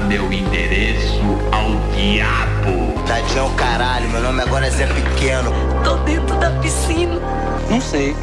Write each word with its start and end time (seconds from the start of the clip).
meu 0.00 0.32
endereço 0.32 1.20
ao 1.52 1.70
diabo. 1.94 3.02
Tadinho 3.06 3.38
é 3.38 3.42
o 3.42 3.50
caralho, 3.50 4.08
meu 4.08 4.20
nome 4.20 4.42
agora 4.42 4.66
é 4.66 4.70
Zé 4.70 4.86
Pequeno. 4.86 5.52
Tô 5.84 5.96
dentro 5.98 6.36
da 6.38 6.50
piscina. 6.60 7.20
Não 7.70 7.80
sei. 7.80 8.16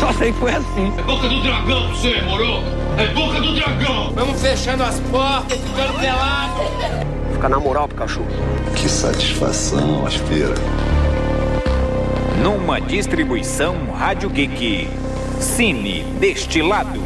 Só 0.00 0.12
sei 0.12 0.32
que 0.32 0.38
foi 0.38 0.52
assim. 0.52 0.92
É 0.98 1.02
boca 1.02 1.28
do 1.28 1.42
dragão 1.42 1.88
você, 1.88 2.20
moro? 2.22 2.62
É 2.98 3.06
boca 3.08 3.40
do 3.40 3.54
dragão! 3.54 4.12
Vamos 4.14 4.40
fechando 4.40 4.82
as 4.82 5.00
portas, 5.00 5.58
ficando 5.58 5.98
pelado. 5.98 6.62
Fica 7.32 7.48
na 7.48 7.58
moral 7.58 7.88
pro 7.88 7.96
cachorro. 7.98 8.26
Que 8.74 8.88
satisfação, 8.88 10.06
aspira. 10.06 10.54
Numa 12.42 12.80
distribuição 12.80 13.76
Rádio 13.96 14.30
Geek. 14.30 14.88
Cine 15.40 16.04
Destilado. 16.18 17.03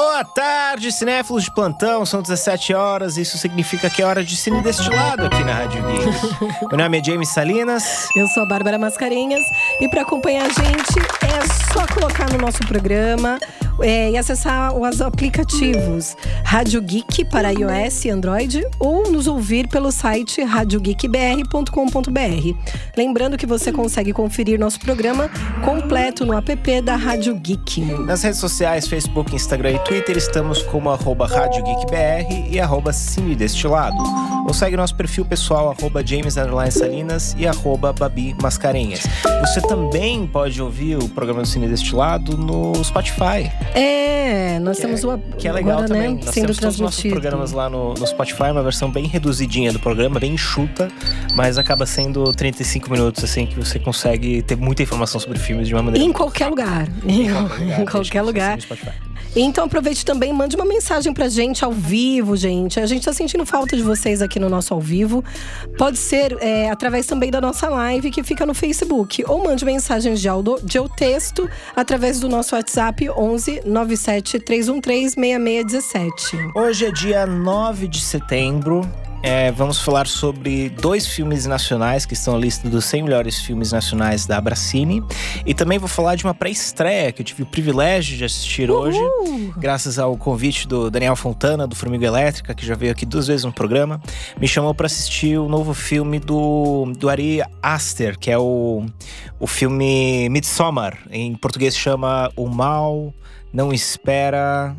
Boa 0.00 0.24
tarde, 0.24 0.92
cinéfilos 0.92 1.42
de 1.42 1.50
plantão. 1.50 2.06
São 2.06 2.22
17 2.22 2.72
horas. 2.72 3.16
Isso 3.16 3.36
significa 3.36 3.90
que 3.90 4.00
é 4.00 4.06
hora 4.06 4.22
de 4.22 4.36
cine 4.36 4.62
destilado 4.62 5.26
aqui 5.26 5.42
na 5.42 5.52
Rádio 5.52 5.82
Geek. 5.82 6.06
Meu 6.70 6.78
nome 6.78 7.00
é 7.00 7.04
James 7.04 7.28
Salinas. 7.30 8.06
Eu 8.14 8.28
sou 8.28 8.44
a 8.44 8.46
Bárbara 8.46 8.78
Mascarenhas. 8.78 9.42
E 9.80 9.88
para 9.88 10.02
acompanhar 10.02 10.46
a 10.46 10.48
gente, 10.50 11.00
é 11.20 11.72
só 11.72 11.84
colocar 11.92 12.30
no 12.30 12.38
nosso 12.38 12.60
programa 12.68 13.40
é, 13.80 14.10
e 14.10 14.16
acessar 14.16 14.76
os 14.76 15.00
aplicativos 15.00 16.16
Rádio 16.44 16.80
Geek 16.82 17.24
para 17.26 17.52
iOS 17.52 18.04
e 18.04 18.10
Android 18.10 18.66
ou 18.78 19.10
nos 19.10 19.26
ouvir 19.26 19.68
pelo 19.68 19.90
site 19.90 20.42
radiogeekbr.com.br. 20.42 22.58
Lembrando 22.96 23.36
que 23.36 23.46
você 23.46 23.72
consegue 23.72 24.12
conferir 24.12 24.58
nosso 24.58 24.80
programa 24.80 25.30
completo 25.64 26.24
no 26.24 26.36
app 26.36 26.80
da 26.82 26.96
Rádio 26.96 27.34
Geek. 27.34 27.80
Nas 28.04 28.22
redes 28.22 28.40
sociais, 28.40 28.86
Facebook, 28.86 29.34
Instagram 29.34 29.72
e 29.72 29.78
Twitter, 29.80 30.16
estamos 30.16 30.62
como 30.62 30.90
arroba 30.90 31.26
Rádio 31.26 31.64
GeekBR 31.64 32.50
e 32.50 32.60
arroba 32.60 32.92
Cine 32.92 33.34
Destilado. 33.34 34.37
Ou 34.48 34.54
segue 34.54 34.78
nosso 34.78 34.94
perfil 34.94 35.26
pessoal, 35.26 35.70
arroba 35.70 36.04
James 36.04 36.36
Salinas 36.70 37.36
e 37.38 37.46
arroba 37.46 37.92
Babi 37.92 38.34
Mascarenhas. 38.40 39.06
Você 39.42 39.60
também 39.60 40.26
pode 40.26 40.62
ouvir 40.62 40.96
o 40.96 41.06
programa 41.06 41.42
do 41.42 41.46
Cine 41.46 41.68
Destilado 41.68 42.34
no 42.34 42.82
Spotify. 42.82 43.52
É, 43.74 44.58
nós 44.58 44.78
que 44.78 44.86
temos 44.86 45.04
o 45.04 45.18
Que 45.36 45.48
é 45.48 45.52
legal 45.52 45.72
agora, 45.74 45.88
também. 45.88 46.14
Né, 46.14 46.20
nós 46.24 46.34
temos 46.34 46.56
todos 46.56 46.76
os 46.76 46.80
nossos 46.80 47.02
programas 47.02 47.52
lá 47.52 47.68
no, 47.68 47.92
no 47.92 48.06
Spotify, 48.06 48.44
uma 48.44 48.62
versão 48.62 48.90
bem 48.90 49.06
reduzidinha 49.06 49.70
do 49.70 49.78
programa, 49.78 50.18
bem 50.18 50.32
enxuta, 50.32 50.88
mas 51.36 51.58
acaba 51.58 51.84
sendo 51.84 52.32
35 52.32 52.90
minutos, 52.90 53.22
assim, 53.22 53.44
que 53.44 53.54
você 53.54 53.78
consegue 53.78 54.40
ter 54.40 54.56
muita 54.56 54.82
informação 54.82 55.20
sobre 55.20 55.38
filmes 55.38 55.68
de 55.68 55.74
uma 55.74 55.82
maneira. 55.82 56.08
Em 56.08 56.10
qualquer 56.10 56.48
lugar. 56.48 56.88
Em 57.04 57.26
Em 57.26 57.84
qualquer 57.84 58.22
lugar. 58.22 58.58
você 58.58 58.64
assine 58.64 58.72
o 58.72 58.76
Spotify. 58.76 59.07
Então 59.40 59.66
aproveite 59.66 60.04
também, 60.04 60.32
mande 60.32 60.56
uma 60.56 60.64
mensagem 60.64 61.14
pra 61.14 61.28
gente 61.28 61.64
ao 61.64 61.70
vivo, 61.70 62.36
gente. 62.36 62.80
A 62.80 62.86
gente 62.86 63.04
tá 63.04 63.12
sentindo 63.12 63.46
falta 63.46 63.76
de 63.76 63.84
vocês 63.84 64.20
aqui 64.20 64.40
no 64.40 64.48
nosso 64.48 64.74
ao 64.74 64.80
vivo. 64.80 65.24
Pode 65.76 65.96
ser 65.96 66.36
é, 66.40 66.68
através 66.68 67.06
também 67.06 67.30
da 67.30 67.40
nossa 67.40 67.68
live 67.68 68.10
que 68.10 68.24
fica 68.24 68.44
no 68.44 68.52
Facebook. 68.52 69.24
Ou 69.28 69.44
mande 69.44 69.64
mensagens 69.64 70.20
de 70.20 70.28
áudio, 70.28 70.58
de 70.64 70.78
texto 70.96 71.48
através 71.76 72.18
do 72.18 72.28
nosso 72.28 72.56
WhatsApp 72.56 73.08
11 73.10 73.62
97 73.64 74.40
313 74.40 75.14
6617. 75.14 76.36
Hoje 76.56 76.86
é 76.86 76.90
dia 76.90 77.24
9 77.24 77.86
de 77.86 78.00
setembro. 78.00 79.07
É, 79.20 79.50
vamos 79.50 79.80
falar 79.80 80.06
sobre 80.06 80.68
dois 80.68 81.06
filmes 81.06 81.44
nacionais 81.44 82.06
que 82.06 82.14
estão 82.14 82.34
na 82.34 82.40
lista 82.40 82.68
dos 82.68 82.84
100 82.84 83.02
melhores 83.02 83.40
filmes 83.40 83.72
nacionais 83.72 84.26
da 84.26 84.38
Abracine. 84.38 85.02
E 85.44 85.52
também 85.54 85.78
vou 85.78 85.88
falar 85.88 86.14
de 86.14 86.24
uma 86.24 86.34
pré-estreia 86.34 87.10
que 87.10 87.22
eu 87.22 87.26
tive 87.26 87.42
o 87.42 87.46
privilégio 87.46 88.16
de 88.16 88.24
assistir 88.24 88.70
hoje, 88.70 88.98
graças 89.56 89.98
ao 89.98 90.16
convite 90.16 90.68
do 90.68 90.90
Daniel 90.90 91.16
Fontana, 91.16 91.66
do 91.66 91.74
Formiga 91.74 92.06
Elétrica, 92.06 92.54
que 92.54 92.64
já 92.64 92.76
veio 92.76 92.92
aqui 92.92 93.04
duas 93.04 93.26
vezes 93.26 93.44
no 93.44 93.52
programa. 93.52 94.00
Me 94.40 94.46
chamou 94.46 94.72
para 94.72 94.86
assistir 94.86 95.38
o 95.38 95.48
novo 95.48 95.74
filme 95.74 96.20
do, 96.20 96.92
do 96.96 97.08
Ari 97.08 97.42
Aster, 97.60 98.16
que 98.18 98.30
é 98.30 98.38
o, 98.38 98.86
o 99.40 99.46
filme 99.46 100.28
Midsommar. 100.28 100.96
Em 101.10 101.34
português 101.34 101.76
chama 101.76 102.30
O 102.36 102.48
Mal 102.48 103.12
Não 103.52 103.72
Espera. 103.72 104.76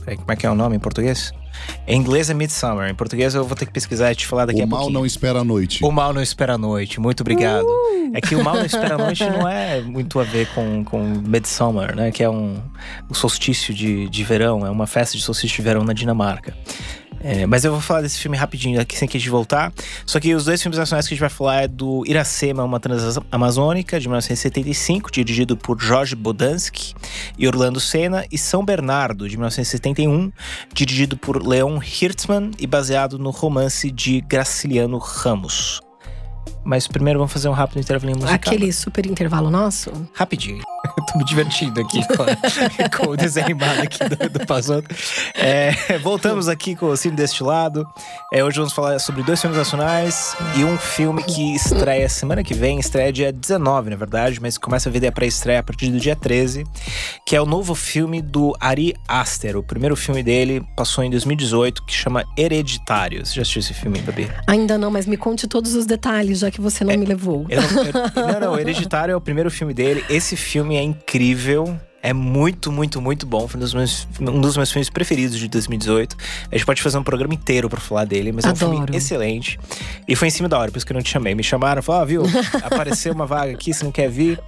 Peraí, 0.00 0.16
como 0.16 0.32
é 0.32 0.36
que 0.36 0.46
é 0.46 0.50
o 0.50 0.54
nome 0.54 0.76
em 0.76 0.80
português? 0.80 1.32
Em 1.86 1.98
inglês 1.98 2.30
é 2.30 2.34
Midsummer. 2.34 2.90
Em 2.90 2.94
português 2.94 3.34
eu 3.34 3.44
vou 3.44 3.56
ter 3.56 3.66
que 3.66 3.72
pesquisar 3.72 4.12
e 4.12 4.14
te 4.14 4.26
falar 4.26 4.46
daqui 4.46 4.60
a 4.60 4.64
o 4.64 4.68
mal 4.68 4.80
pouquinho. 4.80 4.98
não 4.98 5.06
espera 5.06 5.40
a 5.40 5.44
noite. 5.44 5.84
O 5.84 5.90
mal 5.90 6.12
não 6.12 6.22
espera 6.22 6.54
a 6.54 6.58
noite. 6.58 7.00
Muito 7.00 7.20
obrigado. 7.20 7.66
É 8.12 8.20
que 8.20 8.34
o 8.34 8.44
mal 8.44 8.56
não 8.56 8.64
espera 8.64 8.94
a 8.94 8.98
noite 8.98 9.24
não 9.24 9.46
é 9.48 9.80
muito 9.80 10.18
a 10.20 10.24
ver 10.24 10.48
com, 10.54 10.84
com 10.84 11.02
Midsummer, 11.02 11.94
né? 11.94 12.10
Que 12.10 12.22
é 12.22 12.30
um, 12.30 12.60
um 13.10 13.14
solstício 13.14 13.74
de, 13.74 14.08
de 14.08 14.24
verão. 14.24 14.66
É 14.66 14.70
uma 14.70 14.86
festa 14.86 15.16
de 15.16 15.22
solstício 15.22 15.56
de 15.56 15.62
verão 15.62 15.84
na 15.84 15.92
Dinamarca. 15.92 16.54
É, 17.20 17.46
mas 17.46 17.64
eu 17.64 17.72
vou 17.72 17.80
falar 17.80 18.02
desse 18.02 18.18
filme 18.18 18.36
rapidinho 18.36 18.80
aqui 18.80 18.96
sem 18.96 19.08
que 19.08 19.16
a 19.16 19.20
gente 19.20 19.30
voltar. 19.30 19.72
Só 20.06 20.20
que 20.20 20.34
os 20.34 20.44
dois 20.44 20.62
filmes 20.62 20.78
nacionais 20.78 21.06
que 21.06 21.14
a 21.14 21.16
gente 21.16 21.20
vai 21.20 21.30
falar 21.30 21.62
é 21.62 21.68
do 21.68 22.04
Iracema, 22.06 22.62
uma 22.62 22.78
transamazônica, 22.80 23.98
de 23.98 24.08
1975, 24.08 25.10
dirigido 25.10 25.56
por 25.56 25.80
Jorge 25.80 26.14
Bodansky 26.14 26.94
e 27.36 27.46
Orlando 27.46 27.80
Senna, 27.80 28.24
e 28.30 28.38
São 28.38 28.64
Bernardo, 28.64 29.28
de 29.28 29.36
1971, 29.36 30.32
dirigido 30.72 31.16
por 31.16 31.44
Leon 31.44 31.80
Hirtzman 31.82 32.50
e 32.58 32.66
baseado 32.66 33.18
no 33.18 33.30
romance 33.30 33.90
de 33.90 34.20
Graciliano 34.20 34.98
Ramos. 34.98 35.80
Mas 36.64 36.86
primeiro 36.86 37.18
vamos 37.18 37.32
fazer 37.32 37.48
um 37.48 37.52
rápido 37.52 37.80
intervalo 37.80 38.12
musical. 38.12 38.34
Aquele 38.34 38.72
super 38.72 39.06
intervalo 39.06 39.50
nosso? 39.50 39.90
Rapidinho. 40.12 40.62
Tô 41.12 41.18
me 41.18 41.24
divertindo 41.24 41.80
aqui 41.80 42.00
com, 42.06 42.96
com 43.04 43.10
o 43.12 43.16
desenho 43.16 43.46
animado 43.46 43.80
aqui 43.80 43.98
do, 44.04 44.28
do 44.38 44.46
Pazoto. 44.46 44.94
É, 45.34 45.98
voltamos 46.02 46.48
aqui 46.48 46.76
com 46.76 46.86
o 46.86 46.96
Cine 46.96 47.16
Destilado. 47.16 47.86
É, 48.32 48.44
hoje 48.44 48.56
vamos 48.58 48.72
falar 48.72 48.98
sobre 48.98 49.22
dois 49.22 49.40
filmes 49.40 49.56
nacionais 49.56 50.36
e 50.56 50.64
um 50.64 50.76
filme 50.76 51.22
que 51.22 51.54
estreia 51.54 52.08
semana 52.08 52.42
que 52.44 52.52
vem. 52.52 52.78
Estreia 52.78 53.12
dia 53.12 53.32
19, 53.32 53.90
na 53.90 53.96
verdade, 53.96 54.38
mas 54.40 54.58
começa 54.58 54.88
a 54.88 54.92
ver 54.92 55.06
a 55.06 55.12
pré-estreia 55.12 55.60
a 55.60 55.62
partir 55.62 55.90
do 55.90 55.98
dia 55.98 56.14
13. 56.14 56.64
Que 57.26 57.34
é 57.36 57.40
o 57.40 57.46
novo 57.46 57.74
filme 57.74 58.20
do 58.20 58.54
Ari 58.60 58.94
Aster. 59.06 59.56
O 59.56 59.62
primeiro 59.62 59.96
filme 59.96 60.22
dele 60.22 60.62
passou 60.76 61.02
em 61.04 61.10
2018, 61.10 61.84
que 61.84 61.94
chama 61.94 62.24
Hereditário. 62.36 63.24
Você 63.24 63.34
já 63.34 63.42
assistiu 63.42 63.60
esse 63.60 63.72
filme, 63.74 64.00
Babi? 64.00 64.30
Ainda 64.46 64.76
não, 64.76 64.90
mas 64.90 65.06
me 65.06 65.16
conte 65.16 65.46
todos 65.46 65.74
os 65.74 65.86
detalhes, 65.86 66.40
já 66.40 66.50
que 66.50 66.60
você 66.60 66.84
não 66.84 66.96
me 66.96 67.06
levou. 67.06 67.46
Eu 67.48 67.62
não, 67.62 67.84
eu- 67.84 67.92
não, 68.40 68.40
não, 68.52 68.58
Hereditário 68.58 69.12
é 69.12 69.16
o 69.16 69.20
primeiro 69.20 69.50
filme 69.50 69.72
dele. 69.72 70.04
Esse 70.10 70.36
filme 70.36 70.76
é 70.76 70.82
incrível. 70.82 70.97
É 72.00 72.12
muito, 72.12 72.70
muito, 72.70 73.00
muito 73.02 73.26
bom. 73.26 73.48
Foi 73.48 73.58
um 73.58 73.60
dos 73.60 73.74
meus, 73.74 74.06
um 74.20 74.40
dos 74.40 74.56
meus 74.56 74.70
filmes 74.70 74.88
preferidos 74.88 75.36
de 75.36 75.48
2018. 75.48 76.16
A 76.50 76.54
gente 76.56 76.64
pode 76.64 76.80
fazer 76.80 76.96
um 76.96 77.02
programa 77.02 77.34
inteiro 77.34 77.68
pra 77.68 77.80
falar 77.80 78.04
dele, 78.04 78.30
mas 78.30 78.44
é 78.44 78.52
um 78.52 78.56
filme 78.56 78.76
Adoro. 78.76 78.96
excelente. 78.96 79.58
E 80.06 80.14
foi 80.14 80.28
em 80.28 80.30
cima 80.30 80.48
da 80.48 80.56
hora, 80.58 80.70
por 80.70 80.76
isso 80.78 80.86
que 80.86 80.92
eu 80.92 80.94
não 80.94 81.02
te 81.02 81.10
chamei. 81.10 81.34
Me 81.34 81.42
chamaram, 81.42 81.82
falaram, 81.82 82.02
ah, 82.04 82.06
viu, 82.06 82.22
apareceu 82.62 83.12
uma 83.12 83.26
vaga 83.26 83.50
aqui, 83.52 83.74
você 83.74 83.82
não 83.82 83.90
quer 83.90 84.08
vir? 84.08 84.38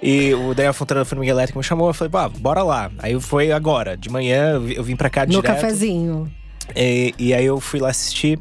E 0.00 0.32
o 0.32 0.54
Daniel 0.54 0.72
Fontana 0.72 1.00
da 1.00 1.04
Formiga 1.04 1.32
Elétrica 1.32 1.58
me 1.58 1.64
chamou, 1.64 1.88
eu 1.88 1.94
falei, 1.94 2.10
pá, 2.10 2.28
bora 2.28 2.62
lá. 2.62 2.88
Aí 3.00 3.20
foi 3.20 3.50
agora, 3.50 3.96
de 3.96 4.08
manhã, 4.08 4.52
eu 4.52 4.60
vi- 4.60 4.76
eu 4.76 4.84
vim 4.84 4.94
pra 4.94 5.10
cá 5.10 5.22
No 5.26 5.32
direto. 5.32 5.44
cafezinho. 5.56 6.32
E, 6.76 7.12
e 7.18 7.34
aí 7.34 7.44
eu 7.44 7.58
fui 7.58 7.80
lá 7.80 7.88
assistir. 7.90 8.38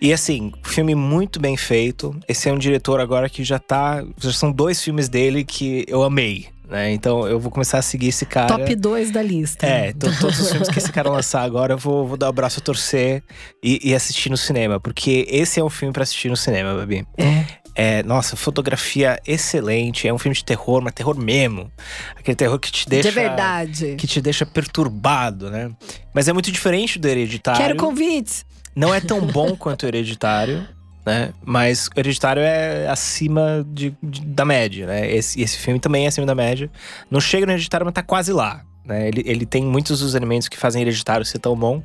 E 0.00 0.12
assim, 0.12 0.52
filme 0.62 0.94
muito 0.94 1.40
bem 1.40 1.56
feito. 1.56 2.14
Esse 2.28 2.48
é 2.48 2.52
um 2.52 2.58
diretor 2.58 3.00
agora 3.00 3.28
que 3.28 3.42
já 3.42 3.58
tá. 3.58 4.04
Já 4.18 4.32
são 4.32 4.52
dois 4.52 4.80
filmes 4.80 5.08
dele 5.08 5.42
que 5.44 5.84
eu 5.88 6.04
amei. 6.04 6.46
Né? 6.68 6.92
Então 6.92 7.26
eu 7.26 7.40
vou 7.40 7.50
começar 7.50 7.78
a 7.78 7.82
seguir 7.82 8.08
esse 8.08 8.26
cara. 8.26 8.46
Top 8.48 8.74
2 8.76 9.10
da 9.10 9.22
lista. 9.22 9.64
É, 9.66 9.92
to- 9.92 10.10
todos 10.20 10.38
os 10.38 10.50
filmes 10.50 10.68
que 10.68 10.78
esse 10.78 10.92
cara 10.92 11.08
lançar 11.10 11.42
agora, 11.42 11.72
eu 11.74 11.78
vou, 11.78 12.06
vou 12.06 12.16
dar 12.16 12.28
o 12.28 12.32
braço 12.32 12.60
a 12.60 12.62
torcer 12.62 13.22
e, 13.64 13.80
e 13.90 13.94
assistir 13.94 14.28
no 14.30 14.36
cinema. 14.36 14.78
Porque 14.78 15.26
esse 15.30 15.58
é 15.58 15.64
um 15.64 15.70
filme 15.70 15.92
pra 15.94 16.02
assistir 16.02 16.28
no 16.28 16.36
cinema, 16.36 16.74
Babi. 16.74 17.06
É. 17.16 17.44
É, 17.80 18.02
nossa, 18.02 18.34
fotografia 18.36 19.20
excelente. 19.24 20.06
É 20.08 20.12
um 20.12 20.18
filme 20.18 20.34
de 20.34 20.44
terror, 20.44 20.82
mas 20.82 20.92
terror 20.92 21.16
mesmo. 21.16 21.70
Aquele 22.16 22.34
terror 22.34 22.58
que 22.58 22.72
te 22.72 22.88
deixa. 22.88 23.08
De 23.08 23.14
verdade. 23.14 23.94
Que 23.96 24.06
te 24.06 24.20
deixa 24.20 24.44
perturbado, 24.44 25.48
né? 25.50 25.70
Mas 26.12 26.28
é 26.28 26.32
muito 26.32 26.50
diferente 26.50 26.98
do 26.98 27.06
Hereditário. 27.08 27.60
Quero 27.60 27.76
convites. 27.76 28.44
Não 28.74 28.92
é 28.94 29.00
tão 29.00 29.20
bom 29.20 29.56
quanto 29.56 29.84
o 29.84 29.86
Hereditário, 29.86 30.66
né? 31.08 31.32
Mas 31.42 31.86
o 31.88 31.98
Hereditário 31.98 32.42
é 32.42 32.86
acima 32.86 33.64
de, 33.66 33.94
de- 34.02 34.20
da 34.26 34.44
média, 34.44 34.86
né? 34.86 35.10
Esse, 35.10 35.40
esse 35.40 35.56
filme 35.56 35.80
também 35.80 36.04
é 36.04 36.08
acima 36.08 36.26
da 36.26 36.34
média. 36.34 36.70
Não 37.10 37.18
chega 37.20 37.46
no 37.46 37.52
Hereditário, 37.52 37.86
mas 37.86 37.94
tá 37.94 38.02
quase 38.02 38.30
lá. 38.32 38.62
Né? 38.84 39.08
Ele, 39.08 39.22
ele 39.26 39.46
tem 39.46 39.64
muitos 39.64 40.00
dos 40.00 40.14
elementos 40.14 40.48
que 40.48 40.56
fazem 40.58 40.82
Hereditário 40.82 41.24
ser 41.24 41.38
tão 41.38 41.56
bom. 41.56 41.82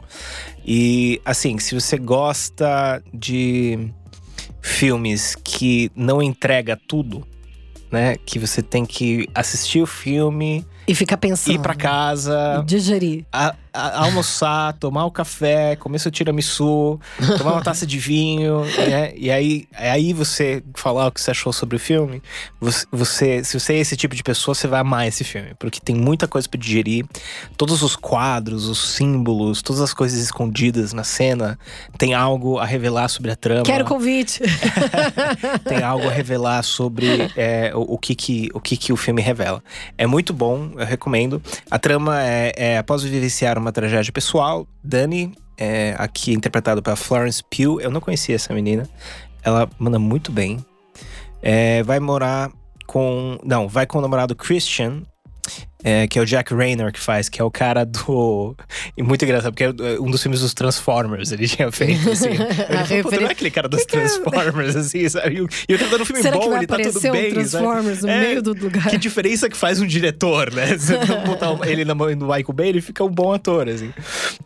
E, 0.65 1.21
assim, 1.25 1.57
se 1.57 1.73
você 1.73 1.97
gosta 1.97 3.01
de 3.13 3.89
filmes 4.61 5.35
que 5.43 5.89
não 5.95 6.21
entrega 6.21 6.77
tudo, 6.87 7.25
né? 7.91 8.15
Que 8.25 8.39
você 8.39 8.61
tem 8.61 8.85
que 8.85 9.27
assistir 9.35 9.81
o 9.81 9.85
filme 9.85 10.65
E 10.87 10.95
ficar 10.95 11.17
pensando. 11.17 11.55
ir 11.55 11.59
pra 11.59 11.75
casa, 11.75 12.63
Digerir. 12.65 13.25
a- 13.31 13.55
almoçar, 13.73 14.73
tomar 14.73 15.05
o 15.05 15.11
café, 15.11 15.75
comer 15.75 15.99
seu 15.99 16.11
tiramisu, 16.11 16.99
tomar 17.37 17.53
uma 17.53 17.61
taça 17.63 17.85
de 17.85 17.97
vinho, 17.99 18.61
né? 18.87 19.13
E 19.15 19.31
aí, 19.31 19.67
aí 19.73 20.13
você 20.13 20.63
falar 20.75 21.07
o 21.07 21.11
que 21.11 21.19
você 21.21 21.31
achou 21.31 21.51
sobre 21.51 21.75
o 21.77 21.79
filme. 21.79 22.21
Você, 22.61 22.85
você- 22.91 23.43
se 23.43 23.59
você 23.59 23.73
é 23.73 23.77
esse 23.79 23.95
tipo 23.97 24.15
de 24.15 24.23
pessoa, 24.23 24.53
você 24.55 24.67
vai 24.67 24.79
amar 24.81 25.07
esse 25.07 25.23
filme, 25.23 25.53
porque 25.59 25.79
tem 25.79 25.95
muita 25.95 26.27
coisa 26.27 26.47
pra 26.47 26.59
digerir. 26.59 27.05
Todos 27.57 27.81
os 27.81 27.95
quadros, 27.95 28.67
os 28.67 28.93
símbolos, 28.93 29.61
todas 29.61 29.81
as 29.81 29.93
coisas 29.93 30.19
escondidas 30.19 30.93
na 30.93 31.03
cena, 31.03 31.57
tem 31.97 32.13
algo 32.13 32.57
a 32.59 32.65
revelar 32.65 33.07
sobre 33.07 33.31
a 33.31 33.35
trama. 33.35 33.63
Quero 33.63 33.85
convite. 33.85 34.41
tem 35.67 35.81
algo 35.83 36.07
a 36.07 36.11
revelar 36.11 36.63
sobre 36.63 37.31
é, 37.35 37.71
o, 37.73 37.93
o 37.93 37.97
que 37.97 38.15
que, 38.15 38.49
o 38.53 38.59
que 38.59 38.77
que 38.77 38.93
o 38.93 38.97
filme 38.97 39.21
revela. 39.21 39.63
É 39.97 40.05
muito 40.05 40.33
bom, 40.33 40.71
eu 40.77 40.85
recomendo. 40.85 41.41
A 41.69 41.79
trama 41.79 42.21
é, 42.23 42.51
é 42.55 42.77
após 42.77 43.03
vivenciar 43.03 43.59
uma 43.63 43.71
tragédia 43.71 44.11
pessoal, 44.11 44.67
Dani, 44.83 45.33
é, 45.57 45.95
aqui 45.97 46.33
interpretado 46.33 46.81
pela 46.83 46.95
Florence 46.95 47.43
Pugh, 47.43 47.79
eu 47.81 47.89
não 47.89 48.01
conhecia 48.01 48.35
essa 48.35 48.53
menina. 48.53 48.87
Ela 49.41 49.69
manda 49.79 49.97
muito 49.97 50.31
bem. 50.31 50.63
É, 51.41 51.83
vai 51.83 51.99
morar 51.99 52.51
com. 52.85 53.37
Não, 53.43 53.67
vai 53.67 53.85
com 53.85 53.97
o 53.97 54.01
namorado 54.01 54.35
Christian. 54.35 55.03
É, 55.83 56.07
que 56.07 56.17
é 56.17 56.21
o 56.21 56.25
Jack 56.25 56.53
Rayner 56.53 56.91
que 56.91 56.99
faz, 56.99 57.29
que 57.29 57.41
é 57.41 57.43
o 57.43 57.51
cara 57.51 57.85
do. 57.85 58.55
E 58.95 59.01
muito 59.03 59.23
engraçado, 59.25 59.51
porque 59.53 59.63
é 59.63 59.99
um 59.99 60.09
dos 60.11 60.21
filmes 60.21 60.41
dos 60.41 60.53
Transformers 60.53 61.31
ele 61.31 61.47
tinha 61.47 61.71
feito, 61.71 62.09
assim. 62.11 62.29
Ele 62.29 62.37
falou, 62.37 63.03
"Pô, 63.03 63.11
não 63.21 63.27
é 63.27 63.31
aquele 63.31 63.49
cara 63.51 63.67
dos 63.67 63.85
Transformers, 63.85 64.75
assim, 64.75 65.07
sabe? 65.09 65.35
E 65.67 65.73
o 65.75 65.79
cara 65.79 65.91
tá 65.91 65.97
no 65.97 66.05
filme 66.05 66.21
Será 66.21 66.37
que 66.37 66.43
bom, 66.43 66.49
vai 66.49 66.59
ele 66.59 66.67
tá 66.67 66.77
tudo 66.77 67.01
bem. 67.11 67.27
um 67.31 67.33
Transformers 67.33 67.99
sabe? 67.99 68.13
no 68.13 68.19
É, 68.19 68.27
meio 68.27 68.41
do 68.41 68.53
lugar? 68.53 68.89
Que 68.89 68.97
diferença 68.97 69.49
que 69.49 69.57
faz 69.57 69.79
um 69.81 69.85
diretor, 69.87 70.51
né? 70.53 70.77
Se 70.77 70.93
não 70.93 71.23
botar 71.23 71.67
ele 71.67 71.83
na 71.85 71.95
mão 71.95 72.13
do 72.15 72.25
Michael 72.25 72.53
Bay, 72.53 72.69
ele 72.69 72.81
fica 72.81 73.03
um 73.03 73.09
bom 73.09 73.33
ator, 73.33 73.67
assim. 73.67 73.91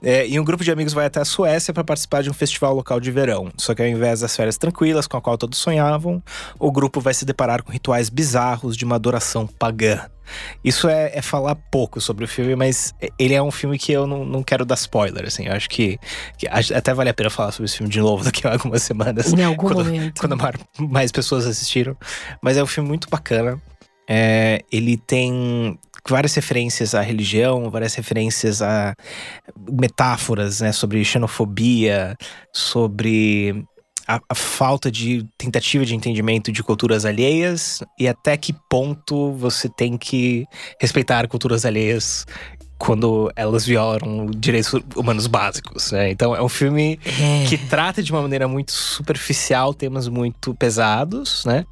É, 0.02 0.28
e 0.28 0.40
um 0.40 0.44
grupo 0.44 0.64
de 0.64 0.72
amigos 0.72 0.94
vai 0.94 1.06
até 1.06 1.20
a 1.20 1.26
Suécia 1.26 1.74
para 1.74 1.84
participar 1.84 2.24
de 2.24 2.30
um 2.30 2.34
festival 2.34 2.74
local 2.74 3.00
de 3.00 3.12
verão. 3.12 3.52
Só 3.58 3.74
que 3.76 3.82
ao 3.82 3.88
invés 3.88 4.22
das 4.22 4.36
férias 4.36 4.58
tranquilas, 4.58 5.08
com 5.08 5.18
a 5.18 5.22
qual 5.22 5.38
todos 5.38 5.58
sonhavam, 5.60 6.22
o 6.60 6.72
grupo 6.72 7.02
vai 7.02 7.14
se 7.14 7.26
deparar 7.26 7.64
com 7.64 7.72
rituais 7.72 8.10
bizarros 8.10 8.76
de 8.78 8.86
uma 8.86 8.96
adoração 8.96 9.46
pagã. 9.48 10.02
Isso 10.64 10.88
é, 10.88 11.12
é 11.14 11.22
falar 11.22 11.56
pouco 11.56 12.00
sobre 12.00 12.26
o 12.26 12.28
filme, 12.28 12.56
mas 12.56 12.94
ele 13.18 13.34
é 13.34 13.42
um 13.42 13.52
filme 13.52 13.78
que 13.78 13.92
eu 13.92 14.06
não, 14.08 14.26
não 14.26 14.44
quero 14.44 14.66
dar 14.66 14.76
spoiler, 14.76 15.26
assim. 15.26 15.46
Eu 15.46 15.54
acho 15.54 15.70
que, 15.70 16.00
que 16.38 16.48
até 16.48 16.94
vale 16.94 17.10
a 17.10 17.14
pena 17.14 17.30
falar 17.30 17.52
sobre 17.52 17.66
esse 17.66 17.78
filme 17.78 17.92
de 17.92 18.00
novo 18.00 18.24
daqui 18.24 18.48
a 18.48 18.52
algumas 18.58 18.84
semanas. 18.84 19.34
Em 19.34 19.44
algum 19.44 19.68
quando, 19.68 19.86
momento. 19.86 20.20
Quando 20.20 20.38
mais, 20.38 20.56
mais 20.80 21.12
pessoas 21.12 21.46
assistiram. 21.46 21.96
Mas 22.42 22.58
é 22.58 22.64
um 22.64 22.68
filme 22.68 22.88
muito 22.88 23.10
bacana. 23.10 23.62
É, 24.10 24.64
ele 24.72 24.96
tem 24.96 25.78
várias 26.08 26.34
referências 26.34 26.96
à 26.96 27.02
religião, 27.02 27.70
várias 27.70 27.94
referências 27.96 28.62
a 28.62 28.94
metáforas, 29.70 30.62
né, 30.62 30.72
sobre 30.72 31.04
xenofobia, 31.04 32.16
sobre 32.54 33.66
a, 34.08 34.20
a 34.30 34.36
falta 34.36 34.92
de 34.92 35.28
tentativa 35.38 35.86
de 35.86 35.94
entendimento 35.94 36.52
de 36.52 36.64
culturas 36.64 37.06
alheias 37.06 37.84
e 38.00 38.08
até 38.08 38.38
que 38.38 38.54
ponto 38.70 39.34
você 39.34 39.68
tem 39.68 39.98
que 39.98 40.46
respeitar 40.80 41.28
culturas 41.28 41.66
alheias 41.66 42.26
quando 42.78 43.32
elas 43.36 43.66
violam 43.66 44.28
direitos 44.28 44.72
humanos 44.96 45.26
básicos, 45.28 45.92
né? 45.92 46.12
Então 46.12 46.36
é 46.36 46.42
um 46.42 46.50
filme 46.50 47.00
que 47.50 47.58
trata 47.58 48.04
de 48.04 48.12
uma 48.12 48.22
maneira 48.22 48.48
muito 48.48 48.72
superficial 48.72 49.74
temas 49.74 50.08
muito 50.08 50.54
pesados, 50.54 51.44
né? 51.44 51.66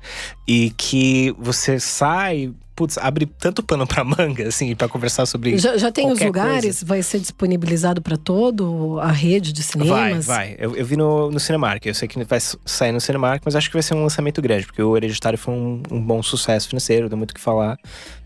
E 0.48 0.72
que 0.72 1.34
você 1.38 1.80
sai, 1.80 2.52
putz, 2.76 2.98
abre 2.98 3.26
tanto 3.26 3.64
pano 3.64 3.88
pra 3.88 4.04
manga, 4.04 4.48
assim, 4.48 4.76
pra 4.76 4.88
conversar 4.88 5.26
sobre. 5.26 5.58
Já, 5.58 5.78
já 5.78 5.92
tem 5.92 6.12
os 6.12 6.20
lugares? 6.20 6.84
Vai 6.84 7.02
ser 7.02 7.20
disponibilizado 7.20 8.02
pra 8.02 8.18
todo 8.18 9.00
a 9.00 9.12
rede 9.12 9.54
de 9.54 9.64
cinemas? 9.64 10.26
Vai, 10.26 10.50
vai. 10.50 10.56
Eu, 10.60 10.76
eu 10.76 10.86
vi 10.86 10.98
no, 10.98 11.32
no 11.32 11.40
Cinemark. 11.40 11.86
Eu 11.86 11.94
sei 11.94 12.08
que 12.08 12.24
vai 12.24 12.40
sair 12.40 12.92
no 12.92 13.00
Cinemark, 13.00 13.42
mas 13.46 13.56
acho 13.56 13.70
que 13.70 13.76
vai 13.76 13.84
ser 13.84 13.96
um 13.96 14.04
lançamento 14.04 14.42
grande, 14.42 14.66
porque 14.66 14.82
o 14.82 14.96
Hereditário 14.98 15.40
foi 15.40 15.54
um, 15.54 15.82
um 15.90 16.02
bom 16.02 16.22
sucesso 16.22 16.68
financeiro, 16.68 17.08
deu 17.08 17.18
muito 17.18 17.32
o 17.32 17.34
que 17.34 17.42
falar. 17.42 17.78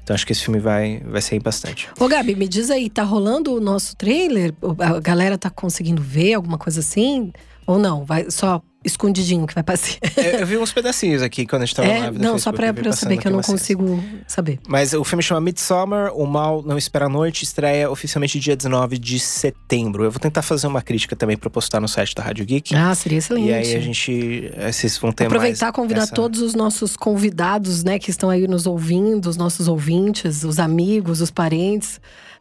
Então 0.03 0.15
acho 0.15 0.25
que 0.25 0.31
esse 0.31 0.43
filme 0.43 0.59
vai, 0.59 1.03
vai 1.05 1.21
sair 1.21 1.39
bastante. 1.39 1.87
Ô, 1.99 2.07
Gabi, 2.07 2.35
me 2.35 2.47
diz 2.47 2.71
aí, 2.71 2.89
tá 2.89 3.03
rolando 3.03 3.53
o 3.53 3.59
nosso 3.59 3.95
trailer? 3.95 4.53
A 4.79 4.99
galera 4.99 5.37
tá 5.37 5.51
conseguindo 5.51 6.01
ver 6.01 6.33
alguma 6.33 6.57
coisa 6.57 6.79
assim? 6.79 7.31
Ou 7.67 7.77
não? 7.77 8.03
Vai 8.03 8.31
só 8.31 8.59
escondidinho 8.83 9.45
que 9.45 9.53
vai 9.53 9.63
passar? 9.63 9.97
eu, 10.17 10.23
eu 10.39 10.47
vi 10.47 10.57
uns 10.57 10.71
pedacinhos 10.71 11.21
aqui 11.21 11.45
quando 11.45 11.63
a 11.63 11.65
gente 11.65 11.75
tava 11.75 11.87
É, 11.89 11.99
live 11.99 12.19
não, 12.19 12.37
só 12.39 12.51
pra, 12.51 12.73
pra 12.73 12.87
eu 12.87 12.93
saber 12.93 13.17
que 13.17 13.27
eu 13.27 13.31
não 13.31 13.41
consigo 13.41 14.01
saber. 14.27 14.59
Mas 14.67 14.93
o 14.93 15.03
filme 15.03 15.21
chama 15.21 15.41
Midsommar, 15.41 16.13
O 16.13 16.25
Mal 16.25 16.63
Não 16.63 16.77
Espera 16.77 17.05
a 17.05 17.09
Noite, 17.09 17.43
estreia 17.43 17.89
oficialmente 17.89 18.39
dia 18.39 18.55
19 18.55 18.97
de 18.97 19.19
setembro. 19.19 20.03
Eu 20.03 20.11
vou 20.11 20.19
tentar 20.19 20.41
fazer 20.41 20.67
uma 20.67 20.81
crítica 20.81 21.15
também 21.15 21.37
pra 21.37 21.49
postar 21.49 21.79
no 21.79 21.87
site 21.87 22.15
da 22.15 22.23
Rádio 22.23 22.45
Geek. 22.45 22.73
Ah, 22.75 22.93
seria 22.95 23.17
excelente. 23.17 23.47
E 23.49 23.53
aí 23.53 23.75
a 23.75 23.79
gente. 23.79 24.51
eh, 24.55 24.71
Vocês 24.71 24.97
vão 24.97 25.11
ter 25.11 25.25
Aproveitar 25.25 25.65
mais 25.67 25.75
convidar 25.75 26.03
essa- 26.03 26.13
todos 26.15 26.41
os 26.41 26.53
nossos 26.55 26.95
convidados, 26.95 27.83
né, 27.83 27.99
que 27.99 28.09
estão 28.09 28.29
aí 28.29 28.47
nos 28.47 28.65
ouvindo, 28.65 29.27
os 29.29 29.37
nossos 29.37 29.67
ouvintes, 29.67 30.43
os 30.43 30.59
amigos, 30.59 31.21
os 31.21 31.29
parentes. 31.31 31.99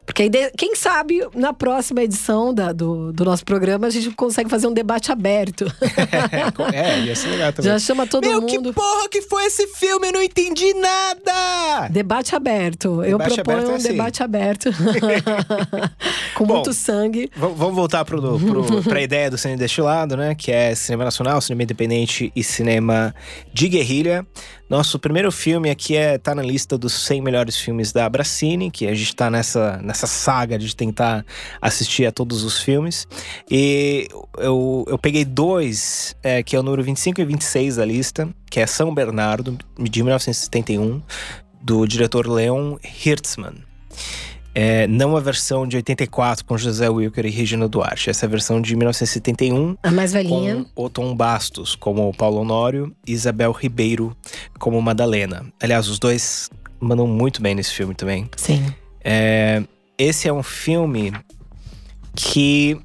Porque 0.09 0.23
aí, 0.23 0.31
quem 0.57 0.75
sabe, 0.75 1.21
na 1.35 1.53
próxima 1.53 2.03
edição 2.03 2.55
da- 2.55 2.73
do, 2.73 3.13
do 3.13 3.27
nosso 3.27 3.45
programa, 3.45 3.87
a 3.89 3.91
gente 3.91 4.11
consegue 4.13 4.49
fazer 4.49 4.67
um 4.67 4.73
debate 4.73 5.13
aberto. 5.13 5.67
É, 6.73 7.01
ia 7.01 7.15
ser 7.15 7.29
legal 7.29 7.53
também. 7.53 7.71
Já 7.71 7.79
chama 7.79 8.07
todo 8.07 8.25
Meu, 8.27 8.41
mundo. 8.41 8.47
que 8.51 8.73
porra 8.73 9.09
que 9.11 9.23
foi 9.23 9.45
esse 9.47 9.67
filme? 9.69 10.09
Eu 10.09 10.13
não 10.13 10.23
entendi 10.23 10.73
nada! 10.75 11.89
Debate 11.91 12.35
aberto. 12.35 13.03
Eu 13.05 13.19
Debate 13.19 13.35
proponho 13.37 13.59
aberto 13.59 13.71
é 13.71 13.73
um 13.73 13.77
assim. 13.77 13.89
debate 13.89 14.23
aberto. 14.23 14.71
Com 16.35 16.47
Bom, 16.47 16.55
muito 16.55 16.73
sangue. 16.73 17.31
Vamos 17.37 17.75
voltar 17.75 18.05
pro, 18.05 18.21
pro, 18.39 18.83
pra 18.83 19.03
ideia 19.03 19.31
do 19.31 19.37
cinema 19.39 19.59
destilado, 19.59 20.17
né? 20.17 20.35
Que 20.35 20.51
é 20.53 20.75
cinema 20.75 21.05
nacional, 21.05 21.41
cinema 21.41 21.63
independente 21.65 22.33
e 22.35 22.43
cinema 22.43 23.15
de 23.53 23.69
guerrilha. 23.69 24.27
Nosso 24.69 24.99
primeiro 24.99 25.33
filme 25.33 25.71
aqui 25.71 25.97
é 25.97 26.19
tá 26.19 26.35
na 26.35 26.43
lista 26.43 26.77
dos 26.77 26.93
100 26.93 27.23
melhores 27.23 27.57
filmes 27.57 27.91
da 27.91 28.05
Abracine, 28.05 28.71
que 28.71 28.87
a 28.87 28.95
gente 28.95 29.17
tá 29.17 29.31
nessa, 29.31 29.79
nessa 29.83 30.07
saga 30.07 30.59
de 30.59 30.77
tentar 30.77 31.25
assistir 31.61 32.05
a 32.05 32.13
todos 32.13 32.45
os 32.45 32.61
filmes. 32.61 33.09
E 33.51 34.09
eu, 34.37 34.85
eu 34.87 34.99
peguei 34.99 35.25
dois, 35.25 36.15
é, 36.23 36.43
que 36.43 36.55
é 36.55 36.61
o 36.61 36.63
número 36.63 36.83
25 36.83 37.21
e 37.21 37.25
26 37.25 37.77
da 37.77 37.85
lista, 37.85 38.29
que 38.51 38.61
é 38.61 38.67
São 38.67 38.95
Bernardo, 38.95 39.57
de 39.79 40.03
1971, 40.03 41.03
do 41.63 41.87
diretor 41.87 42.27
Leon 42.27 42.77
Hirtzman. 42.83 43.55
É, 44.61 44.89
não 44.89 45.17
a 45.17 45.21
versão 45.21 45.69
de 45.69 45.77
84 45.77 46.45
com 46.45 46.59
José 46.59 46.89
Wilker 46.89 47.25
e 47.25 47.31
Regina 47.31 47.69
Duarte. 47.69 48.11
Essa 48.11 48.25
é 48.25 48.27
a 48.27 48.31
versão 48.31 48.61
de 48.61 48.75
1971 48.75 49.77
A 49.85 49.91
mais 49.93 50.13
velhinha. 50.13 50.67
com 50.75 50.83
Oton 50.83 51.15
Bastos 51.15 51.77
como 51.77 52.13
Paulo 52.13 52.41
Honório 52.41 52.93
e 53.07 53.13
Isabel 53.13 53.53
Ribeiro 53.53 54.17
como 54.59 54.83
Madalena. 54.83 55.47
Aliás, 55.63 55.87
os 55.87 56.01
dois 56.01 56.51
mandam 56.81 57.07
muito 57.07 57.41
bem 57.41 57.55
nesse 57.55 57.73
filme 57.73 57.95
também. 57.95 58.29
Sim. 58.37 58.67
É, 59.05 59.63
esse 59.97 60.27
é 60.27 60.33
um 60.33 60.43
filme 60.43 61.13
que 62.17 62.77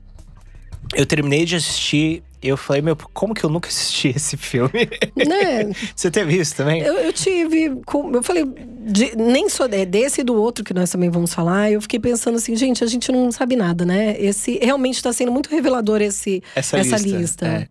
eu 0.93 1.07
terminei 1.07 1.43
de 1.43 1.55
assistir 1.55 2.21
eu 2.47 2.57
falei, 2.57 2.81
meu, 2.81 2.95
como 3.13 3.33
que 3.33 3.43
eu 3.43 3.50
nunca 3.50 3.69
assisti 3.69 4.09
esse 4.15 4.38
filme? 4.38 4.89
Né? 5.15 5.71
Você 5.95 6.09
teve 6.12 6.35
isso 6.38 6.55
também? 6.55 6.81
Eu, 6.81 6.93
eu 6.95 7.13
tive. 7.13 7.65
Eu 8.13 8.23
falei, 8.23 8.45
de- 8.85 9.15
nem 9.15 9.50
só 9.50 9.67
de- 9.67 9.85
desse 9.85 10.21
e 10.21 10.23
do 10.23 10.35
outro 10.35 10.63
que 10.63 10.73
nós 10.73 10.89
também 10.89 11.09
vamos 11.09 11.33
falar. 11.33 11.71
Eu 11.71 11.81
fiquei 11.81 12.00
pensando 12.00 12.35
assim, 12.35 12.55
gente, 12.55 12.83
a 12.83 12.88
gente 12.88 13.12
não 13.12 13.31
sabe 13.31 13.55
nada, 13.55 13.85
né? 13.85 14.15
Esse 14.19 14.59
realmente 14.62 14.95
está 14.95 15.12
sendo 15.13 15.31
muito 15.31 15.50
revelador 15.50 16.01
esse, 16.01 16.41
essa, 16.55 16.77
essa 16.77 16.97
lista. 16.97 17.17
lista. 17.17 17.47
é. 17.47 17.67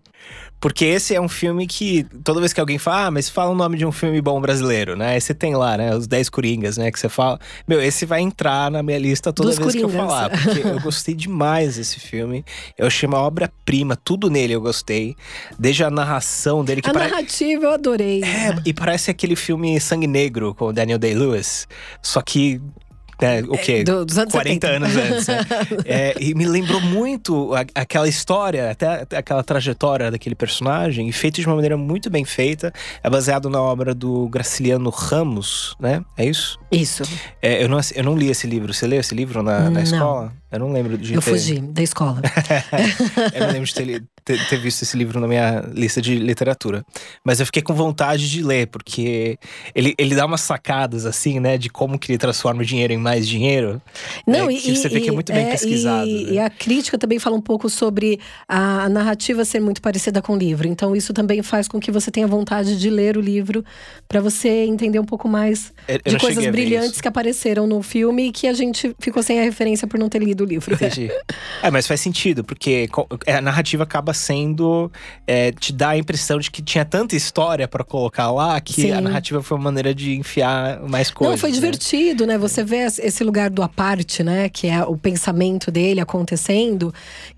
Porque 0.63 0.85
esse 0.85 1.13
é 1.15 1.21
um 1.21 1.29
filme 1.29 1.67
que, 1.67 2.05
toda 2.23 2.39
vez 2.39 2.53
que 2.53 2.61
alguém 2.61 2.79
fala, 2.79 3.07
ah, 3.07 3.11
mas 3.11 3.29
fala 3.29 3.51
o 3.51 3.55
nome 3.55 3.77
de 3.77 3.85
um 3.85 3.91
filme 3.91 4.21
bom 4.23 4.41
brasileiro, 4.41 4.97
né? 4.97 5.15
Aí 5.15 5.21
você 5.21 5.35
tem 5.35 5.57
lá, 5.57 5.77
né, 5.77 5.95
os 5.95 6.07
10 6.07 6.31
Coringas, 6.31 6.77
né, 6.79 6.89
que 6.93 7.01
você 7.01 7.09
fala. 7.09 7.39
Meu, 7.67 7.83
esse 7.83 8.07
vai 8.07 8.21
entrar 8.21 8.71
na 8.71 8.81
minha 8.81 8.99
lista 8.99 9.33
toda 9.33 9.49
Dos 9.51 9.59
vez 9.59 9.73
que 9.73 9.79
eu 9.81 9.89
Coringas. 9.89 10.07
falar. 10.07 10.31
Porque 10.31 10.61
eu 10.69 10.81
gostei 10.81 11.15
demais 11.17 11.75
desse 11.77 11.99
filme. 11.99 12.45
Eu 12.79 12.87
achei 12.87 13.09
uma 13.09 13.19
obra-prima, 13.19 13.97
tudo 13.97 14.31
nele 14.31 14.53
eu 14.55 14.61
gostei. 14.61 15.17
Desde 15.59 15.83
a 15.83 15.91
narração 15.91 16.65
dele, 16.65 16.81
que 16.81 16.89
A 16.89 16.93
pare- 16.93 17.11
narrativa 17.11 17.65
eu 17.65 17.73
adorei. 17.73 18.23
É, 18.23 18.55
e 18.65 18.73
parece 18.73 19.11
aquele 19.11 19.35
filme 19.35 19.81
Sangue 19.81 20.07
Negro 20.07 20.55
com 20.55 20.67
o 20.67 20.73
Daniel 20.73 20.99
Day-Lewis. 20.99 21.67
Só 22.01 22.23
que. 22.23 22.61
Né, 23.23 23.43
o 23.49 23.57
quê? 23.57 23.73
É, 23.81 23.85
do- 23.85 24.05
dos 24.05 24.19
anos 24.19 24.33
40 24.33 24.67
70. 24.67 24.69
anos 24.85 24.97
antes. 24.97 25.27
né? 25.27 25.39
É, 25.87 26.15
e 26.21 26.35
me 26.35 26.47
lembrou 26.47 26.81
muito 26.81 27.55
a- 27.55 27.65
aquela 27.75 28.09
história, 28.09 28.71
até 28.71 29.03
até 29.03 29.17
aquela 29.17 29.43
trajetória 29.43 30.11
daquele 30.11 30.35
personagem, 30.35 31.09
e 31.09 31.13
feito 31.13 31.41
de 31.41 31.47
uma 31.47 31.55
maneira 31.55 31.77
muito 31.77 32.11
bem 32.11 32.25
feita. 32.25 32.73
É 33.03 33.09
baseado 33.11 33.49
na 33.49 33.61
obra 33.61 33.95
do 33.95 34.29
Graciliano 34.29 34.91
Ramos, 34.91 35.75
né? 35.81 36.03
É 36.17 36.25
isso? 36.25 36.59
Isso. 36.73 37.03
É, 37.41 37.63
eu, 37.63 37.69
não, 37.69 37.79
eu 37.95 38.03
não 38.05 38.17
li 38.17 38.31
esse 38.31 38.47
livro. 38.47 38.73
Você 38.73 38.87
leu 38.87 38.99
esse 39.01 39.15
livro 39.15 39.43
na, 39.43 39.69
na 39.71 39.83
escola? 39.83 40.33
Eu 40.51 40.59
não 40.59 40.73
lembro 40.73 40.99
de 40.99 41.15
Eu 41.15 41.21
ter, 41.23 41.31
fugi 41.31 41.61
da 41.61 41.83
escola. 41.83 42.21
eu 43.35 43.41
não 43.47 43.53
lembro 43.53 43.65
de 43.67 43.75
ter, 43.75 44.05
ter- 44.25 44.49
ter 44.49 44.57
visto 44.59 44.83
esse 44.83 44.97
livro 44.97 45.19
na 45.21 45.27
minha 45.27 45.61
lista 45.73 46.01
de 46.01 46.15
literatura. 46.17 46.85
Mas 47.25 47.41
eu 47.41 47.47
fiquei 47.47 47.63
com 47.63 47.73
vontade 47.75 48.29
de 48.31 48.43
ler, 48.43 48.67
porque 48.67 49.39
ele, 49.75 49.95
ele 49.99 50.15
dá 50.15 50.27
umas 50.27 50.43
sacadas, 50.43 51.07
assim, 51.07 51.41
né? 51.41 51.57
De 51.57 51.71
como 51.71 51.99
que 51.99 52.11
ele 52.11 52.19
transforma 52.19 52.63
o 52.63 52.65
dinheiro 52.65 52.93
em 52.93 52.99
mais 52.99 53.27
dinheiro. 53.27 53.81
Não, 54.27 54.49
É, 54.51 54.53
e, 54.53 54.61
que 54.61 54.77
você 54.77 54.89
vê 54.89 55.01
que 55.01 55.09
é 55.09 55.13
muito 55.13 55.33
bem 55.33 55.47
pesquisado, 55.51 56.07
E, 56.07 56.25
né? 56.27 56.33
e 56.33 56.39
a 56.39 56.51
crítica 56.51 56.99
também 56.99 57.19
fala 57.19 57.37
um 57.37 57.41
pouco 57.41 57.69
sobre 57.71 58.21
a 58.47 58.89
narrativa 58.89 59.45
ser 59.45 59.61
muito 59.61 59.81
parecida 59.81 60.21
com 60.21 60.35
o 60.35 60.37
livro. 60.39 60.69
Então, 60.69 60.95
isso 60.95 61.13
também 61.15 61.43
faz 61.43 61.67
com 61.67 61.81
que 61.81 61.91
você 61.91 62.11
tenha 62.11 62.27
vontade 62.27 62.79
de 62.79 62.91
ler 62.91 63.17
o 63.17 63.21
livro 63.21 63.65
para 64.07 64.21
você 64.21 64.49
entender 64.65 64.99
um 64.99 65.05
pouco 65.05 65.27
mais 65.29 65.73
Eu- 65.89 65.95
eu 65.95 66.01
de 66.05 66.13
não 66.13 66.21
coisas 66.21 66.45
ver 66.45 66.51
brilhantes 66.65 66.93
isso. 66.93 67.03
que 67.03 67.09
apareceram 67.09 67.67
no 67.67 67.83
filme 67.83 68.29
e 68.29 68.33
que 68.33 68.47
a 68.47 68.53
gente 68.53 68.95
ficou 68.99 69.23
sem 69.23 69.39
a 69.41 69.43
referência 69.43 69.87
por 69.87 69.99
não 69.99 70.09
ter 70.09 70.21
lido 70.23 70.43
o 70.45 70.47
livro. 70.47 70.75
Entendi. 70.75 71.11
É, 71.63 71.71
mas 71.71 71.87
faz 71.87 72.01
sentido, 72.01 72.43
porque 72.43 72.89
co- 72.89 73.07
a 73.27 73.41
narrativa 73.41 73.85
acaba 73.85 74.13
sendo. 74.13 74.91
é, 75.27 75.53
te 75.53 75.73
dá 75.73 75.91
a 75.91 75.97
impressão 75.99 76.39
de 76.41 76.51
que 76.51 76.61
tinha 76.61 76.85
tanta 76.85 77.15
história 77.15 77.69
pra 77.69 77.85
colocar 77.85 78.31
lá 78.33 78.61
que 78.61 78.73
Sim. 78.73 78.91
a 78.91 79.01
narrativa 79.01 79.41
foi 79.43 79.57
uma 79.57 79.65
maneira 79.65 79.95
de 79.95 80.17
enfiar 80.17 80.81
mais 80.81 81.11
coisas. 81.11 81.35
Não, 81.35 81.39
foi 81.39 81.51
né? 81.51 81.55
divertido, 81.55 82.27
né? 82.27 82.37
Você 82.39 82.65
vê 82.65 82.79
esse 82.79 83.23
lugar 83.23 83.49
do 83.49 83.63
aparte, 83.63 84.25
né? 84.25 84.49
Que 84.49 84.67
é 84.67 84.83
o 84.85 84.97
pensamento 84.97 85.71
dele 85.71 86.01
acontecendo, 86.01 86.93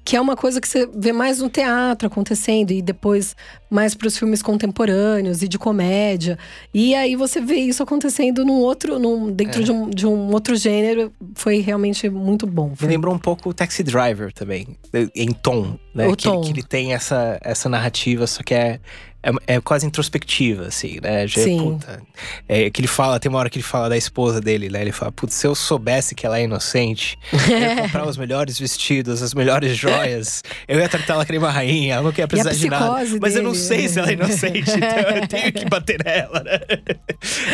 que 0.04 0.16
é 0.16 0.20
uma 0.20 0.36
coisa 0.36 0.60
que 0.60 0.68
você 0.68 0.86
vê 0.94 1.12
mais 1.12 1.38
no 1.40 1.48
teatro 1.48 2.06
acontecendo 2.08 2.72
e 2.72 2.82
depois 2.82 3.34
mais 3.70 3.94
para 3.94 4.06
os 4.06 4.18
filmes 4.18 4.42
contemporâneos 4.42 5.42
e 5.42 5.48
de 5.48 5.58
comédia. 5.58 6.38
E 6.74 6.94
aí 6.94 7.16
você 7.16 7.40
vê 7.40 7.56
isso 7.56 7.82
acontecendo 7.82 8.44
num 8.44 8.58
outro, 8.58 8.98
num, 8.98 9.32
dentro 9.32 9.60
É. 9.62 9.64
de, 9.64 9.72
um, 9.72 9.88
de 9.88 10.06
um 10.06 10.30
outro 10.32 10.54
gênero. 10.56 11.10
Foi 11.34 11.60
realmente 11.60 12.08
muito 12.10 12.46
bom. 12.46 12.70
Me 12.70 12.76
Foi- 12.76 12.88
lembrou 12.88 13.14
um 13.14 13.18
pouco 13.18 13.48
o 13.48 13.54
Taxi 13.54 13.82
Driver 13.82 14.32
também, 14.32 14.76
em 15.14 15.32
tom, 15.32 15.78
né? 15.94 16.06
O 16.06 16.14
que, 16.14 16.28
ele- 16.28 16.36
tom. 16.36 16.42
que 16.42 16.50
ele 16.50 16.62
tem 16.62 16.92
essa, 16.92 17.38
essa 17.42 17.68
narrativa, 17.68 18.26
só 18.26 18.42
que 18.42 18.52
é, 18.54 18.80
é, 19.24 19.54
é 19.54 19.60
quase 19.60 19.86
introspectiva, 19.86 20.66
assim, 20.66 20.98
né? 21.02 21.26
Já, 21.26 21.42
Sim. 21.42 21.58
Puta, 21.58 22.02
é, 22.46 22.68
que 22.68 22.80
ele 22.80 22.88
fala, 22.88 23.18
tem 23.18 23.30
uma 23.30 23.38
hora 23.38 23.48
que 23.48 23.56
ele 23.56 23.64
fala 23.64 23.88
da 23.88 23.96
esposa 23.96 24.40
dele, 24.40 24.68
né? 24.68 24.82
Ele 24.82 24.92
fala, 24.92 25.10
putz, 25.10 25.34
se 25.34 25.46
eu 25.46 25.54
soubesse 25.54 26.14
que 26.14 26.26
ela 26.26 26.38
é 26.38 26.44
inocente, 26.44 27.18
eu 27.32 27.58
ia 27.58 27.76
comprar 27.76 28.04
os 28.06 28.18
melhores 28.18 28.58
vestidos, 28.58 29.22
as 29.22 29.32
melhores 29.32 29.76
joias, 29.76 30.42
eu 30.68 30.78
ia 30.78 30.88
tratar 30.88 31.14
ela 31.14 31.24
que 31.24 31.32
nem 31.32 31.38
uma 31.38 31.50
rainha, 31.50 31.94
ela 31.94 32.02
não 32.02 32.12
quer 32.12 32.26
precisar 32.26 32.52
de 32.52 32.68
nada. 32.68 33.02
Mas 33.20 33.34
eu 33.34 33.42
não 33.42 33.52
dele, 33.52 33.64
sei 33.64 33.82
né? 33.82 33.88
se 33.88 33.98
ela 33.98 34.10
é 34.10 34.12
inocente, 34.12 34.70
então 34.70 35.16
eu 35.16 35.26
tenho 35.26 35.52
que 35.52 35.64
bater 35.64 36.04
nela, 36.04 36.42
né? 36.42 36.58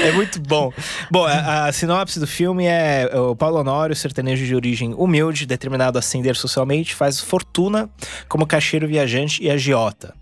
É 0.04 0.12
muito 0.12 0.40
bom. 0.40 0.72
Bom, 1.10 1.24
a, 1.24 1.66
a 1.66 1.72
sinopse 1.72 2.18
do 2.18 2.26
filme 2.26 2.64
é 2.66 3.08
o 3.14 3.36
Paulo 3.36 3.58
Honório, 3.58 3.94
sertanejo 3.94 4.44
de 4.44 4.54
origem 4.54 4.94
humilde, 4.94 5.46
determinado 5.46 5.98
a 5.98 6.00
ascender 6.00 6.34
socialmente, 6.34 6.94
faz 6.94 7.20
fortuna 7.20 7.88
como 8.28 8.46
caixeiro 8.46 8.88
viajante 8.88 9.42
e 9.42 9.50
agiota. 9.50 10.14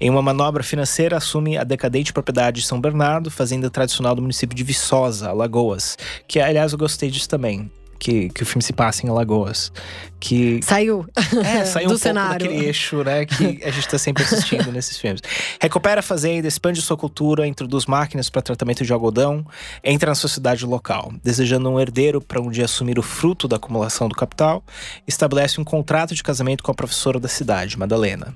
Em 0.00 0.10
uma 0.10 0.22
manobra 0.22 0.62
financeira, 0.62 1.16
assume 1.16 1.56
a 1.56 1.64
decadente 1.64 2.12
propriedade 2.12 2.60
de 2.60 2.66
São 2.66 2.80
Bernardo, 2.80 3.30
fazenda 3.30 3.70
tradicional 3.70 4.14
do 4.14 4.22
município 4.22 4.56
de 4.56 4.62
Viçosa, 4.62 5.28
Alagoas. 5.28 5.96
Que, 6.26 6.40
aliás, 6.40 6.72
eu 6.72 6.78
gostei 6.78 7.10
disso 7.10 7.28
também. 7.28 7.70
Que, 7.98 8.28
que 8.28 8.42
o 8.42 8.46
filme 8.46 8.62
se 8.62 8.74
passa 8.74 9.06
em 9.06 9.08
Alagoas. 9.08 9.72
Que 10.20 10.60
Saiu. 10.62 11.06
É, 11.44 11.64
saiu 11.66 11.86
um 11.86 11.90
pouco 11.90 12.02
cenário. 12.02 12.46
daquele 12.46 12.66
eixo, 12.66 13.02
né, 13.02 13.24
que 13.24 13.60
a 13.64 13.70
gente 13.70 13.88
tá 13.88 13.98
sempre 13.98 14.22
assistindo 14.22 14.70
nesses 14.72 14.96
filmes. 14.98 15.20
Recupera 15.60 16.00
a 16.00 16.02
fazenda, 16.02 16.46
expande 16.46 16.80
sua 16.82 16.96
cultura, 16.96 17.46
introduz 17.46 17.86
máquinas 17.86 18.30
para 18.30 18.42
tratamento 18.42 18.84
de 18.84 18.92
algodão, 18.92 19.44
entra 19.82 20.10
na 20.10 20.14
sociedade 20.14 20.64
local, 20.64 21.12
desejando 21.22 21.68
um 21.68 21.80
herdeiro 21.80 22.20
para 22.20 22.40
um 22.40 22.50
dia 22.50 22.64
assumir 22.64 22.98
o 22.98 23.02
fruto 23.02 23.48
da 23.48 23.56
acumulação 23.56 24.08
do 24.08 24.14
capital, 24.14 24.62
estabelece 25.06 25.60
um 25.60 25.64
contrato 25.64 26.14
de 26.14 26.22
casamento 26.22 26.62
com 26.62 26.70
a 26.70 26.74
professora 26.74 27.18
da 27.18 27.28
cidade, 27.28 27.78
Madalena. 27.78 28.34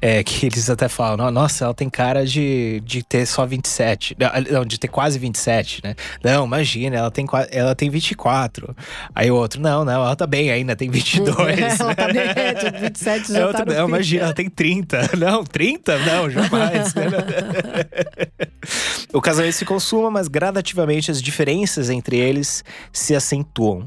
É, 0.00 0.22
que 0.22 0.46
eles 0.46 0.70
até 0.70 0.86
falam, 0.88 1.16
"Não, 1.16 1.30
nossa, 1.32 1.64
ela 1.64 1.74
tem 1.74 1.90
cara 1.90 2.24
de, 2.24 2.80
de 2.84 3.02
ter 3.02 3.26
só 3.26 3.44
27. 3.44 4.16
Não, 4.16 4.30
Não, 4.58 4.64
de 4.64 4.78
ter 4.78 4.86
quase 4.86 5.18
27, 5.18 5.80
né? 5.82 5.96
Não, 6.22 6.44
imagina, 6.46 6.96
ela 6.96 7.10
tem, 7.10 7.26
ela 7.50 7.74
tem 7.74 7.90
24. 7.90 8.76
Aí 9.12 9.30
o 9.32 9.34
outro, 9.34 9.60
não, 9.60 9.84
não, 9.84 9.92
ela 10.04 10.14
tá 10.14 10.28
bem 10.28 10.52
ainda, 10.52 10.76
tem 10.76 10.88
22. 10.88 11.58
ela 11.80 11.94
tá 11.94 12.06
bem, 12.06 12.27
é, 12.36 12.54
tipo, 12.54 12.78
27 12.78 13.32
já 13.32 13.38
É 13.38 13.40
tá 13.40 13.46
outra, 13.46 13.64
no 13.64 13.72
não, 13.72 13.86
fim. 13.86 13.92
imagina, 13.92 14.24
ela 14.24 14.34
tem 14.34 14.48
30. 14.48 15.10
Não, 15.18 15.44
30? 15.44 15.98
Não, 15.98 16.30
jamais. 16.30 16.94
o 19.12 19.20
casamento 19.20 19.54
se 19.54 19.64
consuma, 19.64 20.10
mas 20.10 20.28
gradativamente 20.28 21.10
as 21.10 21.22
diferenças 21.22 21.90
entre 21.90 22.16
eles 22.18 22.64
se 22.92 23.14
acentuam. 23.14 23.86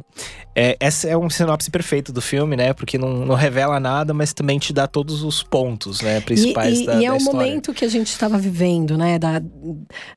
É, 0.55 0.75
essa 0.79 1.07
é 1.07 1.15
um 1.17 1.29
sinopse 1.29 1.71
perfeito 1.71 2.11
do 2.11 2.21
filme, 2.21 2.57
né? 2.57 2.73
Porque 2.73 2.97
não, 2.97 3.25
não 3.25 3.35
revela 3.35 3.79
nada, 3.79 4.13
mas 4.13 4.33
também 4.33 4.59
te 4.59 4.73
dá 4.73 4.85
todos 4.87 5.23
os 5.23 5.41
pontos, 5.41 6.01
né? 6.01 6.19
Principais 6.21 6.79
e, 6.79 6.83
e, 6.83 6.85
da, 6.85 6.95
e 7.01 7.05
é 7.05 7.09
da 7.09 7.15
o 7.15 7.23
momento 7.23 7.73
que 7.73 7.85
a 7.85 7.87
gente 7.87 8.07
estava 8.07 8.37
vivendo, 8.37 8.97
né? 8.97 9.17
Da, 9.17 9.41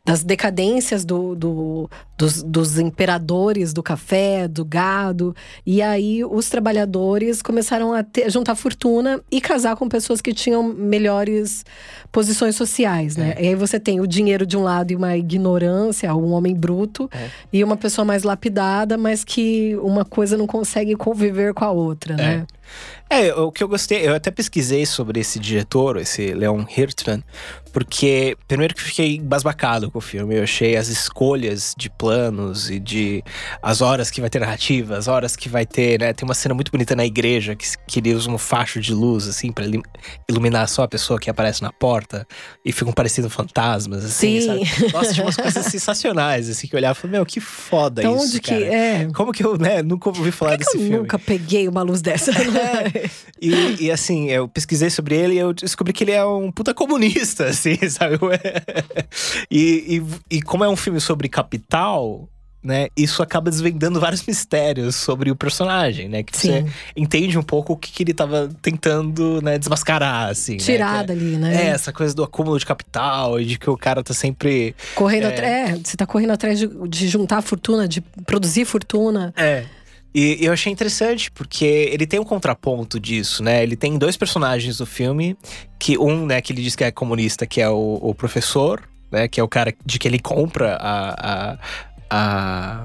das 0.04 0.24
decadências 0.24 1.04
do, 1.04 1.34
do- 1.36 1.90
dos, 2.18 2.42
dos 2.42 2.78
imperadores 2.78 3.72
do 3.72 3.82
café, 3.82 4.46
do 4.48 4.64
gado. 4.64 5.34
E 5.66 5.80
aí 5.82 6.24
os 6.24 6.48
trabalhadores 6.48 7.40
começaram 7.42 7.92
a 7.92 8.02
ter- 8.02 8.30
juntar 8.30 8.54
fortuna 8.56 9.20
e 9.30 9.40
casar 9.40 9.76
com 9.76 9.88
pessoas 9.88 10.20
que 10.20 10.32
tinham 10.34 10.62
melhores 10.62 11.64
posições 12.10 12.56
sociais, 12.56 13.16
né? 13.16 13.34
É. 13.36 13.44
E 13.44 13.48
aí 13.48 13.54
você 13.54 13.78
tem 13.78 14.00
o 14.00 14.06
dinheiro 14.06 14.46
de 14.46 14.56
um 14.56 14.62
lado 14.62 14.92
e 14.92 14.96
uma 14.96 15.16
ignorância, 15.16 16.14
um 16.14 16.32
homem 16.32 16.54
bruto, 16.54 17.08
É. 17.12 17.28
e 17.52 17.62
uma 17.62 17.76
pessoa 17.76 18.04
mais 18.04 18.22
lapidada, 18.22 18.96
mas 18.96 19.22
que 19.24 19.76
uma 19.82 20.04
coisa 20.04 20.24
não 20.31 20.47
consegue 20.47 20.95
conviver 20.95 21.54
com 21.54 21.64
a 21.64 21.71
outra, 21.71 22.16
né? 22.16 22.47
É, 23.09 23.33
o 23.35 23.52
que 23.52 23.62
eu 23.62 23.69
gostei, 23.69 24.07
eu 24.07 24.14
até 24.14 24.31
pesquisei 24.31 24.87
sobre 24.87 25.21
esse 25.21 25.38
diretor, 25.38 25.99
esse 25.99 26.33
Leon 26.33 26.64
Hirtman, 26.76 27.23
porque 27.75 28.37
primeiro 28.47 28.73
que 28.73 28.81
fiquei 28.81 29.16
embasbacado 29.16 29.90
com 29.90 29.99
o 29.99 30.00
filme, 30.00 30.37
eu 30.37 30.45
achei 30.45 30.76
as 30.76 30.87
escolhas 30.87 31.75
de 31.76 31.90
planos 31.90 32.71
e 32.71 32.78
de 32.78 33.23
as 33.61 33.81
horas 33.81 34.12
que 34.12 34.21
vai 34.21 34.31
ter 34.31 34.38
narrativa, 34.38 34.97
as 34.97 35.09
horas 35.09 35.35
que 35.35 35.49
vai 35.49 35.66
ter, 35.66 36.00
né, 36.00 36.12
tem 36.12 36.25
uma 36.26 36.35
cena 36.35 36.54
muito 36.54 36.71
bonita 36.71 36.95
na 36.95 37.04
igreja 37.04 37.57
que, 37.57 37.66
que 37.88 37.99
ele 37.99 38.14
usa 38.14 38.31
um 38.31 38.38
facho 38.38 38.81
de 38.81 38.95
luz 38.95 39.26
assim 39.26 39.50
para 39.50 39.66
iluminar 40.28 40.69
só 40.69 40.85
a 40.85 40.88
pessoa 40.88 41.19
que 41.19 41.28
aparece 41.28 41.62
na 41.62 41.73
porta 41.73 42.25
e 42.64 42.71
ficam 42.71 42.93
parecendo 42.93 43.28
fantasmas 43.28 44.04
assim, 44.04 44.40
Sim. 44.40 44.47
sabe? 44.47 44.61
Nossa, 44.95 45.12
tinha 45.12 45.26
umas 45.26 45.37
coisas 45.37 45.66
sensacionais 45.66 46.49
assim 46.49 46.69
que 46.69 46.76
eu 46.76 46.78
olhava 46.78 46.97
e 46.97 47.02
falei, 47.02 47.16
meu, 47.16 47.26
que 47.26 47.40
foda 47.40 48.02
Então, 48.02 48.14
isso, 48.14 48.25
onde 48.26 48.40
que 48.40 48.50
cara. 48.50 48.64
é? 48.64 49.09
Como 49.12 49.33
que 49.33 49.45
eu, 49.45 49.59
né, 49.59 49.83
nunca 49.83 50.11
ouvi 50.11 50.31
falar 50.31 50.52
Por 50.52 50.59
que 50.59 50.64
desse 50.64 50.76
eu 50.76 50.83
filme? 50.83 50.99
nunca 50.99 51.19
peguei 51.19 51.66
uma 51.66 51.83
luz 51.83 52.00
dessa? 52.00 52.31
E, 53.40 53.85
e, 53.85 53.90
assim, 53.90 54.31
eu 54.31 54.49
pesquisei 54.49 54.88
sobre 54.88 55.16
ele 55.16 55.35
e 55.35 55.38
eu 55.38 55.52
descobri 55.52 55.93
que 55.93 56.04
ele 56.04 56.12
é 56.12 56.25
um 56.25 56.50
puta 56.50 56.73
comunista, 56.73 57.47
assim, 57.47 57.63
sabe? 57.90 58.18
E, 59.50 60.02
e, 60.30 60.37
e 60.37 60.42
como 60.42 60.64
é 60.64 60.68
um 60.68 60.76
filme 60.76 61.00
sobre 61.00 61.28
capital, 61.28 62.28
né? 62.62 62.88
Isso 62.97 63.23
acaba 63.23 63.50
desvendando 63.50 64.00
vários 64.00 64.25
mistérios 64.26 64.97
sobre 64.97 65.30
o 65.30 65.37
personagem, 65.37 66.09
né? 66.09 66.23
Que 66.23 66.37
você 66.37 66.62
Sim. 66.62 66.73
entende 66.97 67.38
um 67.38 67.42
pouco 67.42 67.75
o 67.75 67.76
que, 67.76 67.92
que 67.92 68.02
ele 68.02 68.14
tava 68.14 68.49
tentando, 68.62 69.42
né, 69.42 69.59
desmascarar, 69.59 70.30
assim. 70.30 70.56
Tirar 70.56 71.00
né? 71.00 71.04
dali, 71.04 71.37
né? 71.37 71.66
É, 71.66 71.68
essa 71.68 71.92
coisa 71.92 72.14
do 72.14 72.25
acúmulo 72.25 72.59
de 72.59 72.64
capital 72.64 73.38
e 73.38 73.44
de 73.44 73.59
que 73.59 73.68
o 73.68 73.76
cara 73.76 74.02
tá 74.02 74.14
sempre. 74.14 74.75
Correndo 74.94 75.25
É. 75.25 75.28
atrás. 75.28 75.71
É, 75.71 75.80
você 75.85 75.97
tá 75.97 76.06
correndo 76.06 76.30
atrás 76.30 76.59
de, 76.59 76.66
de 76.88 77.09
juntar 77.09 77.42
fortuna, 77.42 77.87
de 77.87 78.00
produzir 78.00 78.64
fortuna. 78.64 79.33
É. 79.37 79.64
E 80.14 80.38
eu 80.44 80.52
achei 80.52 80.73
interessante, 80.73 81.28
porque 81.30 81.64
ele 81.64 82.06
tem 82.06 82.21
um 82.21 82.25
contraponto 82.25 83.00
disso, 83.00 83.42
né? 83.42 83.64
Ele 83.64 83.75
tem 83.75 83.99
dois 83.99 84.16
personagens 84.16 84.78
do 84.78 84.87
filme, 84.87 85.37
que 85.78 85.99
um, 85.99 86.25
né, 86.25 86.40
que 86.40 86.52
ele 86.52 86.62
diz 86.62 86.76
que 86.76 86.85
é 86.85 86.92
comunista, 86.92 87.47
que 87.47 87.61
é 87.61 87.68
o, 87.68 87.99
o 88.00 88.14
professor, 88.14 88.88
né? 89.11 89.26
Que 89.26 89.40
é 89.40 89.42
o 89.42 89.49
cara 89.49 89.75
de 89.85 89.99
que 89.99 90.06
ele 90.06 90.21
compra 90.21 90.76
a. 90.80 91.52
a, 91.52 91.59
a 92.11 92.85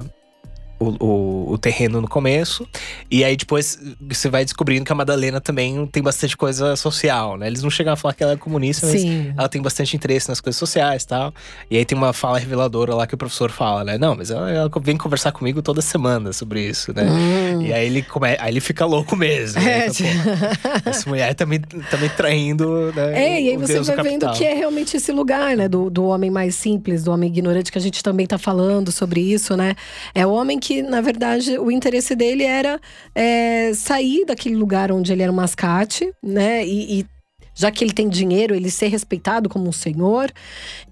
o, 0.80 1.04
o, 1.04 1.52
o 1.52 1.58
terreno 1.58 2.00
no 2.00 2.08
começo. 2.08 2.66
E 3.10 3.22
aí 3.22 3.36
depois 3.36 3.78
você 4.00 4.28
vai 4.30 4.44
descobrindo 4.44 4.84
que 4.84 4.92
a 4.92 4.94
Madalena 4.94 5.40
também 5.40 5.86
tem 5.86 6.02
bastante 6.02 6.36
coisa 6.36 6.74
social, 6.74 7.36
né? 7.36 7.46
Eles 7.46 7.62
não 7.62 7.70
chegam 7.70 7.92
a 7.92 7.96
falar 7.96 8.14
que 8.14 8.22
ela 8.22 8.32
é 8.32 8.36
comunista, 8.36 8.86
mas 8.86 9.02
Sim. 9.02 9.34
ela 9.36 9.48
tem 9.48 9.60
bastante 9.60 9.94
interesse 9.94 10.28
nas 10.28 10.40
coisas 10.40 10.58
sociais 10.58 11.02
e 11.02 11.06
tal. 11.06 11.34
E 11.70 11.76
aí 11.76 11.84
tem 11.84 11.96
uma 11.96 12.14
fala 12.14 12.38
reveladora 12.38 12.94
lá 12.94 13.06
que 13.06 13.14
o 13.14 13.18
professor 13.18 13.50
fala, 13.50 13.84
né? 13.84 13.98
Não, 13.98 14.16
mas 14.16 14.30
ela, 14.30 14.50
ela 14.50 14.70
vem 14.80 14.96
conversar 14.96 15.32
comigo 15.32 15.60
toda 15.60 15.82
semana 15.82 16.32
sobre 16.32 16.66
isso, 16.66 16.94
né? 16.94 17.04
Hum. 17.04 17.62
E 17.62 17.72
aí 17.72 17.86
ele, 17.86 18.02
come... 18.02 18.28
aí 18.38 18.50
ele 18.50 18.60
fica 18.60 18.86
louco 18.86 19.14
mesmo. 19.14 19.60
né? 19.60 19.70
É, 19.80 19.86
"Pô, 19.88 20.90
essa 20.90 21.08
mulher 21.08 21.34
tá 21.34 21.46
me, 21.46 21.58
tá 21.58 21.96
me 21.96 22.08
traindo, 22.08 22.92
né? 22.94 23.22
É, 23.22 23.42
e 23.42 23.48
aí 23.50 23.56
você 23.56 23.74
Deus 23.74 23.86
vai 23.86 23.96
vendo 23.96 24.20
capital." 24.20 24.34
que 24.34 24.44
é 24.44 24.54
realmente 24.54 24.96
esse 24.96 25.12
lugar, 25.12 25.56
né? 25.56 25.68
Do, 25.68 25.90
do 25.90 26.04
homem 26.04 26.30
mais 26.30 26.54
simples, 26.54 27.04
do 27.04 27.12
homem 27.12 27.30
ignorante, 27.30 27.70
que 27.70 27.78
a 27.78 27.80
gente 27.80 28.02
também 28.02 28.26
tá 28.26 28.38
falando 28.38 28.90
sobre 28.90 29.20
isso, 29.20 29.56
né? 29.56 29.74
É 30.14 30.26
o 30.26 30.30
homem 30.30 30.58
que, 30.58 30.69
na 30.82 31.00
verdade, 31.00 31.58
o 31.58 31.70
interesse 31.70 32.14
dele 32.14 32.44
era 32.44 32.80
é, 33.14 33.72
sair 33.74 34.24
daquele 34.24 34.56
lugar 34.56 34.90
onde 34.92 35.12
ele 35.12 35.22
era 35.22 35.32
um 35.32 35.34
mascate, 35.34 36.12
né? 36.22 36.66
E, 36.66 37.00
e 37.00 37.06
já 37.54 37.70
que 37.70 37.84
ele 37.84 37.92
tem 37.92 38.08
dinheiro, 38.08 38.54
ele 38.54 38.70
ser 38.70 38.88
respeitado 38.88 39.48
como 39.48 39.68
um 39.68 39.72
senhor. 39.72 40.32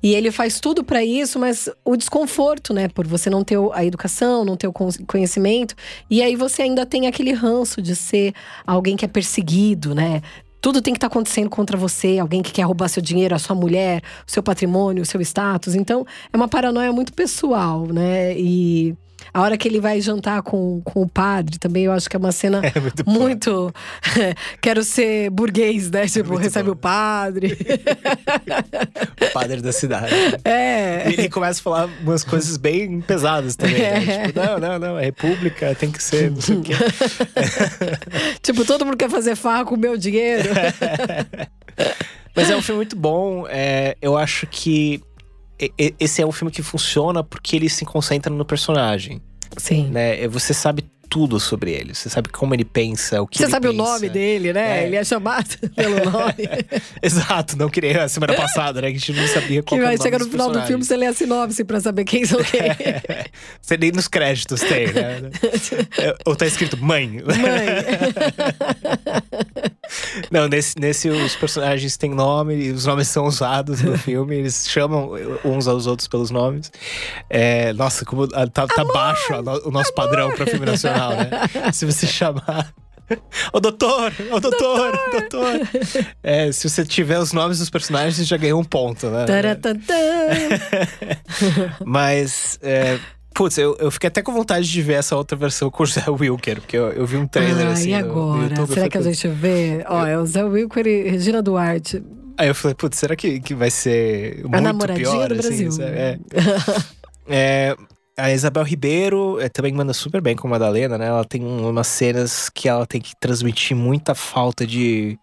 E 0.03 0.15
ele 0.15 0.31
faz 0.31 0.61
tudo 0.61 0.85
para 0.85 1.03
isso, 1.03 1.39
mas 1.39 1.69
o 1.85 1.97
desconforto, 1.97 2.75
né? 2.75 2.89
Por 2.89 3.07
você 3.07 3.31
não 3.31 3.43
ter 3.43 3.57
a 3.73 3.85
educação, 3.85 4.45
não 4.45 4.57
ter 4.57 4.67
o 4.67 4.75
conhecimento. 5.07 5.75
E 6.11 6.23
aí 6.23 6.37
você 6.37 6.63
ainda 6.63 6.85
tem 6.85 7.07
aquele 7.07 7.33
ranço 7.33 7.81
de 7.81 7.97
ser 7.97 8.35
alguém 8.67 8.97
que 8.97 9.05
é 9.05 9.09
perseguido, 9.09 9.95
né? 9.95 10.21
Tudo 10.61 10.83
tem 10.83 10.93
que 10.93 10.99
estar 10.99 11.09
tá 11.09 11.15
acontecendo 11.15 11.49
contra 11.49 11.77
você, 11.77 12.19
alguém 12.19 12.43
que 12.43 12.53
quer 12.53 12.63
roubar 12.63 12.89
seu 12.89 13.01
dinheiro, 13.01 13.35
a 13.35 13.39
sua 13.39 13.55
mulher, 13.55 14.03
o 14.27 14.31
seu 14.31 14.43
patrimônio, 14.43 15.03
o 15.03 15.07
seu 15.07 15.21
status. 15.21 15.75
Então, 15.75 16.05
é 16.33 16.37
uma 16.37 16.49
paranoia 16.49 16.93
muito 16.93 17.13
pessoal, 17.13 17.87
né? 17.87 18.37
E 18.37 18.95
a 19.33 19.43
hora 19.43 19.57
que 19.57 19.69
ele 19.69 19.81
vai 19.81 20.01
jantar 20.01 20.43
com, 20.43 20.81
com 20.85 21.03
o 21.03 21.09
padre 21.09 21.59
também, 21.59 21.85
eu 21.85 21.93
acho 21.93 22.09
que 22.09 22.17
é 22.17 22.19
uma 22.19 22.33
cena 22.33 22.61
é 22.75 22.81
muito. 22.81 23.09
muito 23.09 23.75
quero 24.61 24.83
ser 24.83 25.31
burguês, 25.31 25.91
né? 25.91 26.07
Tipo, 26.07 26.39
é 26.39 26.43
recebe 26.43 26.67
bom. 26.67 26.73
o 26.73 26.77
padre. 26.77 27.57
o 29.21 29.33
padre 29.33 29.61
da 29.61 29.73
cidade. 29.73 30.13
É. 30.45 31.11
E 31.11 31.15
ele 31.15 31.29
começa 31.29 31.61
a 31.61 31.63
falar 31.63 31.91
umas 32.03 32.25
coisas 32.25 32.57
bem 32.57 33.01
pesadas 33.01 33.57
também. 33.57 33.79
Né? 33.79 33.89
É. 33.89 34.01
Né? 34.01 34.27
Tipo, 34.29 34.41
não, 34.41 34.59
não, 34.59 34.79
não, 34.79 34.99
é 34.99 35.05
república, 35.05 35.75
tem 35.75 35.91
que 35.91 36.03
ser, 36.03 36.31
não 36.31 36.41
sei 36.41 36.57
o 36.57 36.63
quê. 36.63 36.75
tipo, 38.43 38.65
todo 38.65 38.85
mundo 38.85 38.97
quer 38.97 39.11
fazer 39.11 39.37
farra 39.37 39.65
com 39.65 39.75
o 39.75 39.79
meu 39.79 39.97
dinheiro. 39.97 40.51
Mas 42.35 42.51
é 42.51 42.57
um 42.57 42.63
filme 42.63 42.79
muito 42.79 42.97
bom. 42.97 43.47
É, 43.49 43.97
eu 44.01 44.17
acho 44.17 44.47
que 44.47 45.03
esse 45.99 46.23
é 46.23 46.27
um 46.27 46.33
filme 46.33 46.51
que 46.51 46.63
funciona 46.63 47.23
porque 47.23 47.57
ele 47.57 47.69
se 47.69 47.85
concentra 47.85 48.33
no 48.33 48.45
personagem. 48.45 49.21
Sim. 49.57 49.89
Né? 49.89 50.27
Você 50.29 50.55
sabe 50.55 50.85
tudo 51.09 51.41
sobre 51.41 51.73
ele. 51.73 51.95
Você 51.95 52.09
sabe 52.09 52.29
como 52.29 52.55
ele 52.55 52.65
pensa, 52.65 53.21
o 53.23 53.27
que 53.27 53.39
Você 53.39 53.45
ele 53.45 53.51
sabe 53.51 53.69
pensa. 53.69 53.83
o 53.83 53.87
nome 53.87 54.09
dele, 54.09 54.53
né? 54.53 54.83
É. 54.83 54.87
Ele 54.87 54.97
é 54.97 55.05
chamado 55.05 55.57
pelo 55.75 56.11
nome. 56.11 56.35
Exato, 57.03 57.57
não 57.57 57.69
queria 57.69 58.05
a 58.05 58.09
semana 58.09 58.35
passada, 58.35 58.81
né? 58.81 58.91
Que 58.91 58.97
a 58.97 59.01
gente 59.01 59.13
não 59.15 59.27
sabia 59.27 59.63
qual 59.63 59.79
que 59.81 59.85
vai 59.87 59.97
chegar 59.99 60.19
no 60.19 60.29
final 60.29 60.51
do 60.51 60.63
filme, 60.63 60.85
você 60.85 60.97
lê 60.97 61.07
a 61.07 61.15
sinopse 61.15 61.65
pra 61.65 61.81
saber 61.81 62.05
quem 62.05 62.25
são 62.25 62.43
quem. 62.43 62.61
É. 62.61 63.25
Você 63.61 63.77
nem 63.77 63.93
nos 63.93 64.09
créditos 64.09 64.61
tem, 64.61 64.93
né? 64.93 65.31
É, 65.99 66.15
ou 66.25 66.35
tá 66.37 66.47
escrito 66.47 66.77
mãe. 66.77 67.23
Mãe. 67.23 67.67
Não, 70.31 70.49
nesse, 70.49 70.79
nesse 70.79 71.09
os 71.09 71.37
personagens 71.37 71.97
têm 71.97 72.11
nome 72.11 72.55
e 72.55 72.71
os 72.71 72.87
nomes 72.87 73.09
são 73.09 73.27
usados 73.27 73.83
no 73.83 73.97
filme, 73.99 74.37
eles 74.37 74.69
chamam 74.69 75.13
uns 75.45 75.67
aos 75.67 75.87
outros 75.87 76.09
pelos 76.09 76.31
nomes. 76.31 76.71
É, 77.29 77.73
nossa, 77.73 78.05
como 78.05 78.27
tá, 78.29 78.47
tá 78.67 78.85
baixo 78.85 79.33
o 79.35 79.71
nosso 79.71 79.93
amor. 79.93 79.95
padrão 79.95 80.31
para 80.33 80.47
filme 80.47 80.67
nacional, 80.67 81.13
né? 81.13 81.31
Se 81.73 81.87
você 81.87 82.07
chamar 82.07 82.73
Ô 83.53 83.61
doutor, 83.61 84.13
ô 84.31 84.41
doutor, 84.41 84.93
doutor. 84.93 85.11
doutor. 85.11 85.69
É, 86.23 86.53
se 86.53 86.69
você 86.69 86.85
tiver 86.85 87.19
os 87.19 87.33
nomes 87.33 87.59
dos 87.59 87.71
personagens, 87.71 88.17
você 88.17 88.25
já 88.25 88.37
ganhou 88.37 88.61
um 88.61 88.65
ponto, 88.65 89.09
né? 89.09 89.25
Mas, 91.85 92.59
é, 92.63 92.99
putz, 93.39 93.57
eu, 93.57 93.77
eu 93.79 93.89
fiquei 93.89 94.09
até 94.09 94.21
com 94.21 94.33
vontade 94.33 94.69
de 94.69 94.83
ver 94.83 94.95
essa 94.95 95.17
outra 95.17 95.37
versão 95.37 95.71
com 95.71 95.85
o 95.85 95.87
Zé 95.87 96.03
Wilker, 96.11 96.61
porque 96.61 96.77
eu, 96.77 96.91
eu 96.91 97.07
vi 97.07 97.17
um 97.17 97.25
trailer 97.25 97.69
ah, 97.69 97.71
assim. 97.71 97.91
E 97.91 97.95
agora? 97.95 98.43
No, 98.43 98.49
YouTube, 98.49 98.75
será 98.75 98.89
que 98.89 98.99
a 98.99 99.03
gente 99.03 99.29
vê? 99.29 99.85
Ó, 99.89 100.05
é 100.05 100.19
o 100.19 100.27
Zé 100.27 100.43
Wilker 100.43 100.85
e 100.89 101.09
Regina 101.09 101.41
Duarte. 101.41 102.03
Aí 102.37 102.49
eu 102.49 102.55
falei, 102.55 102.75
putz, 102.75 102.99
será 102.99 103.15
que, 103.15 103.39
que 103.39 103.55
vai 103.55 103.71
ser 103.71 104.41
muito 104.43 104.57
a 104.57 104.61
namoradinha 104.61 105.09
pior? 105.09 105.29
do 105.29 105.39
assim, 105.39 105.69
Brasil. 105.69 105.85
É. 105.85 106.19
é, 107.31 107.77
a 108.17 108.33
Isabel 108.33 108.65
Ribeiro 108.65 109.41
é, 109.41 109.49
também 109.49 109.73
manda 109.73 109.95
super 109.95 110.21
bem 110.21 110.35
com 110.35 110.49
a 110.49 110.51
Madalena, 110.51 110.99
né? 110.99 111.07
Ela 111.07 111.25
tem 111.25 111.41
umas 111.45 111.87
cenas 111.87 112.49
que 112.49 112.69
ela 112.69 112.87
tem 112.87 113.01
que 113.01 113.13
transmitir 113.21 113.77
muita 113.77 114.17
falta 114.17 114.67
de, 114.67 115.17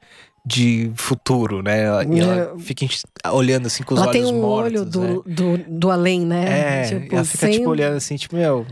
de 0.45 0.91
futuro, 0.95 1.63
né? 1.63 1.81
E 2.11 2.19
ela 2.19 2.59
fica 2.59 2.85
olhando 3.31 3.65
assim 3.65 3.83
com 3.83 3.95
os 3.95 4.01
ela 4.01 4.09
olhos 4.09 4.31
mortos. 4.31 4.75
Ela 4.75 4.91
tem 4.91 5.01
um 5.01 5.01
mortos, 5.01 5.01
olho 5.01 5.23
do, 5.23 5.29
né? 5.29 5.35
do, 5.65 5.79
do, 5.79 5.91
além, 5.91 6.25
né? 6.25 6.81
É, 6.81 6.83
tipo, 6.83 7.15
ela 7.15 7.25
fica 7.25 7.47
sem... 7.47 7.57
tipo 7.57 7.69
olhando 7.69 7.97
assim, 7.97 8.15
tipo, 8.15 8.35
meu, 8.35 8.65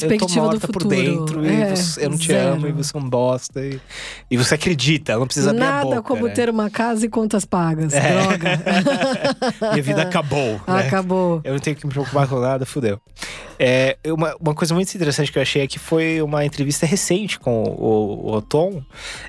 perspectiva 0.00 0.40
eu 0.40 0.44
tô 0.44 0.50
morta 0.50 0.68
por 0.68 0.84
dentro 0.84 1.44
é, 1.44 1.72
e 1.72 1.76
você, 1.76 2.04
eu 2.04 2.10
não 2.10 2.18
te 2.18 2.28
zero. 2.28 2.54
amo 2.54 2.68
e 2.68 2.72
você 2.72 2.96
é 2.96 3.00
um 3.00 3.08
bosta. 3.08 3.60
E, 3.64 3.80
e 4.30 4.36
você 4.36 4.54
acredita, 4.54 5.16
não 5.18 5.26
precisa 5.26 5.50
abrir 5.50 5.60
Nada 5.60 5.80
a 5.80 5.84
boca. 5.84 6.02
como 6.02 6.26
né? 6.26 6.32
ter 6.32 6.48
uma 6.48 6.70
casa 6.70 7.06
e 7.06 7.08
contas 7.08 7.44
pagas. 7.44 7.92
É. 7.92 8.12
Droga. 8.12 8.60
Minha 9.72 9.82
vida 9.82 10.02
acabou. 10.02 10.60
né? 10.66 10.86
Acabou. 10.86 11.40
Eu 11.44 11.52
não 11.52 11.60
tenho 11.60 11.76
que 11.76 11.86
me 11.86 11.92
preocupar 11.92 12.26
com 12.28 12.40
nada, 12.40 12.64
fudeu. 12.66 13.00
É, 13.58 13.96
uma, 14.06 14.34
uma 14.40 14.54
coisa 14.54 14.74
muito 14.74 14.92
interessante 14.94 15.30
que 15.30 15.38
eu 15.38 15.42
achei 15.42 15.62
é 15.62 15.66
que 15.66 15.78
foi 15.78 16.20
uma 16.20 16.44
entrevista 16.44 16.84
recente 16.84 17.38
com 17.38 17.62
o, 17.62 18.28
o 18.28 18.32
Otom, 18.34 18.82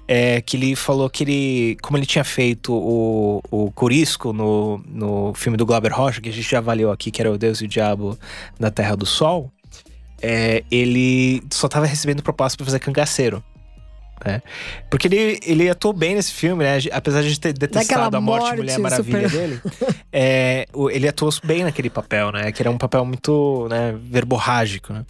é, 0.08 0.42
que 0.42 0.58
ele 0.58 0.76
falou 0.76 1.10
que 1.10 1.24
ele, 1.24 1.78
como 1.82 1.98
ele 1.98 2.06
tinha 2.06 2.24
feito 2.24 2.74
o, 2.74 3.42
o 3.52 3.72
Corisco 3.72 4.34
no, 4.34 4.82
no 4.88 5.34
filme 5.36 5.58
do 5.58 5.66
Glauber 5.66 5.94
Rocha, 5.94 6.20
que 6.20 6.30
a 6.30 6.32
gente 6.32 6.50
já 6.50 6.58
avaliou 6.58 6.92
aqui, 6.92 7.12
que 7.12 7.22
era 7.22 7.32
O 7.32 7.38
Deus 7.38 7.62
e 7.62 7.66
o 7.66 7.68
Diabo 7.68 8.18
na 8.60 8.72
Terra 8.72 8.96
do 8.96 9.06
Sol, 9.06 9.52
é, 10.24 10.64
ele 10.72 11.44
só 11.52 11.68
tava 11.68 11.86
recebendo 11.86 12.24
proposta 12.24 12.56
para 12.56 12.66
fazer 12.66 12.80
cangaceiro. 12.80 13.44
Né? 14.26 14.42
Porque 14.90 15.08
ele, 15.08 15.38
ele 15.46 15.70
atuou 15.70 15.94
bem 15.94 16.16
nesse 16.16 16.32
filme, 16.32 16.64
né? 16.64 16.78
Apesar 16.94 17.22
de 17.22 17.38
ter 17.38 17.52
detestado 17.52 18.12
Daquela 18.12 18.18
a 18.18 18.22
morte, 18.22 18.44
morte 18.44 18.58
Mulher 18.58 18.80
Maravilha 18.80 19.30
super... 19.30 19.48
dele, 19.48 19.62
é, 20.14 20.66
ele 20.92 21.08
atuou 21.10 21.30
bem 21.44 21.64
naquele 21.64 21.90
papel, 21.90 22.32
né? 22.32 22.50
Que 22.54 22.62
era 22.62 22.72
um 22.72 22.78
papel 22.78 23.04
muito 23.04 23.68
né, 23.70 23.94
verborrágico, 24.02 24.94
né? 24.94 25.04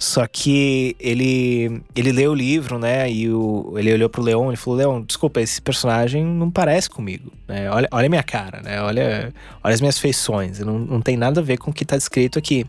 Só 0.00 0.26
que 0.26 0.96
ele, 0.98 1.80
ele 1.94 2.10
leu 2.10 2.32
o 2.32 2.34
livro, 2.34 2.76
né? 2.76 3.08
E 3.08 3.30
o, 3.30 3.74
ele 3.76 3.92
olhou 3.92 4.08
pro 4.08 4.22
Leon 4.22 4.52
e 4.52 4.56
falou: 4.56 4.78
Leon, 4.78 5.02
desculpa, 5.02 5.40
esse 5.40 5.62
personagem 5.62 6.24
não 6.24 6.50
parece 6.50 6.90
comigo. 6.90 7.32
Né? 7.46 7.70
Olha, 7.70 7.88
olha 7.92 8.06
a 8.06 8.10
minha 8.10 8.24
cara, 8.24 8.60
né? 8.62 8.82
Olha, 8.82 9.32
olha 9.62 9.74
as 9.74 9.80
minhas 9.80 9.98
feições. 9.98 10.58
Não, 10.58 10.76
não 10.76 11.00
tem 11.00 11.16
nada 11.16 11.40
a 11.40 11.44
ver 11.44 11.56
com 11.56 11.70
o 11.70 11.74
que 11.74 11.84
tá 11.84 11.96
descrito 11.96 12.36
aqui. 12.36 12.66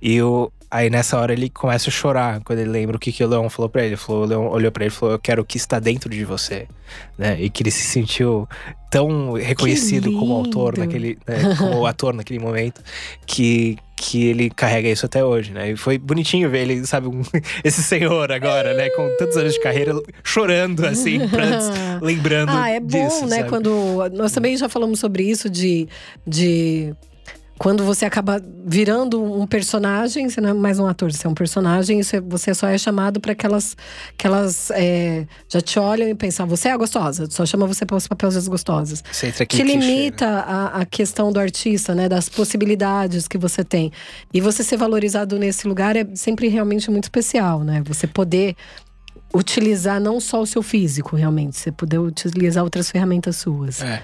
E 0.00 0.22
o, 0.22 0.52
aí 0.72 0.88
nessa 0.90 1.18
hora 1.18 1.32
ele 1.32 1.48
começa 1.50 1.90
a 1.90 1.92
chorar 1.92 2.40
quando 2.44 2.58
ele 2.60 2.70
lembra 2.70 2.96
o 2.96 2.98
que, 2.98 3.12
que 3.12 3.22
o 3.22 3.28
Leon 3.28 3.48
falou 3.50 3.68
pra 3.68 3.84
ele. 3.84 3.94
Falou, 3.96 4.22
o 4.22 4.26
Leon 4.26 4.48
olhou 4.48 4.72
pra 4.72 4.84
ele 4.84 4.92
e 4.92 4.96
falou: 4.96 5.14
Eu 5.14 5.18
quero 5.18 5.42
o 5.42 5.44
que 5.44 5.56
está 5.58 5.78
dentro 5.78 6.08
de 6.10 6.24
você. 6.24 6.66
Né? 7.16 7.36
E 7.40 7.48
que 7.50 7.62
ele 7.62 7.70
se 7.70 7.84
sentiu 7.84 8.48
tão 8.90 9.32
reconhecido 9.32 10.12
como 10.12 10.34
autor 10.34 10.76
naquele, 10.76 11.18
né? 11.26 11.54
como 11.56 11.84
ator 11.86 12.12
naquele 12.12 12.38
momento, 12.38 12.82
que, 13.24 13.78
que 13.96 14.26
ele 14.26 14.50
carrega 14.50 14.88
isso 14.90 15.06
até 15.06 15.24
hoje, 15.24 15.52
né? 15.52 15.70
E 15.70 15.76
foi 15.76 15.96
bonitinho 15.96 16.50
ver 16.50 16.60
ele, 16.68 16.84
sabe, 16.86 17.08
um- 17.08 17.22
esse 17.64 17.82
senhor 17.82 18.30
agora, 18.30 18.74
né? 18.74 18.90
Com 18.90 19.08
tantos 19.18 19.36
anos 19.38 19.54
de 19.54 19.60
carreira, 19.60 19.94
chorando 20.22 20.84
assim, 20.86 21.20
pra- 21.28 21.98
lembrando 22.02 22.50
Ah, 22.52 22.68
é 22.68 22.78
bom, 22.80 22.86
disso, 22.88 23.26
né? 23.26 23.36
sabe? 23.38 23.48
Quando. 23.48 24.10
Nós 24.12 24.32
também 24.32 24.54
já 24.56 24.68
falamos 24.68 25.00
sobre 25.00 25.22
isso 25.22 25.48
de. 25.48 25.88
de 26.26 26.92
quando 27.62 27.84
você 27.84 28.04
acaba 28.04 28.42
virando 28.66 29.22
um 29.22 29.46
personagem, 29.46 30.28
você 30.28 30.40
não 30.40 30.48
é 30.48 30.52
mais 30.52 30.80
um 30.80 30.86
ator, 30.88 31.12
você 31.12 31.28
é 31.28 31.30
um 31.30 31.34
personagem, 31.34 32.00
e 32.00 32.20
você, 32.28 32.52
só 32.52 32.66
é 32.66 32.76
chamado 32.76 33.20
para 33.20 33.30
aquelas. 33.30 33.76
aquelas 34.14 34.72
é, 34.72 35.28
já 35.48 35.60
te 35.60 35.78
olham 35.78 36.08
e 36.08 36.14
pensam, 36.16 36.44
você 36.44 36.70
é 36.70 36.76
gostosa, 36.76 37.28
só 37.30 37.46
chama 37.46 37.64
você 37.68 37.86
para 37.86 37.96
os 37.96 38.08
papéis 38.08 38.48
gostosas. 38.48 39.04
Você 39.12 39.28
entra 39.28 39.44
aqui 39.44 39.56
Te 39.58 39.62
né? 39.62 39.74
limita 39.76 40.26
a, 40.26 40.80
a 40.80 40.84
questão 40.84 41.30
do 41.30 41.38
artista, 41.38 41.94
né? 41.94 42.08
Das 42.08 42.28
possibilidades 42.28 43.28
que 43.28 43.38
você 43.38 43.62
tem. 43.62 43.92
E 44.34 44.40
você 44.40 44.64
ser 44.64 44.76
valorizado 44.76 45.38
nesse 45.38 45.68
lugar 45.68 45.94
é 45.94 46.04
sempre 46.16 46.48
realmente 46.48 46.90
muito 46.90 47.04
especial, 47.04 47.62
né? 47.62 47.80
Você 47.86 48.08
poder 48.08 48.56
utilizar 49.32 50.00
não 50.00 50.18
só 50.18 50.42
o 50.42 50.46
seu 50.46 50.64
físico, 50.64 51.14
realmente, 51.14 51.56
você 51.56 51.70
poder 51.70 51.98
utilizar 51.98 52.64
outras 52.64 52.90
ferramentas 52.90 53.36
suas. 53.36 53.80
É. 53.82 54.02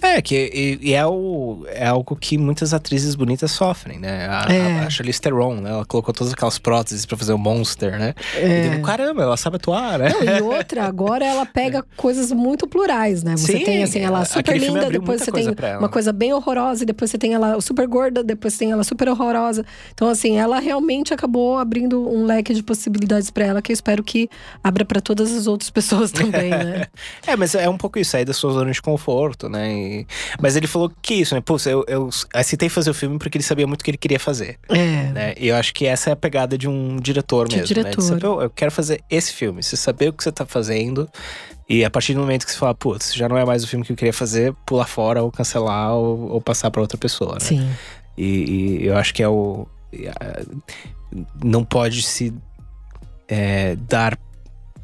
É, 0.00 0.22
que 0.22 0.78
e, 0.82 0.90
e 0.90 0.94
é, 0.94 1.04
o, 1.06 1.64
é 1.68 1.86
algo 1.86 2.14
que 2.16 2.38
muitas 2.38 2.72
atrizes 2.72 3.14
bonitas 3.14 3.50
sofrem, 3.50 3.98
né? 3.98 4.28
A, 4.28 4.52
É. 4.52 4.80
a, 4.82 4.86
a 4.86 4.90
Charlize 4.90 5.20
Theron, 5.20 5.56
né? 5.56 5.70
Ela 5.70 5.84
colocou 5.84 6.14
todas 6.14 6.32
aquelas 6.32 6.58
próteses 6.58 7.04
pra 7.04 7.16
fazer 7.16 7.32
o 7.32 7.38
Monster, 7.38 7.98
né? 7.98 8.14
É. 8.36 8.66
E 8.66 8.70
digo, 8.70 8.82
caramba, 8.82 9.22
ela 9.22 9.36
sabe 9.36 9.56
atuar, 9.56 9.98
né? 9.98 10.10
Não, 10.10 10.22
e 10.22 10.42
outra, 10.42 10.84
agora 10.84 11.24
ela 11.24 11.44
pega 11.44 11.84
coisas 11.96 12.30
muito 12.32 12.66
plurais, 12.66 13.22
né? 13.22 13.36
Você 13.36 13.58
Sim, 13.58 13.64
tem 13.64 13.82
assim, 13.82 14.00
ela 14.00 14.24
super 14.24 14.56
linda, 14.56 14.88
depois 14.88 15.22
você 15.22 15.32
tem 15.32 15.48
uma 15.78 15.88
coisa 15.88 16.12
bem 16.12 16.32
horrorosa, 16.32 16.84
e 16.84 16.86
depois 16.86 17.10
você 17.10 17.18
tem 17.18 17.34
ela 17.34 17.60
super 17.60 17.86
gorda, 17.86 18.22
depois 18.22 18.54
você 18.54 18.60
tem 18.60 18.70
ela 18.72 18.84
super 18.84 19.08
horrorosa. 19.08 19.64
Então, 19.92 20.08
assim, 20.08 20.38
ela 20.38 20.60
realmente 20.60 21.12
acabou 21.12 21.58
abrindo 21.58 22.08
um 22.08 22.24
leque 22.24 22.54
de 22.54 22.62
possibilidades 22.62 23.30
pra 23.30 23.44
ela 23.44 23.62
que 23.62 23.72
eu 23.72 23.74
espero 23.74 24.02
que 24.02 24.28
abra 24.62 24.84
pra 24.84 25.00
todas 25.00 25.32
as 25.32 25.46
outras 25.46 25.70
pessoas 25.70 26.10
também, 26.12 26.50
né? 26.50 26.86
É, 27.26 27.36
mas 27.36 27.54
é 27.54 27.68
um 27.68 27.76
pouco 27.76 27.98
isso, 27.98 28.12
sair 28.12 28.24
da 28.24 28.32
sua 28.32 28.52
zona 28.52 28.70
de 28.70 28.80
conforto, 28.80 29.48
né? 29.48 29.70
E- 29.88 30.06
Mas 30.40 30.56
ele 30.56 30.66
falou 30.66 30.90
que 31.02 31.14
isso, 31.14 31.34
né? 31.34 31.40
Pô, 31.40 31.56
eu, 31.66 31.84
eu 31.88 32.10
aceitei 32.34 32.68
fazer 32.68 32.90
o 32.90 32.94
filme 32.94 33.18
porque 33.18 33.36
ele 33.38 33.44
sabia 33.44 33.66
muito 33.66 33.80
o 33.80 33.84
que 33.84 33.90
ele 33.90 33.98
queria 33.98 34.20
fazer. 34.20 34.58
É. 34.68 35.02
né? 35.12 35.34
E 35.38 35.48
eu 35.48 35.56
acho 35.56 35.72
que 35.74 35.86
essa 35.86 36.10
é 36.10 36.12
a 36.12 36.16
pegada 36.16 36.56
de 36.58 36.68
um 36.68 36.96
diretor 36.96 37.48
De 37.48 37.56
mesmo, 37.56 37.68
né? 37.76 37.82
diretor. 37.82 38.00
De 38.02 38.06
saber, 38.06 38.26
"Oh, 38.26 38.42
eu 38.42 38.50
quero 38.50 38.70
fazer 38.70 39.00
esse 39.10 39.32
filme. 39.32 39.62
Você 39.62 39.76
saber 39.76 40.08
o 40.08 40.12
que 40.12 40.22
você 40.22 40.32
tá 40.32 40.44
fazendo. 40.46 41.08
E 41.68 41.84
a 41.84 41.90
partir 41.90 42.14
do 42.14 42.20
momento 42.20 42.46
que 42.46 42.52
você 42.52 42.58
fala, 42.58 42.74
putz, 42.74 43.14
já 43.14 43.28
não 43.28 43.36
é 43.36 43.44
mais 43.44 43.62
o 43.62 43.68
filme 43.68 43.84
que 43.84 43.92
eu 43.92 43.96
queria 43.96 44.12
fazer, 44.12 44.54
pular 44.64 44.86
fora 44.86 45.22
ou 45.22 45.30
cancelar 45.30 45.92
ou, 45.92 46.30
ou 46.32 46.40
passar 46.40 46.70
pra 46.70 46.80
outra 46.80 46.96
pessoa, 46.96 47.34
né? 47.34 47.40
Sim. 47.40 47.68
E, 48.16 48.80
e 48.80 48.86
eu 48.86 48.96
acho 48.96 49.12
que 49.12 49.22
é 49.22 49.28
o. 49.28 49.66
é, 49.92 50.44
Não 51.42 51.64
pode 51.64 52.02
se 52.02 52.32
é, 53.28 53.76
dar 53.88 54.18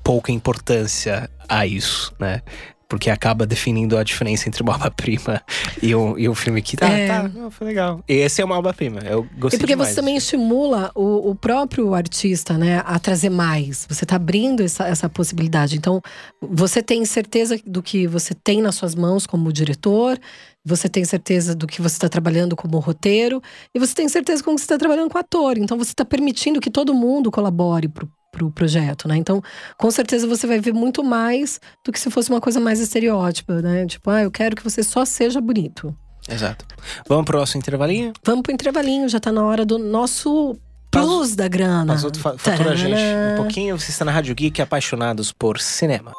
pouca 0.02 0.30
importância 0.30 1.30
a 1.48 1.66
isso, 1.66 2.14
né? 2.18 2.42
Porque 2.88 3.10
acaba 3.10 3.46
definindo 3.46 3.96
a 3.96 4.04
diferença 4.04 4.48
entre 4.48 4.62
uma 4.62 4.74
obra-prima 4.76 5.42
e 5.82 5.94
um, 5.94 6.18
e 6.18 6.28
um 6.28 6.34
filme 6.34 6.60
que 6.62 6.76
tá, 6.76 6.88
É. 6.88 7.06
tá, 7.08 7.28
não, 7.28 7.50
foi 7.50 7.66
legal. 7.66 8.02
E 8.08 8.14
esse 8.14 8.40
é 8.40 8.44
uma 8.44 8.58
obra-prima. 8.58 9.00
Eu 9.00 9.26
gostei 9.38 9.56
E 9.56 9.60
porque 9.60 9.72
demais 9.72 9.90
você 9.90 9.96
também 9.96 10.16
estimula 10.16 10.90
o, 10.94 11.30
o 11.30 11.34
próprio 11.34 11.94
artista, 11.94 12.56
né, 12.58 12.82
a 12.84 12.98
trazer 12.98 13.30
mais. 13.30 13.86
Você 13.88 14.04
tá 14.04 14.16
abrindo 14.16 14.62
essa, 14.62 14.86
essa 14.86 15.08
possibilidade. 15.08 15.76
Então, 15.76 16.00
você 16.40 16.82
tem 16.82 17.04
certeza 17.04 17.58
do 17.66 17.82
que 17.82 18.06
você 18.06 18.34
tem 18.34 18.60
nas 18.60 18.74
suas 18.74 18.94
mãos 18.94 19.26
como 19.26 19.52
diretor, 19.52 20.18
você 20.64 20.88
tem 20.88 21.04
certeza 21.04 21.54
do 21.54 21.66
que 21.66 21.82
você 21.82 21.96
está 21.96 22.08
trabalhando 22.08 22.56
como 22.56 22.78
roteiro, 22.78 23.42
e 23.74 23.78
você 23.78 23.94
tem 23.94 24.08
certeza 24.08 24.42
como 24.42 24.58
você 24.58 24.64
está 24.64 24.78
trabalhando 24.78 25.10
com 25.10 25.18
ator. 25.18 25.58
Então, 25.58 25.76
você 25.76 25.90
está 25.90 26.04
permitindo 26.04 26.60
que 26.60 26.70
todo 26.70 26.94
mundo 26.94 27.30
colabore 27.30 27.88
pro, 28.34 28.44
pro 28.44 28.50
projeto, 28.50 29.06
né? 29.08 29.16
Então, 29.16 29.42
com 29.78 29.90
certeza 29.90 30.26
você 30.26 30.46
vai 30.46 30.58
ver 30.60 30.72
muito 30.74 31.02
mais 31.02 31.60
do 31.84 31.92
que 31.92 31.98
se 32.00 32.10
fosse 32.10 32.30
uma 32.30 32.40
coisa 32.40 32.60
mais 32.60 32.80
estereótipa, 32.80 33.62
né? 33.62 33.86
Tipo, 33.86 34.10
ah, 34.10 34.22
eu 34.22 34.30
quero 34.30 34.56
que 34.56 34.62
você 34.64 34.82
só 34.82 35.04
seja 35.04 35.40
bonito. 35.40 35.94
Exato. 36.28 36.64
Vamos 37.08 37.24
pro 37.24 37.38
nosso 37.38 37.56
intervalinho? 37.58 38.12
Vamos 38.24 38.42
pro 38.42 38.52
intervalinho, 38.52 39.08
já 39.08 39.20
tá 39.20 39.30
na 39.30 39.44
hora 39.44 39.64
do 39.64 39.78
nosso 39.78 40.56
plus 40.90 41.34
da 41.36 41.48
grana. 41.48 41.96
Fa- 41.98 42.38
fatura 42.38 42.70
a 42.72 42.76
gente 42.76 42.94
um 42.94 43.36
pouquinho. 43.36 43.78
Você 43.78 43.90
está 43.90 44.04
na 44.04 44.12
Rádio 44.12 44.34
Geek, 44.34 44.62
apaixonados 44.62 45.32
por 45.32 45.58
cinema. 45.60 46.12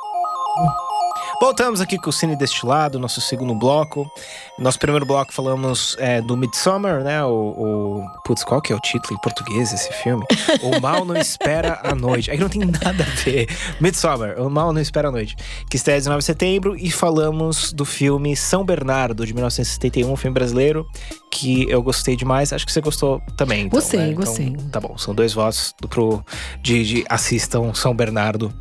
Voltamos 1.45 1.79
aqui 1.79 1.99
com 1.99 2.09
o 2.09 2.11
Cine 2.11 2.35
Destilado, 2.35 2.97
nosso 2.97 3.21
segundo 3.21 3.53
bloco. 3.53 4.11
Nosso 4.57 4.79
primeiro 4.79 5.05
bloco 5.05 5.31
falamos 5.31 5.95
é, 5.99 6.19
do 6.19 6.35
Midsommar, 6.35 7.03
né? 7.03 7.23
O, 7.23 7.29
o. 7.29 8.05
Putz, 8.25 8.43
qual 8.43 8.59
que 8.59 8.73
é 8.73 8.75
o 8.75 8.79
título 8.79 9.13
em 9.13 9.21
português 9.21 9.69
desse 9.69 9.93
filme? 9.93 10.25
O 10.63 10.81
Mal 10.81 11.05
Não 11.05 11.15
Espera 11.15 11.79
a 11.83 11.93
Noite. 11.93 12.31
É 12.31 12.35
que 12.35 12.41
não 12.41 12.49
tem 12.49 12.65
nada 12.65 13.03
a 13.03 13.23
ver. 13.23 13.47
Midsommar, 13.79 14.41
O 14.41 14.49
Mal 14.49 14.73
Não 14.73 14.81
Espera 14.81 15.09
a 15.09 15.11
Noite. 15.11 15.35
Que 15.69 15.77
estreia 15.77 15.99
19 15.99 16.17
de 16.17 16.25
setembro. 16.25 16.75
E 16.75 16.89
falamos 16.89 17.71
do 17.71 17.85
filme 17.85 18.35
São 18.35 18.65
Bernardo, 18.65 19.23
de 19.23 19.31
1971, 19.31 20.11
um 20.11 20.15
filme 20.15 20.33
brasileiro. 20.33 20.89
Que 21.37 21.69
eu 21.69 21.81
gostei 21.83 22.15
demais. 22.15 22.53
Acho 22.53 22.65
que 22.65 22.71
você 22.71 22.79
gostou 22.79 23.21
também. 23.35 23.65
então, 23.65 23.77
Gostei, 23.79 23.99
né? 23.99 24.07
Então, 24.11 24.23
gostei. 24.23 24.55
Tá 24.71 24.79
bom, 24.79 24.97
são 24.97 25.13
dois 25.13 25.33
votos 25.33 25.73
do, 25.81 25.87
pro, 25.87 26.23
de, 26.61 26.83
de 26.85 27.05
assistam 27.09 27.73
São 27.73 27.93
Bernardo. 27.93 28.53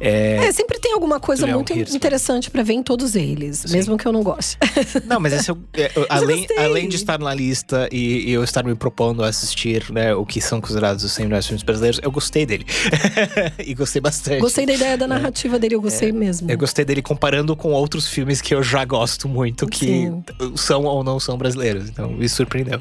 É, 0.00 0.36
É, 0.46 0.52
sempre 0.52 0.78
tem 0.78 0.92
alguma 0.92 1.18
coisa 1.18 1.46
muito 1.46 1.72
Hirschman. 1.72 1.96
interessante 1.96 2.50
pra 2.50 2.62
ver 2.62 2.74
em 2.74 2.82
todos 2.82 3.16
eles, 3.16 3.64
mesmo 3.72 3.96
que 3.96 4.06
eu 4.06 4.12
não 4.12 4.22
goste. 4.22 4.56
Não, 5.08 5.18
mas 5.18 5.32
esse 5.32 5.50
eu, 5.50 5.58
é, 5.72 5.90
eu- 5.96 6.02
eu 6.02 6.06
além, 6.10 6.46
além 6.58 6.88
de 6.88 6.96
estar 6.96 7.18
na 7.18 7.32
lista 7.34 7.88
e, 7.90 8.28
e 8.28 8.32
eu 8.32 8.44
estar 8.44 8.62
me 8.64 8.74
propondo 8.74 9.24
a 9.24 9.28
assistir, 9.28 9.90
né, 9.90 10.14
o 10.14 10.24
que 10.26 10.40
são 10.40 10.60
considerados 10.60 11.02
os 11.04 11.12
100 11.12 11.24
melhores 11.26 11.46
filmes 11.46 11.62
brasileiros, 11.62 11.98
eu 12.02 12.10
gostei 12.10 12.44
dele. 12.46 12.66
e 13.64 13.74
gostei 13.74 14.00
bastante. 14.00 14.40
gostei 14.40 14.66
da 14.66 14.74
ideia 14.74 14.96
da 14.98 15.06
narrativa 15.08 15.58
dele, 15.58 15.74
eu 15.76 15.80
gostei 15.80 16.12
mesmo. 16.12 16.50
É. 16.50 16.54
Eu 16.54 16.58
gostei 16.58 16.84
dele 16.84 17.00
comparando 17.02 17.56
com 17.56 17.70
outros 17.72 18.06
filmes 18.06 18.40
que 18.40 18.54
eu 18.54 18.62
já 18.62 18.84
gosto 18.84 19.28
muito, 19.28 19.66
que 19.66 19.86
Sim. 19.86 20.22
são 20.56 20.84
ou 20.84 21.02
não 21.02 21.18
são 21.18 21.36
brasileiros. 21.38 21.88
Então, 21.88 22.16
me 22.18 22.28
surpreendeu. 22.28 22.80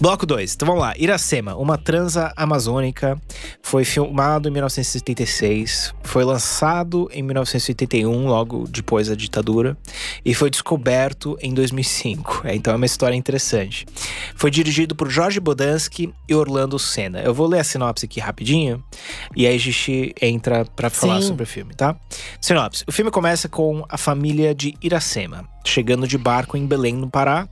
Bloco 0.00 0.24
2. 0.24 0.54
Então 0.54 0.66
vamos 0.66 0.82
lá. 0.82 0.94
Iracema, 0.96 1.54
uma 1.56 1.76
transa 1.76 2.32
amazônica. 2.36 3.20
Foi 3.62 3.84
filmado 3.84 4.48
em 4.48 4.52
1976. 4.52 5.94
Foi 6.02 6.24
lançado 6.24 7.08
em 7.12 7.22
1981, 7.22 8.26
logo 8.26 8.66
depois 8.68 9.08
da 9.08 9.14
ditadura. 9.14 9.76
E 10.24 10.34
foi 10.34 10.50
descoberto 10.50 11.36
em 11.40 11.52
2005. 11.52 12.42
É, 12.44 12.54
então 12.54 12.72
é 12.72 12.76
uma 12.76 12.86
história 12.86 13.14
interessante. 13.14 13.86
Foi 14.34 14.50
dirigido 14.50 14.94
por 14.94 15.10
Jorge 15.10 15.40
Bodansky 15.40 16.12
e 16.28 16.34
Orlando 16.34 16.78
Senna. 16.78 17.20
Eu 17.20 17.34
vou 17.34 17.46
ler 17.46 17.60
a 17.60 17.64
sinopse 17.64 18.06
aqui 18.06 18.20
rapidinho. 18.20 18.82
E 19.36 19.46
aí 19.46 19.54
a 19.54 19.58
gente 19.58 20.14
entra 20.20 20.64
pra 20.64 20.88
falar 20.88 21.20
Sim. 21.20 21.28
sobre 21.28 21.42
o 21.42 21.46
filme, 21.46 21.74
tá? 21.74 21.96
Sinopse. 22.40 22.84
O 22.86 22.92
filme 22.92 23.10
começa 23.10 23.48
com 23.48 23.84
a 23.88 23.98
família 23.98 24.54
de 24.54 24.74
Iracema, 24.82 25.48
chegando 25.64 26.06
de 26.06 26.16
barco 26.16 26.56
em 26.56 26.66
Belém, 26.66 26.94
no 26.94 27.10
Pará, 27.10 27.48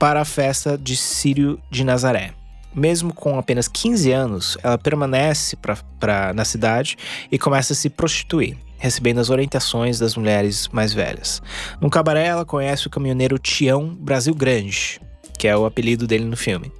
para 0.00 0.22
a 0.22 0.24
festa 0.24 0.78
de 0.78 0.96
Sírio 0.96 1.60
de 1.70 1.84
Nazaré. 1.84 2.32
Mesmo 2.74 3.12
com 3.12 3.38
apenas 3.38 3.68
15 3.68 4.10
anos, 4.10 4.58
ela 4.62 4.78
permanece 4.78 5.56
pra, 5.56 5.76
pra, 5.98 6.32
na 6.32 6.42
cidade 6.42 6.96
e 7.30 7.38
começa 7.38 7.74
a 7.74 7.76
se 7.76 7.90
prostituir, 7.90 8.56
recebendo 8.78 9.20
as 9.20 9.28
orientações 9.28 9.98
das 9.98 10.16
mulheres 10.16 10.68
mais 10.68 10.94
velhas. 10.94 11.42
No 11.82 11.90
cabaré, 11.90 12.28
ela 12.28 12.46
conhece 12.46 12.86
o 12.86 12.90
caminhoneiro 12.90 13.38
Tião 13.38 13.94
Brasil 13.94 14.34
Grande, 14.34 14.98
que 15.38 15.46
é 15.46 15.54
o 15.54 15.66
apelido 15.66 16.06
dele 16.06 16.24
no 16.24 16.36
filme, 16.36 16.72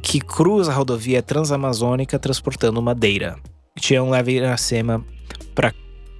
que 0.00 0.18
cruza 0.18 0.72
a 0.72 0.74
rodovia 0.74 1.22
transamazônica 1.22 2.18
transportando 2.18 2.80
madeira. 2.80 3.36
Tião 3.78 4.08
leva 4.08 4.30
Iracema 4.30 5.04
pra, 5.54 5.74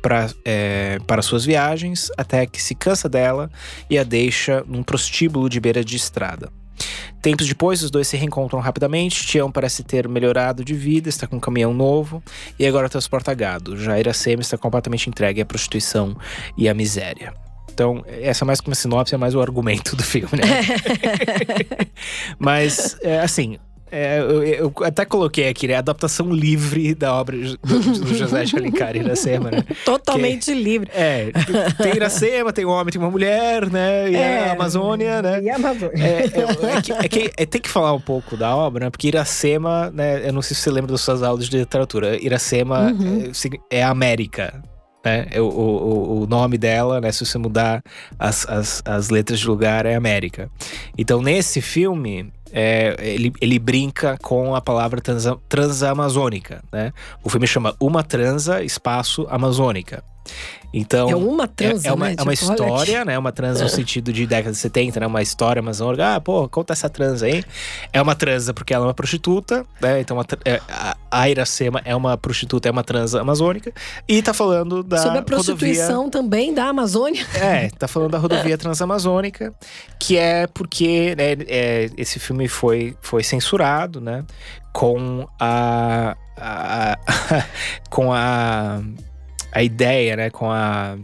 pra, 0.06 0.30
é, 0.44 1.00
para 1.04 1.20
suas 1.20 1.44
viagens 1.44 2.12
até 2.16 2.46
que 2.46 2.62
se 2.62 2.76
cansa 2.76 3.08
dela 3.08 3.50
e 3.90 3.98
a 3.98 4.04
deixa 4.04 4.62
num 4.64 4.80
prostíbulo 4.80 5.50
de 5.50 5.58
beira 5.58 5.84
de 5.84 5.96
estrada. 5.96 6.48
Tempos 7.20 7.48
depois, 7.48 7.82
os 7.82 7.90
dois 7.90 8.06
se 8.06 8.16
reencontram 8.16 8.60
rapidamente. 8.60 9.26
Tião 9.26 9.50
parece 9.50 9.82
ter 9.82 10.06
melhorado 10.08 10.64
de 10.64 10.74
vida, 10.74 11.08
está 11.08 11.26
com 11.26 11.36
um 11.36 11.40
caminhão 11.40 11.74
novo 11.74 12.22
e 12.56 12.64
agora 12.64 12.88
transporta 12.88 13.34
gado. 13.34 13.76
Já 13.76 13.98
Iracema 13.98 14.42
está 14.42 14.56
completamente 14.56 15.10
entregue 15.10 15.40
à 15.40 15.44
prostituição 15.44 16.16
e 16.56 16.68
à 16.68 16.74
miséria. 16.74 17.34
Então, 17.72 18.04
essa 18.06 18.44
é 18.44 18.46
mais 18.46 18.60
que 18.60 18.68
uma 18.68 18.76
sinopse, 18.76 19.12
é 19.12 19.18
mais 19.18 19.34
o 19.34 19.40
argumento 19.40 19.96
do 19.96 20.04
filme, 20.04 20.30
né? 20.32 20.46
Mas, 22.38 22.96
é, 23.02 23.18
assim, 23.18 23.58
é, 23.90 24.18
eu, 24.20 24.42
eu 24.42 24.72
até 24.84 25.04
coloquei 25.04 25.48
aqui, 25.48 25.68
né? 25.68 25.74
Adaptação 25.76 26.30
livre 26.32 26.94
da 26.94 27.14
obra 27.14 27.36
do, 27.36 27.56
do 27.78 28.14
José 28.14 28.44
de 28.44 28.56
Alencar, 28.56 28.96
Iracema, 28.96 29.50
né? 29.50 29.64
Totalmente 29.84 30.52
livre. 30.52 30.90
É, 30.92 31.30
tem 31.82 31.94
Iracema, 31.96 32.52
tem 32.52 32.64
um 32.64 32.70
homem, 32.70 32.92
tem 32.92 33.00
uma 33.00 33.10
mulher, 33.10 33.70
né? 33.70 34.10
E 34.10 34.16
a 34.16 34.52
Amazônia, 34.52 35.22
né? 35.22 35.42
E 35.42 35.50
a 35.50 35.56
Amazônia. 35.56 35.92
É, 35.96 36.24
é, 36.72 36.76
é 36.78 36.82
que, 36.82 36.92
é 36.92 37.08
que- 37.08 37.32
é, 37.36 37.46
tem 37.46 37.60
que 37.60 37.68
falar 37.70 37.92
um 37.92 38.00
pouco 38.00 38.36
da 38.36 38.54
obra, 38.54 38.86
né? 38.86 38.90
Porque 38.90 39.08
Iracema, 39.08 39.90
né? 39.94 40.28
Eu 40.28 40.32
não 40.32 40.42
sei 40.42 40.54
se 40.56 40.62
você 40.62 40.70
lembra 40.70 40.92
das 40.92 41.00
suas 41.00 41.22
aulas 41.22 41.48
de 41.48 41.56
literatura. 41.56 42.16
Iracema 42.22 42.92
Uhum. 42.92 43.30
é, 43.70 43.78
é 43.78 43.82
a 43.82 43.90
América. 43.90 44.62
Né? 45.06 45.28
É 45.30 45.40
O, 45.40 45.44
o, 45.46 46.22
o- 46.22 46.26
nome 46.26 46.58
dela, 46.58 47.00
né? 47.00 47.12
Se 47.12 47.24
você 47.24 47.38
mudar 47.38 47.80
as, 48.18 48.44
as, 48.48 48.82
as 48.84 49.08
letras 49.08 49.38
de 49.38 49.46
lugar, 49.46 49.86
é 49.86 49.94
América. 49.94 50.50
Então, 50.98 51.22
nesse 51.22 51.60
filme, 51.60 52.32
é, 52.50 52.96
ele, 52.98 53.32
ele 53.40 53.56
brinca 53.60 54.18
com 54.20 54.52
a 54.56 54.60
palavra 54.60 55.00
transa, 55.00 55.38
transamazônica, 55.48 56.60
né? 56.72 56.92
O 57.22 57.30
filme 57.30 57.46
chama 57.46 57.72
Uma 57.78 58.02
Transa 58.02 58.64
Espaço 58.64 59.24
Amazônica. 59.30 60.02
Então, 60.74 61.08
É 61.08 61.16
uma 61.16 61.48
transa, 61.48 61.88
é, 61.88 61.90
é 61.90 61.94
uma, 61.94 62.08
né? 62.08 62.16
é 62.18 62.22
uma 62.22 62.34
Tipo, 62.34 62.52
história, 62.52 63.04
né? 63.04 63.18
Uma 63.18 63.32
transa 63.32 63.62
no 63.64 63.70
sentido 63.70 64.12
de 64.12 64.26
década 64.26 64.52
de 64.52 64.58
70, 64.58 65.00
né? 65.00 65.06
Uma 65.06 65.22
história 65.22 65.60
amazônica. 65.60 66.14
Ah, 66.16 66.20
pô, 66.20 66.46
conta 66.48 66.72
essa 66.74 66.90
transa 66.90 67.24
aí. 67.26 67.42
É 67.92 68.02
uma 68.02 68.14
transa 68.14 68.52
porque 68.52 68.74
ela 68.74 68.84
é 68.84 68.88
uma 68.88 68.92
prostituta, 68.94 69.64
né? 69.80 70.00
Então, 70.00 70.20
é, 70.44 70.60
a, 70.68 70.96
a 71.10 71.30
Iracema 71.30 71.80
é 71.84 71.96
uma 71.96 72.18
prostituta, 72.18 72.68
é 72.68 72.72
uma 72.72 72.84
transa 72.84 73.20
amazônica. 73.22 73.72
E 74.06 74.20
tá 74.20 74.34
falando 74.34 74.82
da 74.82 74.98
Sobre 74.98 75.10
a 75.10 75.20
rodovia... 75.20 75.24
prostituição 75.36 76.10
também 76.10 76.52
da 76.52 76.64
Amazônia. 76.64 77.24
É, 77.36 77.68
tá 77.70 77.88
falando 77.88 78.10
da 78.10 78.18
rodovia 78.18 78.58
transamazônica, 78.58 79.54
que 79.98 80.18
é 80.18 80.46
porque 80.48 81.14
né, 81.16 81.32
é, 81.46 81.88
esse 81.96 82.18
filme 82.18 82.48
foi, 82.48 82.94
foi 83.00 83.22
censurado, 83.22 84.00
né? 84.00 84.24
Com 84.74 85.26
a, 85.40 86.14
a- 86.36 86.98
com 87.88 88.12
a, 88.12 88.82
a 89.56 89.62
ideia, 89.62 90.16
né? 90.16 90.28
Com 90.30 90.50
a 90.50 90.98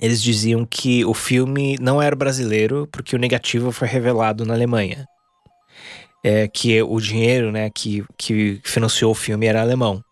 eles 0.00 0.22
diziam 0.22 0.64
que 0.64 1.04
o 1.04 1.14
filme 1.14 1.76
não 1.80 2.00
era 2.00 2.14
brasileiro 2.14 2.88
porque 2.92 3.16
o 3.16 3.18
negativo 3.18 3.72
foi 3.72 3.88
revelado 3.88 4.44
na 4.44 4.54
Alemanha. 4.54 5.06
É, 6.22 6.48
que 6.48 6.80
o 6.82 7.00
dinheiro 7.00 7.52
né, 7.52 7.68
que, 7.70 8.02
que 8.16 8.60
financiou 8.64 9.10
o 9.12 9.14
filme 9.14 9.46
era 9.46 9.60
alemão. 9.60 10.02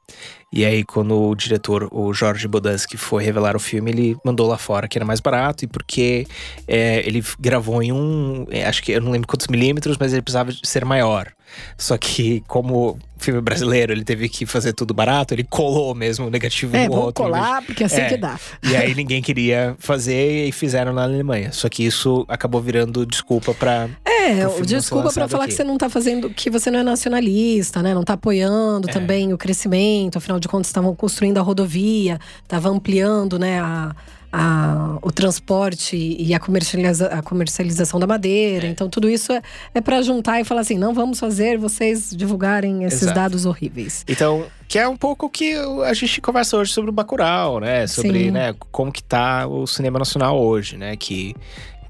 E 0.52 0.64
aí, 0.64 0.84
quando 0.84 1.18
o 1.18 1.34
diretor, 1.34 1.88
o 1.90 2.12
Jorge 2.12 2.46
Bodansky, 2.46 2.98
foi 2.98 3.24
revelar 3.24 3.56
o 3.56 3.60
filme, 3.60 3.90
ele 3.90 4.16
mandou 4.22 4.46
lá 4.46 4.58
fora 4.58 4.86
que 4.86 4.98
era 4.98 5.04
mais 5.04 5.20
barato 5.20 5.64
e 5.64 5.68
porque 5.68 6.26
é, 6.68 6.98
ele 7.06 7.24
gravou 7.40 7.82
em 7.82 7.92
um. 7.92 8.44
é, 8.50 8.66
Acho 8.66 8.82
que 8.82 8.92
eu 8.92 9.00
não 9.00 9.10
lembro 9.10 9.26
quantos 9.26 9.46
milímetros, 9.46 9.96
mas 9.98 10.12
ele 10.12 10.20
precisava 10.20 10.52
ser 10.62 10.84
maior. 10.84 11.32
Só 11.76 11.96
que, 11.98 12.42
como 12.46 12.98
filme 13.18 13.40
brasileiro, 13.40 13.92
ele 13.92 14.02
teve 14.04 14.28
que 14.28 14.44
fazer 14.44 14.72
tudo 14.72 14.92
barato, 14.92 15.32
ele 15.32 15.44
colou 15.44 15.94
mesmo 15.94 16.26
o 16.26 16.30
negativo 16.30 16.76
É, 16.76 16.84
no 16.84 16.90
vamos 16.90 17.06
outro. 17.06 17.22
colar, 17.24 17.62
porque 17.62 17.84
é 17.84 17.86
assim 17.86 18.00
É. 18.00 18.08
que 18.08 18.16
dá. 18.16 18.38
e 18.64 18.74
aí 18.74 18.94
ninguém 18.96 19.22
queria 19.22 19.76
fazer 19.78 20.46
e 20.48 20.50
fizeram 20.52 20.92
na 20.92 21.04
Alemanha. 21.04 21.52
Só 21.52 21.68
que 21.68 21.84
isso 21.84 22.24
acabou 22.28 22.60
virando 22.60 23.06
desculpa 23.06 23.54
pra. 23.54 23.88
É, 24.04 24.44
desculpa 24.64 25.02
pra 25.02 25.22
lançado 25.22 25.28
falar 25.30 25.44
aqui. 25.44 25.52
que 25.52 25.56
você 25.56 25.64
não 25.64 25.78
tá 25.78 25.88
fazendo, 25.88 26.30
que 26.30 26.50
você 26.50 26.70
não 26.70 26.80
é 26.80 26.82
nacionalista, 26.82 27.80
né? 27.82 27.94
Não 27.94 28.02
tá 28.02 28.14
apoiando 28.14 28.88
É. 28.90 28.92
também 28.92 29.32
o 29.32 29.38
crescimento, 29.38 30.18
afinal 30.18 30.40
de 30.40 30.48
contas 30.48 30.66
estavam 30.68 30.94
construindo 30.94 31.38
a 31.38 31.42
rodovia, 31.42 32.18
tava 32.48 32.68
ampliando, 32.70 33.38
né, 33.38 33.60
a, 33.60 33.94
a, 34.32 34.98
o 35.02 35.12
transporte 35.12 35.96
e 35.96 36.32
a, 36.32 36.40
comercializa, 36.40 37.08
a 37.08 37.22
comercialização 37.22 38.00
da 38.00 38.06
madeira. 38.06 38.66
Então, 38.66 38.88
tudo 38.88 39.10
isso 39.10 39.30
é, 39.32 39.42
é 39.74 39.80
para 39.80 40.00
juntar 40.00 40.40
e 40.40 40.44
falar 40.44 40.62
assim: 40.62 40.78
não 40.78 40.94
vamos 40.94 41.20
fazer 41.20 41.58
vocês 41.58 42.10
divulgarem 42.16 42.84
esses 42.84 43.02
Exato. 43.02 43.14
dados 43.14 43.44
horríveis. 43.44 44.04
Então, 44.08 44.46
que 44.66 44.78
é 44.78 44.88
um 44.88 44.96
pouco 44.96 45.26
o 45.26 45.28
que 45.28 45.54
a 45.84 45.92
gente 45.92 46.20
conversa 46.20 46.56
hoje 46.56 46.72
sobre 46.72 46.88
o 46.88 46.92
Bacurau, 46.92 47.60
né? 47.60 47.86
Sobre, 47.86 48.30
né, 48.30 48.54
como 48.70 48.90
que 48.90 49.02
tá 49.02 49.46
o 49.46 49.66
cinema 49.66 49.98
nacional 49.98 50.40
hoje, 50.40 50.78
né? 50.78 50.96
Que 50.96 51.36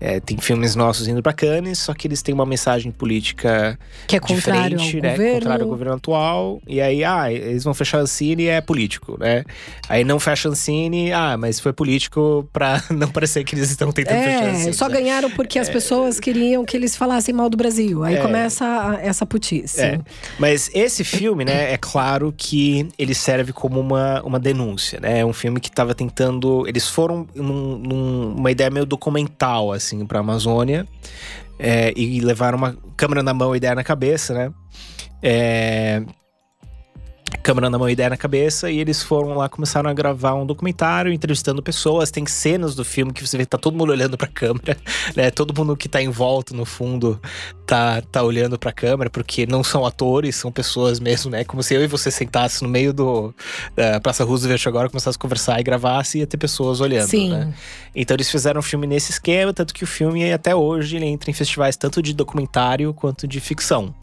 é, 0.05 0.19
tem 0.19 0.37
filmes 0.39 0.75
nossos 0.75 1.07
indo 1.07 1.23
pra 1.23 1.33
Cannes, 1.33 1.79
só 1.79 1.95
que 1.95 2.09
eles 2.09 2.21
têm 2.23 2.35
uma 2.35 2.45
mensagem 2.45 2.91
política 2.91 3.79
Que 4.09 4.17
é 4.17 4.21
contrário 4.21 4.77
diferente, 4.77 4.97
ao 4.97 5.03
né? 5.03 5.11
governo. 5.13 5.35
Contrário 5.39 5.63
ao 5.65 5.69
governo 5.71 5.95
atual. 5.95 6.63
E 6.67 6.81
aí, 6.81 7.05
ah, 7.05 7.33
eles 7.33 7.63
vão 7.63 7.73
fechar 7.73 7.99
a 7.99 8.01
Ancine 8.03 8.43
e 8.45 8.49
é 8.49 8.61
político, 8.61 9.17
né? 9.21 9.45
Aí 9.89 10.03
não 10.03 10.19
fecha 10.19 10.49
a 10.49 10.53
Ancine, 10.53 11.13
ah, 11.13 11.37
mas 11.39 11.61
foi 11.61 11.73
político 11.73 12.49
pra 12.53 12.83
não 12.91 13.09
parecer 13.09 13.45
que 13.45 13.55
eles 13.55 13.71
estão 13.71 13.93
tentando 13.93 14.19
fechar 14.25 14.43
a 14.43 14.47
É, 14.47 14.51
Ancine. 14.51 14.75
só 14.75 14.89
né? 14.89 14.95
ganharam 15.01 15.31
porque 15.31 15.59
as 15.59 15.69
pessoas 15.69 16.19
queriam 16.19 16.65
que 16.65 16.77
eles 16.77 16.97
falassem 16.97 17.33
mal 17.33 17.49
do 17.49 17.57
Brasil. 17.57 18.03
Aí 18.03 18.17
É. 18.17 18.21
começa 18.21 18.99
essa 19.03 19.25
putice. 19.25 19.81
É. 19.81 20.01
Mas 20.39 20.69
esse 20.75 21.05
filme, 21.05 21.45
né, 21.45 21.73
é 21.73 21.77
claro 21.79 22.35
que 22.37 22.89
ele 22.99 23.15
serve 23.15 23.53
como 23.53 23.79
uma, 23.79 24.21
uma 24.23 24.41
denúncia, 24.41 24.99
né? 25.01 25.21
É 25.21 25.25
um 25.25 25.33
filme 25.33 25.61
que 25.61 25.71
tava 25.71 25.95
tentando. 25.95 26.67
Eles 26.67 26.89
foram 26.89 27.27
num- 27.35 27.79
num- 27.79 28.35
uma 28.37 28.51
ideia 28.51 28.69
meio 28.71 28.85
documental, 28.87 29.73
assim, 29.73 29.92
pra 30.07 30.21
Amazônia. 30.21 30.87
é, 31.59 31.93
e 31.97 32.21
levaram 32.21 32.59
uma 32.59 32.77
câmera 32.97 33.23
na 33.23 33.33
mão 33.33 33.55
e 33.55 33.59
ideia 33.59 33.75
na 33.75 33.85
cabeça, 33.85 34.35
né? 34.35 34.53
É, 35.23 36.03
câmera 37.43 37.69
na 37.69 37.79
mão 37.79 37.89
e 37.89 37.93
ideia 37.93 38.09
na 38.09 38.17
cabeça, 38.17 38.71
e 38.71 38.79
eles 38.79 39.03
foram 39.03 39.35
lá, 39.35 39.49
começaram 39.49 39.91
a 39.91 39.93
gravar 39.93 40.35
um 40.35 40.47
documentário, 40.47 41.13
entrevistando 41.13 41.63
pessoas. 41.63 42.11
Tem 42.11 42.25
cenas 42.27 42.75
do 42.75 42.85
filme 42.85 43.13
que 43.13 43.27
você 43.27 43.37
vê 43.37 43.45
que 43.45 43.51
tá 43.51 43.59
todo 43.59 43.77
mundo 43.77 43.91
olhando 43.91 44.17
pra 44.17 44.29
câmera, 44.29 44.77
né? 45.17 45.31
Todo 45.31 45.55
mundo 45.55 45.77
que 45.77 45.89
tá 45.89 46.01
em 46.01 46.09
volta, 46.09 46.55
no 46.55 46.65
fundo, 46.65 47.21
tá, 47.67 48.01
tá 48.03 48.23
olhando 48.23 48.59
pra 48.59 48.73
câmera, 48.73 49.11
porque 49.11 49.47
não 49.47 49.65
são 49.65 49.85
atores, 49.85 50.37
são 50.37 50.53
pessoas 50.53 51.01
mesmo, 51.01 51.31
né? 51.31 51.45
Como 51.45 51.63
se 51.63 51.75
eu 51.75 51.83
e 51.83 51.87
você 51.87 52.11
sentasse 52.11 52.63
no 52.63 52.69
meio 52.69 52.93
do 52.93 53.35
da 53.75 54.01
Praça 54.01 54.25
Roosevelt 54.25 54.67
agora, 54.67 54.89
começasse 54.89 55.17
a 55.17 55.21
conversar 55.21 55.61
e 55.61 55.63
gravasse, 55.63 56.19
ia 56.19 56.27
ter 56.27 56.37
pessoas 56.37 56.81
olhando, 56.81 57.09
Sim. 57.09 57.31
né? 57.31 57.53
Então 57.95 58.15
eles 58.15 58.31
fizeram 58.31 58.61
um 58.61 58.63
filme 58.63 58.87
nesse 58.87 59.11
esquema, 59.11 59.53
tanto 59.53 59.75
que 59.75 59.85
o 59.85 59.87
filme 59.87 60.33
até 60.33 60.55
hoje 60.55 60.97
ele 60.97 61.07
entra 61.07 61.31
em 61.31 61.35
festivais 61.35 61.77
tanto 61.77 62.01
de 62.01 62.15
documentário 62.15 62.95
quanto 62.95 63.27
de 63.27 63.41
ficção. 63.41 63.95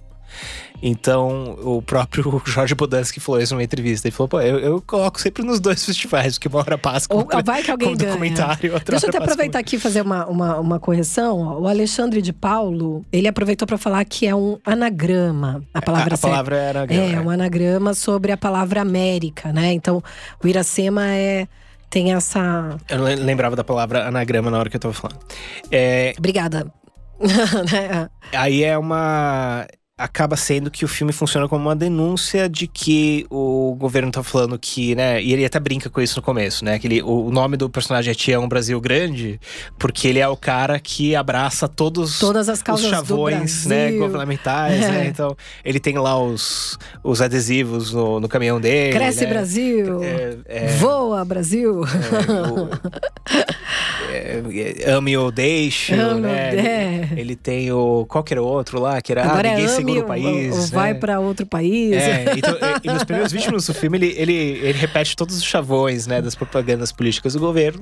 Então, 0.81 1.57
o 1.61 1.81
próprio 1.81 2.41
Jorge 2.45 2.73
Bodansky 2.75 3.19
falou 3.19 3.41
isso 3.41 3.53
numa 3.53 3.63
entrevista. 3.63 4.07
Ele 4.07 4.15
falou: 4.15 4.27
pô, 4.29 4.41
eu, 4.41 4.59
eu 4.59 4.81
coloco 4.81 5.19
sempre 5.19 5.43
nos 5.43 5.59
dois 5.59 5.83
festivais, 5.83 6.37
porque 6.37 6.47
uma 6.47 6.59
hora 6.59 6.77
passa 6.77 7.07
Ou 7.09 7.25
como, 7.25 7.43
vai 7.43 7.61
que 7.63 7.71
alguém 7.71 7.95
ganha. 7.95 8.11
documentário, 8.11 8.73
outra 8.73 8.91
Deixa 8.91 9.05
eu 9.05 9.09
até 9.09 9.17
aproveitar 9.17 9.59
aqui 9.59 9.75
e 9.75 9.79
fazer 9.79 10.01
uma, 10.01 10.25
uma, 10.27 10.57
uma 10.59 10.79
correção. 10.79 11.59
O 11.61 11.67
Alexandre 11.67 12.21
de 12.21 12.31
Paulo, 12.33 13.05
ele 13.11 13.27
aproveitou 13.27 13.67
para 13.67 13.77
falar 13.77 14.05
que 14.05 14.25
é 14.25 14.33
um 14.35 14.57
anagrama. 14.65 15.63
A 15.73 15.81
como- 15.81 15.85
palavra 15.97 16.13
a, 16.13 16.15
a 16.15 16.17
palavra 16.17 16.57
era 16.57 16.85
É, 16.93 17.19
um 17.19 17.29
anagrama 17.29 17.93
sobre 17.93 18.31
a 18.31 18.37
palavra 18.37 18.81
América, 18.81 19.51
né? 19.51 19.73
Então, 19.73 20.01
o 20.43 20.47
Iracema 20.47 21.07
é 21.07 21.47
tem 21.89 22.13
essa. 22.13 22.77
Eu 22.87 22.99
não 22.99 23.05
lembrava 23.05 23.55
da 23.55 23.63
palavra 23.63 24.07
anagrama 24.07 24.51
na 24.51 24.59
hora 24.59 24.69
que 24.69 24.75
eu 24.75 24.79
tava 24.79 24.93
falando. 24.93 25.19
É, 25.71 26.13
Obrigada. 26.17 26.71
Né? 27.19 28.09
aí 28.31 28.63
é 28.63 28.77
uma. 28.77 29.67
Acaba 29.99 30.37
sendo 30.37 30.71
que 30.71 30.85
o 30.85 30.87
filme 30.87 31.11
funciona 31.11 31.47
como 31.47 31.65
uma 31.65 31.75
denúncia 31.75 32.47
de 32.47 32.67
que 32.67 33.25
o 33.29 33.75
governo 33.77 34.11
tá 34.11 34.23
falando 34.23 34.57
que, 34.57 34.95
né? 34.95 35.21
E 35.21 35.33
ele 35.33 35.43
até 35.43 35.59
brinca 35.59 35.89
com 35.89 35.99
isso 35.99 36.15
no 36.17 36.21
começo, 36.21 36.63
né? 36.63 36.79
Que 36.79 36.87
ele, 36.87 37.01
o 37.03 37.29
nome 37.29 37.57
do 37.57 37.69
personagem 37.69 38.11
é 38.11 38.15
Tião 38.15 38.47
Brasil 38.47 38.79
Grande, 38.79 39.39
porque 39.77 40.07
ele 40.07 40.19
é 40.19 40.27
o 40.27 40.37
cara 40.37 40.79
que 40.79 41.15
abraça 41.15 41.67
todos 41.67 42.17
Todas 42.17 42.47
as 42.47 42.59
os 42.59 42.63
causas 42.63 42.85
do 42.85 42.89
chavões 42.89 43.65
né, 43.65 43.91
governamentais, 43.91 44.79
né? 44.79 45.05
É. 45.05 45.07
Então, 45.07 45.35
ele 45.65 45.79
tem 45.79 45.97
lá 45.97 46.17
os, 46.17 46.77
os 47.03 47.21
adesivos 47.21 47.91
no, 47.91 48.19
no 48.19 48.29
caminhão 48.29 48.59
dele. 48.59 48.93
Cresce 48.93 49.25
né? 49.25 49.27
Brasil. 49.27 50.03
É, 50.03 50.37
é, 50.45 50.67
Voa, 50.77 51.25
Brasil. 51.25 51.81
é, 51.85 53.49
é, 54.11 54.91
ame 54.91 55.15
ou 55.17 55.31
deixe, 55.31 55.95
né? 55.95 56.05
ou- 56.07 56.25
é. 56.25 57.09
Ele, 57.15 57.35
tem 57.35 57.71
o. 57.71 58.05
Qual 58.07 58.23
que 58.23 58.33
era 58.33 58.41
o 58.41 58.45
outro 58.45 58.79
lá? 58.79 59.01
Que 59.01 59.11
era 59.11 59.23
Agora 59.25 59.47
ah, 59.47 59.51
é 59.51 59.55
ninguém 59.55 59.65
ame 59.67 59.75
segura 59.75 59.99
ou, 59.99 60.03
o 60.03 60.07
país. 60.07 60.53
ou 60.55 60.61
né? 60.61 60.67
vai 60.71 60.93
para 60.95 61.19
outro 61.19 61.45
país. 61.45 61.93
É, 61.95 62.25
então, 62.37 62.55
e, 62.83 62.87
nos 62.91 63.03
primeiros 63.03 63.31
20 63.31 63.45
minutos 63.45 63.67
do 63.67 63.73
filme, 63.73 63.97
ele, 63.97 64.13
ele, 64.17 64.33
ele 64.33 64.77
repete 64.77 65.15
todos 65.15 65.37
os 65.37 65.43
chavões, 65.43 66.07
né, 66.07 66.21
das 66.21 66.35
propagandas 66.35 66.91
políticas 66.91 67.33
do 67.33 67.39
governo. 67.39 67.79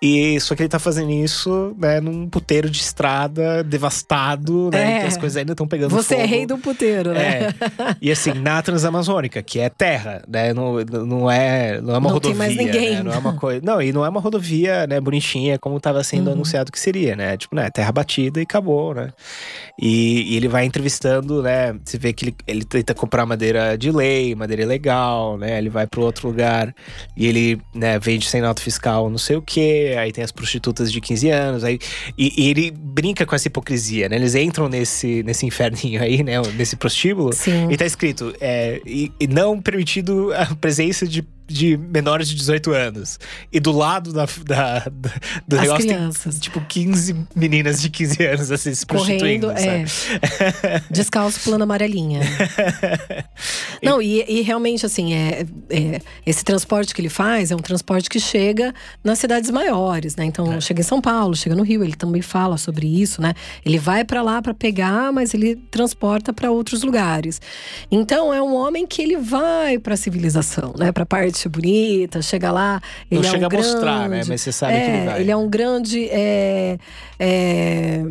E 0.00 0.38
só 0.40 0.54
que 0.54 0.62
ele 0.62 0.68
tá 0.68 0.78
fazendo 0.78 1.10
isso, 1.10 1.74
né, 1.76 2.00
num 2.00 2.28
puteiro 2.28 2.70
de 2.70 2.78
estrada 2.80 3.64
devastado, 3.64 4.70
né? 4.72 5.02
É. 5.02 5.06
as 5.06 5.16
coisas 5.16 5.36
ainda 5.36 5.52
estão 5.52 5.66
pegando 5.66 5.90
Você 5.90 6.14
fogo. 6.14 6.22
é 6.22 6.26
rei 6.26 6.46
do 6.46 6.56
puteiro, 6.56 7.12
né? 7.12 7.48
É. 7.48 7.96
E 8.00 8.10
assim, 8.12 8.32
na 8.32 8.62
Transamazônica, 8.62 9.42
que 9.42 9.58
é 9.58 9.68
terra, 9.68 10.22
né? 10.28 10.54
Não, 10.54 10.74
não, 11.04 11.30
é, 11.30 11.80
não 11.80 11.94
é 11.94 11.98
uma 11.98 12.10
Não 12.10 12.20
tem 12.20 12.30
rodovia. 12.32 12.36
mais 12.36 12.56
ninguém. 12.56 12.94
né? 12.96 13.02
Não 13.02 13.12
é 13.12 13.18
uma 13.18 13.32
coisa. 13.34 13.60
Não, 13.64 13.82
e 13.82 13.92
não 13.92 14.04
é 14.04 14.08
uma 14.08 14.20
rodovia, 14.20 14.86
né, 14.86 15.00
bonitinha, 15.08 15.58
como 15.58 15.78
estava 15.78 16.04
sendo 16.04 16.26
Uhum. 16.28 16.34
anunciado 16.34 16.70
que 16.70 16.78
seria, 16.78 17.16
né? 17.16 17.36
Tipo, 17.36 17.56
né, 17.56 17.70
terra 17.70 17.90
batida 17.90 18.40
e 18.40 18.42
acabou, 18.42 18.94
né? 18.94 19.10
E, 19.80 20.32
e 20.32 20.36
ele 20.36 20.48
vai 20.48 20.64
entrevistando, 20.64 21.42
né? 21.42 21.74
Você 21.84 21.96
vê 21.98 22.12
que 22.12 22.26
ele, 22.26 22.36
ele 22.46 22.64
tenta 22.64 22.94
comprar 22.94 23.24
madeira 23.24 23.76
de 23.76 23.90
lei, 23.90 24.34
madeira 24.34 24.66
legal, 24.66 25.38
né? 25.38 25.58
Ele 25.58 25.70
vai 25.70 25.86
para 25.86 26.00
outro 26.00 26.28
lugar 26.28 26.74
e 27.16 27.26
ele, 27.26 27.60
né, 27.74 27.98
vende 27.98 28.28
sem 28.28 28.40
nota 28.42 28.60
fiscal, 28.62 29.08
não 29.08 29.18
sei 29.18 29.36
o 29.36 29.42
quê. 29.42 29.94
Aí 29.98 30.12
tem 30.12 30.22
as 30.22 30.32
prostitutas 30.32 30.92
de 30.92 31.00
15 31.00 31.30
anos. 31.30 31.64
Aí, 31.64 31.78
e, 32.16 32.32
e 32.36 32.50
ele 32.50 32.70
brinca 32.70 33.24
com 33.24 33.34
essa 33.34 33.48
hipocrisia, 33.48 34.08
né? 34.08 34.16
Eles 34.16 34.34
entram 34.34 34.68
nesse, 34.68 35.22
nesse 35.22 35.46
inferninho 35.46 36.02
aí, 36.02 36.22
né? 36.22 36.34
Nesse 36.56 36.76
prostíbulo. 36.76 37.32
Sim. 37.32 37.70
E 37.70 37.76
tá 37.76 37.86
escrito, 37.86 38.34
é, 38.40 38.80
e, 38.84 39.10
e 39.20 39.26
não 39.26 39.60
permitido 39.60 40.32
a 40.34 40.54
presença 40.54 41.06
de, 41.06 41.24
de 41.48 41.76
menores 41.76 42.28
de 42.28 42.34
18 42.36 42.72
anos. 42.72 43.18
E 43.52 43.58
do 43.58 43.72
lado 43.72 44.12
da, 44.12 44.26
da, 44.44 44.78
da- 44.80 45.10
do 45.46 45.56
As 45.56 45.62
negócio 45.62 45.86
crianças. 45.86 46.34
tem, 46.34 46.40
tipo, 46.40 46.60
15 46.60 47.16
meninas 47.34 47.80
de 47.80 47.88
15 47.90 48.24
anos 48.26 48.50
assim, 48.52 48.74
se 48.74 48.84
Correndo, 48.86 49.48
prostituindo, 49.48 49.50
é. 49.52 49.84
Descalço 50.90 51.40
plano 51.40 51.64
amarelinha. 51.64 52.20
Não, 53.82 54.00
e, 54.02 54.24
e 54.28 54.42
realmente, 54.42 54.84
assim, 54.84 55.14
é, 55.14 55.46
é- 55.70 56.00
esse 56.26 56.44
transporte 56.44 56.94
que 56.94 57.00
ele 57.00 57.08
faz 57.08 57.50
é 57.50 57.54
um 57.56 57.60
transporte 57.60 58.08
que 58.08 58.18
chega 58.20 58.74
nas 59.02 59.18
cidades 59.18 59.50
maiores, 59.50 60.16
né? 60.16 60.24
Então, 60.24 60.52
É. 60.54 60.60
chega 60.60 60.80
em 60.80 60.84
São 60.84 61.00
Paulo, 61.00 61.34
chega 61.36 61.54
no 61.54 61.62
Rio, 61.62 61.82
ele 61.84 61.94
também 61.94 62.22
fala 62.22 62.56
sobre 62.58 62.86
isso, 62.86 63.22
né? 63.22 63.34
Ele 63.64 63.78
vai 63.78 64.04
pra 64.04 64.22
lá 64.22 64.42
pra 64.42 64.52
pegar, 64.52 65.12
mas 65.12 65.32
ele 65.34 65.56
transporta 65.70 66.32
pra 66.32 66.50
outros 66.50 66.82
lugares. 66.82 67.40
Então, 67.90 68.32
é 68.34 68.42
um 68.42 68.54
homem 68.54 68.86
que 68.86 69.00
ele 69.00 69.16
vai 69.16 69.78
pra 69.78 69.96
civilização, 69.96 70.74
né? 70.76 70.90
Pra 70.92 71.06
parte 71.06 71.37
bonita, 71.46 72.22
chega 72.22 72.50
lá, 72.50 72.80
ele 73.10 73.20
Não 73.20 73.28
é 73.28 73.30
chega 73.30 73.44
um 73.44 73.50
a 73.50 73.52
mostrar, 73.52 74.00
né? 74.08 74.08
grande- 74.16 74.28
Mas 74.30 74.40
você 74.40 74.50
sabe 74.52 74.72
é, 74.72 74.80
que 74.80 74.90
ele 74.90 75.04
vai. 75.06 75.20
Ele 75.20 75.30
é 75.30 75.36
um 75.36 75.48
grande. 75.50 76.08
é, 76.10 76.78
é, 77.18 78.02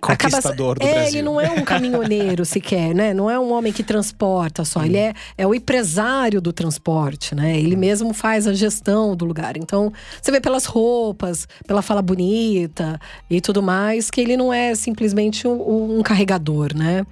Conquistador 0.00 0.78
do 0.78 0.86
é, 0.86 0.92
Brasil. 0.92 1.08
ele 1.18 1.22
não 1.22 1.40
é 1.40 1.50
um 1.50 1.64
caminhoneiro 1.64 2.44
sequer, 2.46 2.94
né? 2.94 3.12
Não 3.12 3.28
é 3.30 3.38
um 3.40 3.50
homem 3.52 3.72
que 3.72 3.82
transporta 3.82 4.64
só. 4.64 4.84
Ele 4.84 4.98
é, 4.98 5.14
é 5.36 5.46
o 5.46 5.54
empresário 5.54 6.40
do 6.40 6.52
transporte, 6.52 7.34
né? 7.34 7.58
Ele 7.58 7.74
mesmo 7.74 8.12
faz 8.14 8.46
a 8.46 8.52
gestão 8.52 9.16
do 9.16 9.24
lugar. 9.24 9.56
Então, 9.56 9.92
você 10.20 10.30
vê 10.30 10.40
pelas 10.40 10.64
roupas, 10.66 11.48
pela 11.66 11.82
fala 11.82 12.02
bonita 12.02 13.00
e 13.28 13.40
tudo 13.40 13.62
mais, 13.62 14.10
que 14.10 14.20
ele 14.20 14.36
não 14.36 14.52
é 14.52 14.74
simplesmente 14.74 15.48
um, 15.48 15.98
um 15.98 16.02
carregador, 16.02 16.76
né? 16.76 17.04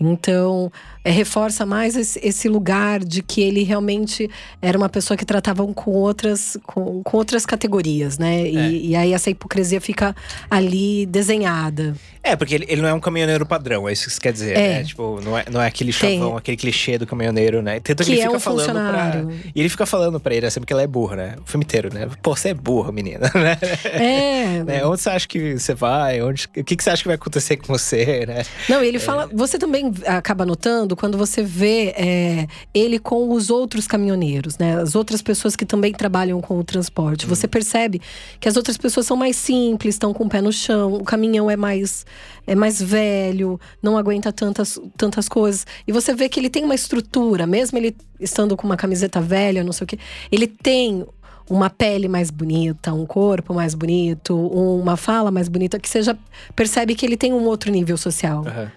Então, 0.00 0.70
é, 1.08 1.10
reforça 1.10 1.64
mais 1.64 1.96
esse, 1.96 2.20
esse 2.22 2.48
lugar 2.48 3.00
de 3.04 3.22
que 3.22 3.40
ele 3.40 3.62
realmente 3.62 4.28
era 4.60 4.76
uma 4.76 4.88
pessoa 4.88 5.16
que 5.16 5.24
tratava 5.24 5.66
com 5.74 5.90
outras, 5.92 6.56
com, 6.64 7.02
com 7.02 7.16
outras 7.16 7.46
categorias, 7.46 8.18
né? 8.18 8.42
E, 8.48 8.56
É. 8.58 8.70
e 8.70 8.96
aí 8.96 9.12
essa 9.12 9.30
hipocrisia 9.30 9.80
fica 9.80 10.14
ali 10.50 11.06
desenhada. 11.06 11.94
É, 12.22 12.36
porque 12.36 12.54
ele, 12.54 12.66
ele 12.68 12.82
não 12.82 12.88
é 12.88 12.92
um 12.94 13.00
caminhoneiro 13.00 13.46
padrão, 13.46 13.88
é 13.88 13.92
isso 13.92 14.04
que 14.04 14.10
isso 14.10 14.20
quer 14.20 14.32
dizer, 14.32 14.56
É. 14.56 14.68
né? 14.78 14.84
Tipo, 14.84 15.20
não 15.24 15.38
é, 15.38 15.44
não 15.50 15.62
é 15.62 15.66
aquele 15.66 15.92
Tem. 15.92 16.18
chavão, 16.18 16.36
aquele 16.36 16.56
clichê 16.56 16.98
do 16.98 17.06
caminhoneiro, 17.06 17.62
né? 17.62 17.80
Tanto 17.80 17.98
que, 18.04 18.04
Que 18.06 18.12
ele 18.12 18.20
é 18.20 18.24
fica 18.24 18.36
um 18.36 18.40
falando 18.40 18.72
pra. 18.72 19.24
E 19.54 19.60
ele 19.60 19.68
fica 19.68 19.86
falando 19.86 20.20
pra 20.20 20.34
ele, 20.34 20.46
assim, 20.46 20.60
porque 20.60 20.72
ela 20.72 20.82
é 20.82 20.86
burra, 20.86 21.16
né? 21.16 21.34
O 21.44 21.48
filme 21.48 21.64
inteiro, 21.64 21.92
né? 21.92 22.08
Pô, 22.22 22.36
você 22.36 22.50
é 22.50 22.54
burra, 22.54 22.92
menina, 22.92 23.30
né? 23.34 23.56
É. 23.84 24.62
Né? 24.64 24.84
Onde 24.84 25.00
você 25.00 25.10
acha 25.10 25.26
que 25.26 25.58
você 25.58 25.74
vai? 25.74 26.20
Onde, 26.22 26.46
o 26.56 26.64
que, 26.64 26.76
que 26.76 26.82
você 26.84 26.90
acha 26.90 27.02
que 27.02 27.08
vai 27.08 27.14
acontecer 27.14 27.56
com 27.56 27.66
você, 27.66 28.26
né? 28.26 28.44
Não, 28.68 28.82
ele 28.82 28.98
fala. 28.98 29.28
Você 29.32 29.58
também 29.58 29.92
acaba 30.06 30.44
notando 30.44 30.96
quando 30.98 31.16
você 31.16 31.42
vê 31.42 31.94
é, 31.96 32.46
ele 32.74 32.98
com 32.98 33.32
os 33.32 33.48
outros 33.48 33.86
caminhoneiros, 33.86 34.58
né? 34.58 34.80
As 34.80 34.94
outras 34.94 35.22
pessoas 35.22 35.54
que 35.56 35.64
também 35.64 35.92
trabalham 35.92 36.40
com 36.40 36.58
o 36.58 36.64
transporte. 36.64 37.24
Você 37.26 37.46
percebe 37.46 38.00
que 38.40 38.48
as 38.48 38.56
outras 38.56 38.76
pessoas 38.76 39.06
são 39.06 39.16
mais 39.16 39.36
simples, 39.36 39.94
estão 39.94 40.12
com 40.12 40.24
o 40.24 40.28
pé 40.28 40.42
no 40.42 40.52
chão, 40.52 40.94
o 40.94 41.04
caminhão 41.04 41.50
é 41.50 41.56
mais, 41.56 42.04
é 42.46 42.54
mais 42.54 42.82
velho, 42.82 43.58
não 43.80 43.96
aguenta 43.96 44.32
tantas, 44.32 44.78
tantas 44.96 45.28
coisas. 45.28 45.66
E 45.86 45.92
você 45.92 46.12
vê 46.14 46.28
que 46.28 46.38
ele 46.40 46.50
tem 46.50 46.64
uma 46.64 46.74
estrutura, 46.74 47.46
mesmo 47.46 47.78
ele 47.78 47.96
estando 48.20 48.56
com 48.56 48.66
uma 48.66 48.76
camiseta 48.76 49.20
velha, 49.20 49.62
não 49.62 49.72
sei 49.72 49.84
o 49.84 49.88
quê, 49.88 49.98
ele 50.30 50.46
tem 50.46 51.06
uma 51.50 51.70
pele 51.70 52.08
mais 52.08 52.30
bonita, 52.30 52.92
um 52.92 53.06
corpo 53.06 53.54
mais 53.54 53.74
bonito, 53.74 54.36
uma 54.36 54.96
fala 54.96 55.30
mais 55.30 55.48
bonita, 55.48 55.78
que 55.78 55.88
você 55.88 56.02
já 56.02 56.16
percebe 56.54 56.94
que 56.94 57.06
ele 57.06 57.16
tem 57.16 57.32
um 57.32 57.44
outro 57.46 57.70
nível 57.70 57.96
social. 57.96 58.40
Uhum. 58.40 58.68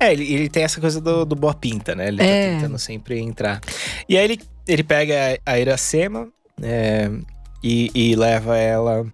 É, 0.00 0.12
ele, 0.12 0.32
ele 0.32 0.48
tem 0.48 0.62
essa 0.64 0.80
coisa 0.80 1.00
do, 1.00 1.24
do 1.24 1.34
boa 1.36 1.54
pinta, 1.54 1.94
né? 1.94 2.08
Ele 2.08 2.18
tá 2.18 2.24
É. 2.24 2.54
tentando 2.56 2.78
sempre 2.78 3.18
entrar. 3.20 3.60
E 4.08 4.16
aí 4.18 4.24
ele, 4.24 4.40
ele 4.66 4.82
pega 4.84 5.38
a 5.46 5.58
Iracema 5.58 6.28
é, 6.62 7.10
e, 7.62 7.90
e 7.94 8.16
leva 8.16 8.56
ela 8.56 9.06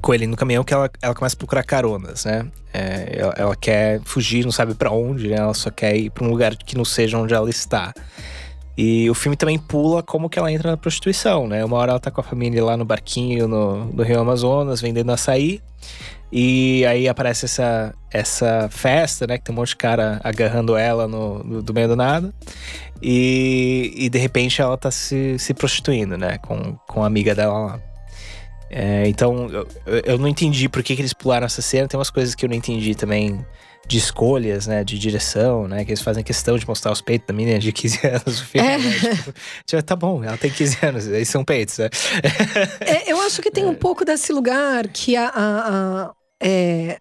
com 0.00 0.14
ele 0.14 0.26
no 0.26 0.36
caminhão, 0.36 0.62
que 0.62 0.72
ela, 0.72 0.88
ela 1.02 1.14
começa 1.14 1.34
a 1.34 1.38
procurar 1.38 1.64
caronas, 1.64 2.24
né? 2.24 2.46
É, 2.72 3.16
ela, 3.18 3.34
ela 3.36 3.56
quer 3.56 4.00
fugir, 4.04 4.44
não 4.44 4.52
sabe 4.52 4.74
pra 4.74 4.90
onde, 4.92 5.26
né? 5.28 5.36
Ela 5.36 5.54
só 5.54 5.70
quer 5.70 5.96
ir 5.96 6.10
pra 6.10 6.24
um 6.24 6.28
lugar 6.30 6.54
que 6.56 6.76
não 6.76 6.84
seja 6.84 7.18
onde 7.18 7.34
ela 7.34 7.50
está. 7.50 7.92
E 8.78 9.10
o 9.10 9.14
filme 9.14 9.36
também 9.36 9.58
pula 9.58 10.02
como 10.02 10.30
que 10.30 10.38
ela 10.38 10.50
entra 10.52 10.70
na 10.70 10.76
prostituição, 10.76 11.48
né? 11.48 11.64
Uma 11.64 11.76
hora 11.76 11.90
ela 11.92 12.00
tá 12.00 12.10
com 12.10 12.20
a 12.20 12.24
família 12.24 12.64
lá 12.64 12.76
no 12.76 12.84
barquinho 12.84 13.48
no, 13.48 13.86
no 13.86 14.02
Rio 14.04 14.20
Amazonas, 14.20 14.80
vendendo 14.80 15.10
açaí. 15.10 15.60
E 16.32 16.84
aí 16.86 17.08
aparece 17.08 17.44
essa, 17.46 17.94
essa 18.10 18.68
festa, 18.70 19.26
né? 19.26 19.36
Que 19.38 19.44
tem 19.44 19.52
um 19.54 19.56
monte 19.58 19.70
de 19.70 19.76
cara 19.76 20.20
agarrando 20.22 20.76
ela 20.76 21.08
no, 21.08 21.42
no- 21.42 21.62
do 21.62 21.74
meio 21.74 21.88
do 21.88 21.96
nada. 21.96 22.32
E, 23.02 23.92
e 23.96 24.08
de 24.08 24.18
repente 24.18 24.60
ela 24.60 24.76
tá 24.76 24.90
se, 24.90 25.38
se 25.38 25.52
prostituindo, 25.54 26.16
né? 26.16 26.38
Com, 26.38 26.76
com 26.88 27.02
a 27.02 27.06
amiga 27.06 27.34
dela 27.34 27.58
lá. 27.58 27.80
É, 28.70 29.08
então 29.08 29.48
eu, 29.50 29.66
eu 30.04 30.18
não 30.18 30.28
entendi 30.28 30.68
por 30.68 30.82
que, 30.82 30.94
que 30.94 31.02
eles 31.02 31.12
pularam 31.12 31.46
essa 31.46 31.60
cena. 31.62 31.88
Tem 31.88 31.98
umas 31.98 32.10
coisas 32.10 32.34
que 32.34 32.44
eu 32.44 32.48
não 32.48 32.54
entendi 32.56 32.94
também 32.94 33.44
de 33.88 33.98
escolhas, 33.98 34.68
né? 34.68 34.84
De 34.84 34.96
direção, 35.00 35.66
né? 35.66 35.84
Que 35.84 35.90
eles 35.90 36.02
fazem 36.02 36.22
questão 36.22 36.56
de 36.56 36.68
mostrar 36.68 36.92
os 36.92 37.00
peitos 37.00 37.26
da 37.26 37.34
menina 37.34 37.58
de 37.58 37.72
15 37.72 37.98
anos 38.06 38.24
no 38.40 38.46
filme. 38.46 38.68
É. 38.68 38.78
né? 38.78 38.92
Tipo, 39.66 39.82
tá 39.82 39.96
bom, 39.96 40.22
ela 40.22 40.36
tem 40.36 40.48
15 40.50 40.78
anos, 40.86 41.06
eles 41.08 41.28
são 41.28 41.42
peitos, 41.44 41.78
né? 41.78 41.88
É, 42.80 43.10
eu 43.10 43.20
acho 43.22 43.42
que 43.42 43.50
tem 43.50 43.64
um 43.66 43.74
pouco 43.74 44.04
desse 44.04 44.32
lugar 44.32 44.86
que 44.86 45.16
a. 45.16 45.26
a- 45.26 46.04
a- 46.04 46.12
é, 46.42 46.98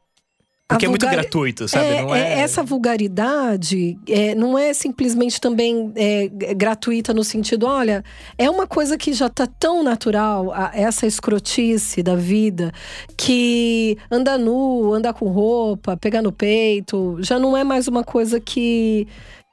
Porque 0.68 0.86
é 0.86 0.90
muito 0.90 1.08
gratuito, 1.08 1.68
sabe? 1.68 1.86
É, 1.86 2.02
não 2.02 2.14
é... 2.14 2.20
é- 2.22 2.40
essa 2.42 2.62
vulgaridade 2.62 3.98
é, 4.08 4.36
não 4.36 4.58
é 4.58 4.72
simplesmente 4.74 5.42
também 5.42 5.92
é, 5.96 6.28
gratuita 6.54 7.14
no 7.14 7.24
sentido, 7.24 7.66
olha, 7.66 8.04
é 8.38 8.50
uma 8.50 8.68
coisa 8.68 8.96
que 8.98 9.12
já 9.14 9.30
tá 9.30 9.48
tão 9.48 9.82
natural, 9.84 10.52
a- 10.54 10.72
essa 10.74 11.08
escrotice 11.08 12.04
da 12.04 12.16
vida, 12.16 12.72
que 13.18 13.98
andar 14.12 14.38
nu, 14.38 14.94
andar 14.94 15.14
com 15.14 15.28
roupa, 15.30 15.98
pegar 15.98 16.22
no 16.22 16.32
peito, 16.32 17.18
já 17.22 17.40
não 17.40 17.56
é 17.58 17.64
mais 17.64 17.88
uma 17.88 18.04
coisa 18.04 18.40
que. 18.40 19.08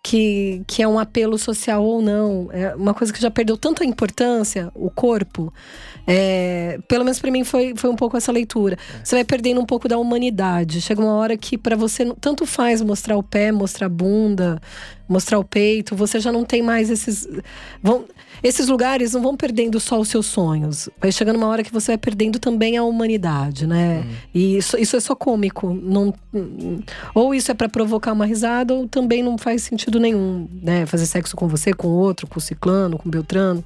Que, 0.08 0.62
que 0.68 0.82
é 0.84 0.86
um 0.86 1.00
apelo 1.00 1.36
social 1.36 1.82
ou 1.82 2.00
não. 2.00 2.48
É 2.52 2.76
uma 2.76 2.94
coisa 2.94 3.12
que 3.12 3.20
já 3.20 3.28
perdeu 3.28 3.56
tanta 3.56 3.84
importância, 3.84 4.70
o 4.72 4.88
corpo. 4.88 5.52
É, 6.06 6.78
pelo 6.86 7.02
menos 7.02 7.18
pra 7.18 7.28
mim 7.28 7.42
foi, 7.42 7.74
foi 7.74 7.90
um 7.90 7.96
pouco 7.96 8.16
essa 8.16 8.30
leitura. 8.30 8.78
Você 9.02 9.16
vai 9.16 9.24
perdendo 9.24 9.60
um 9.60 9.66
pouco 9.66 9.88
da 9.88 9.98
humanidade. 9.98 10.80
Chega 10.80 11.00
uma 11.00 11.14
hora 11.14 11.36
que 11.36 11.58
pra 11.58 11.74
você 11.74 12.04
tanto 12.20 12.46
faz 12.46 12.80
mostrar 12.82 13.16
o 13.16 13.22
pé, 13.22 13.50
mostrar 13.50 13.86
a 13.86 13.90
bunda, 13.90 14.60
mostrar 15.08 15.40
o 15.40 15.44
peito, 15.44 15.96
você 15.96 16.20
já 16.20 16.30
não 16.30 16.44
tem 16.44 16.62
mais 16.62 16.88
esses 16.88 17.26
vão 17.82 18.04
esses 18.42 18.68
lugares 18.68 19.12
não 19.12 19.22
vão 19.22 19.36
perdendo 19.36 19.78
só 19.80 19.98
os 19.98 20.08
seus 20.08 20.26
sonhos. 20.26 20.88
Vai 21.00 21.12
chegando 21.12 21.36
uma 21.36 21.46
hora 21.46 21.62
que 21.62 21.72
você 21.72 21.92
vai 21.92 21.98
perdendo 21.98 22.38
também 22.38 22.76
a 22.76 22.84
humanidade, 22.84 23.66
né? 23.66 24.04
E 24.34 24.56
isso, 24.56 24.76
isso 24.78 24.96
é 24.96 25.00
só 25.00 25.14
cômico, 25.14 25.72
não 25.72 26.14
ou 27.14 27.34
isso 27.34 27.50
é 27.50 27.54
pra 27.54 27.68
provocar 27.68 28.12
uma 28.12 28.26
risada 28.26 28.74
ou 28.74 28.86
também 28.86 29.22
não 29.22 29.38
faz 29.38 29.62
sentido 29.62 29.98
nenhum, 29.98 30.48
né? 30.62 30.86
Fazer 30.86 31.06
sexo 31.06 31.36
com 31.36 31.48
você, 31.48 31.72
com 31.72 31.88
outro, 31.88 32.26
com 32.26 32.38
o 32.38 32.42
ciclano, 32.42 32.98
com 32.98 33.08
o 33.08 33.12
beltrano. 33.12 33.64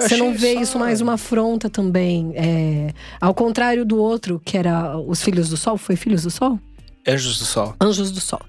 Você 0.00 0.16
não 0.16 0.34
vê 0.34 0.54
isso 0.54 0.78
mais 0.78 1.00
uma 1.00 1.14
afronta 1.14 1.70
também. 1.70 2.32
É, 2.34 2.92
ao 3.20 3.34
contrário 3.34 3.84
do 3.84 3.98
outro, 3.98 4.40
que 4.44 4.56
era 4.56 4.98
Os 4.98 5.22
Filhos 5.22 5.48
do 5.48 5.56
Sol. 5.56 5.76
Foi 5.76 5.96
Filhos 5.96 6.22
do 6.22 6.30
Sol? 6.30 6.58
Anjos 7.06 7.38
do 7.38 7.44
Sol. 7.44 7.74
Anjos 7.80 8.10
do 8.10 8.20
Sol. 8.20 8.40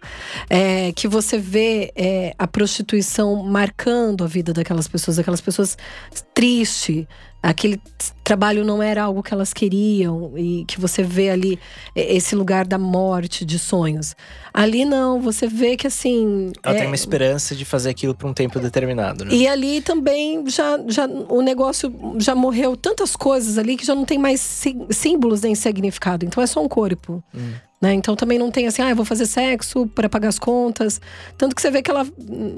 É, 0.50 0.92
que 0.94 1.08
você 1.08 1.38
vê 1.38 1.92
é, 1.96 2.34
a 2.38 2.48
prostituição 2.48 3.44
marcando 3.44 4.24
a 4.24 4.28
vida 4.28 4.52
daquelas 4.52 4.88
pessoas, 4.88 5.18
daquelas 5.18 5.42
pessoas 5.42 5.78
triste. 6.34 7.08
Aquele 7.42 7.80
trabalho 8.24 8.66
não 8.66 8.82
era 8.82 9.04
algo 9.04 9.22
que 9.22 9.34
elas 9.34 9.54
queriam 9.54 10.34
e 10.36 10.66
que 10.66 10.82
você 10.82 11.04
vê 11.04 11.30
ali 11.30 11.60
esse 11.96 12.36
lugar 12.36 12.66
da 12.66 12.78
morte, 12.78 13.46
de 13.46 13.60
sonhos. 13.60 14.16
Ali 14.54 14.84
não, 14.84 15.22
você 15.22 15.48
vê 15.48 15.78
que 15.78 15.88
assim. 15.88 16.52
Ela 16.64 16.76
é, 16.76 16.80
tem 16.80 16.88
uma 16.88 16.96
esperança 16.96 17.56
de 17.56 17.64
fazer 17.64 17.92
aquilo 17.92 18.16
por 18.16 18.28
um 18.28 18.34
tempo 18.34 18.60
determinado, 18.60 19.24
né? 19.24 19.34
e 19.34 19.48
ali 19.48 19.82
também 19.82 20.44
já, 20.50 20.80
já 20.88 21.06
o 21.06 21.42
negócio 21.42 21.94
já 22.18 22.34
morreu 22.34 22.76
tantas 22.76 23.16
coisas 23.16 23.58
ali 23.58 23.78
que 23.78 23.86
já 23.86 23.94
não 23.94 24.04
tem 24.04 24.18
mais 24.18 24.42
símbolos 24.90 25.42
nem 25.42 25.54
significado. 25.54 26.26
Então 26.26 26.44
é 26.44 26.48
só 26.48 26.62
um 26.62 26.68
corpo. 26.68 27.24
Né? 27.80 27.94
Então 27.94 28.16
também 28.16 28.40
não 28.40 28.50
tem 28.50 28.66
assim, 28.66 28.82
ah, 28.82 28.90
eu 28.90 28.96
vou 28.96 29.06
fazer 29.06 29.28
sexo 29.28 29.86
para 29.86 30.10
pagar 30.10 30.30
as 30.30 30.40
contas. 30.40 31.00
Tanto 31.38 31.56
que 31.56 31.62
você 31.62 31.70
vê 31.70 31.84
que 31.84 31.92
ela 31.92 32.08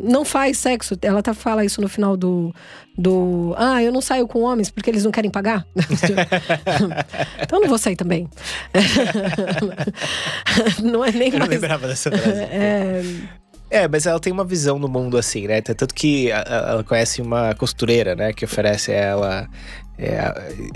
não 0.02 0.24
faz 0.24 0.58
sexo. 0.58 0.98
Ela 1.02 1.20
até 1.20 1.34
fala 1.34 1.66
isso 1.66 1.82
no 1.82 1.90
final 1.90 2.16
do. 2.16 2.56
Do 3.00 3.56
ah, 3.58 3.82
eu 3.82 3.92
não 3.92 4.02
saio 4.02 4.28
com 4.28 4.42
homens 4.42 4.70
porque 4.70 4.90
eles 4.90 5.06
não 5.06 5.12
querem 5.12 5.32
pagar. 5.32 5.66
então 7.42 7.58
eu 7.58 7.62
não 7.62 7.70
vou 7.70 7.78
sair 7.78 7.96
também. 7.96 8.28
não 10.84 11.06
é 11.06 11.12
nem 11.12 11.30
Eu 11.30 11.40
não 11.40 11.42
mais. 11.48 11.50
lembrava 11.50 11.88
dessa 11.88 12.12
frase. 12.12 12.42
É, 12.52 13.02
É, 13.70 13.88
mas 13.88 14.06
ela 14.06 14.20
tem 14.20 14.34
uma 14.34 14.44
visão 14.44 14.80
no 14.80 14.88
mundo 14.88 15.18
assim, 15.18 15.48
né? 15.48 15.62
Tanto 15.62 15.94
que 15.94 16.30
ela 16.32 16.84
conhece 16.84 17.22
uma 17.22 17.54
costureira, 17.56 18.16
né? 18.16 18.34
Que 18.34 18.44
oferece 18.44 18.92
a 18.92 18.96
ela 18.96 19.50
é, 20.02 20.16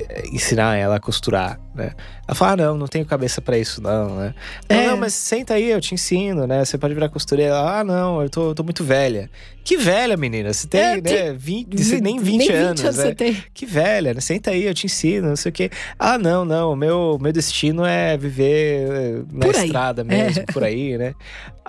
é, 0.09 0.27
ensinar 0.33 0.75
ela 0.75 0.97
a 0.97 0.99
costurar, 0.99 1.57
né? 1.73 1.93
Ela 2.27 2.35
fala, 2.35 2.51
ah, 2.51 2.57
não, 2.57 2.77
não 2.77 2.87
tenho 2.87 3.05
cabeça 3.05 3.41
pra 3.41 3.57
isso, 3.57 3.81
não, 3.81 4.17
né? 4.17 4.35
É. 4.67 4.87
Não, 4.87 4.97
mas 4.97 5.13
senta 5.13 5.53
aí, 5.53 5.71
eu 5.71 5.79
te 5.79 5.93
ensino, 5.93 6.45
né? 6.45 6.63
Você 6.63 6.77
pode 6.77 6.93
virar 6.93 7.07
costureira. 7.07 7.53
Ela, 7.53 7.79
ah, 7.79 7.83
não, 7.85 8.21
eu 8.21 8.29
tô, 8.29 8.49
eu 8.49 8.55
tô 8.55 8.63
muito 8.63 8.83
velha. 8.83 9.29
Que 9.63 9.77
velha, 9.77 10.17
menina? 10.17 10.51
Você 10.51 10.67
tem, 10.67 10.81
É, 10.81 10.95
né? 10.95 11.01
tem- 11.01 11.33
20, 11.37 11.83
você 11.83 12.01
nem 12.01 12.19
20 12.19 12.37
nem 12.37 12.47
20 12.47 12.51
anos, 12.51 12.81
anos 12.83 12.97
né? 12.97 13.03
você 13.03 13.15
tem. 13.15 13.43
Que 13.53 13.65
velha, 13.65 14.13
né? 14.13 14.19
Senta 14.19 14.51
aí, 14.51 14.63
eu 14.65 14.73
te 14.73 14.85
ensino, 14.87 15.29
não 15.29 15.35
sei 15.35 15.49
o 15.49 15.53
quê. 15.53 15.69
Ah, 15.97 16.17
não, 16.17 16.43
não, 16.43 16.73
o 16.73 16.75
meu, 16.75 17.17
meu 17.21 17.31
destino 17.31 17.85
é 17.85 18.17
viver 18.17 18.87
eh, 18.91 19.21
na 19.31 19.45
Por 19.45 19.55
aí. 19.55 19.65
estrada 19.65 20.03
mesmo, 20.03 20.41
É. 20.47 20.51
por 20.51 20.63
aí, 20.63 20.97
né? 20.97 21.13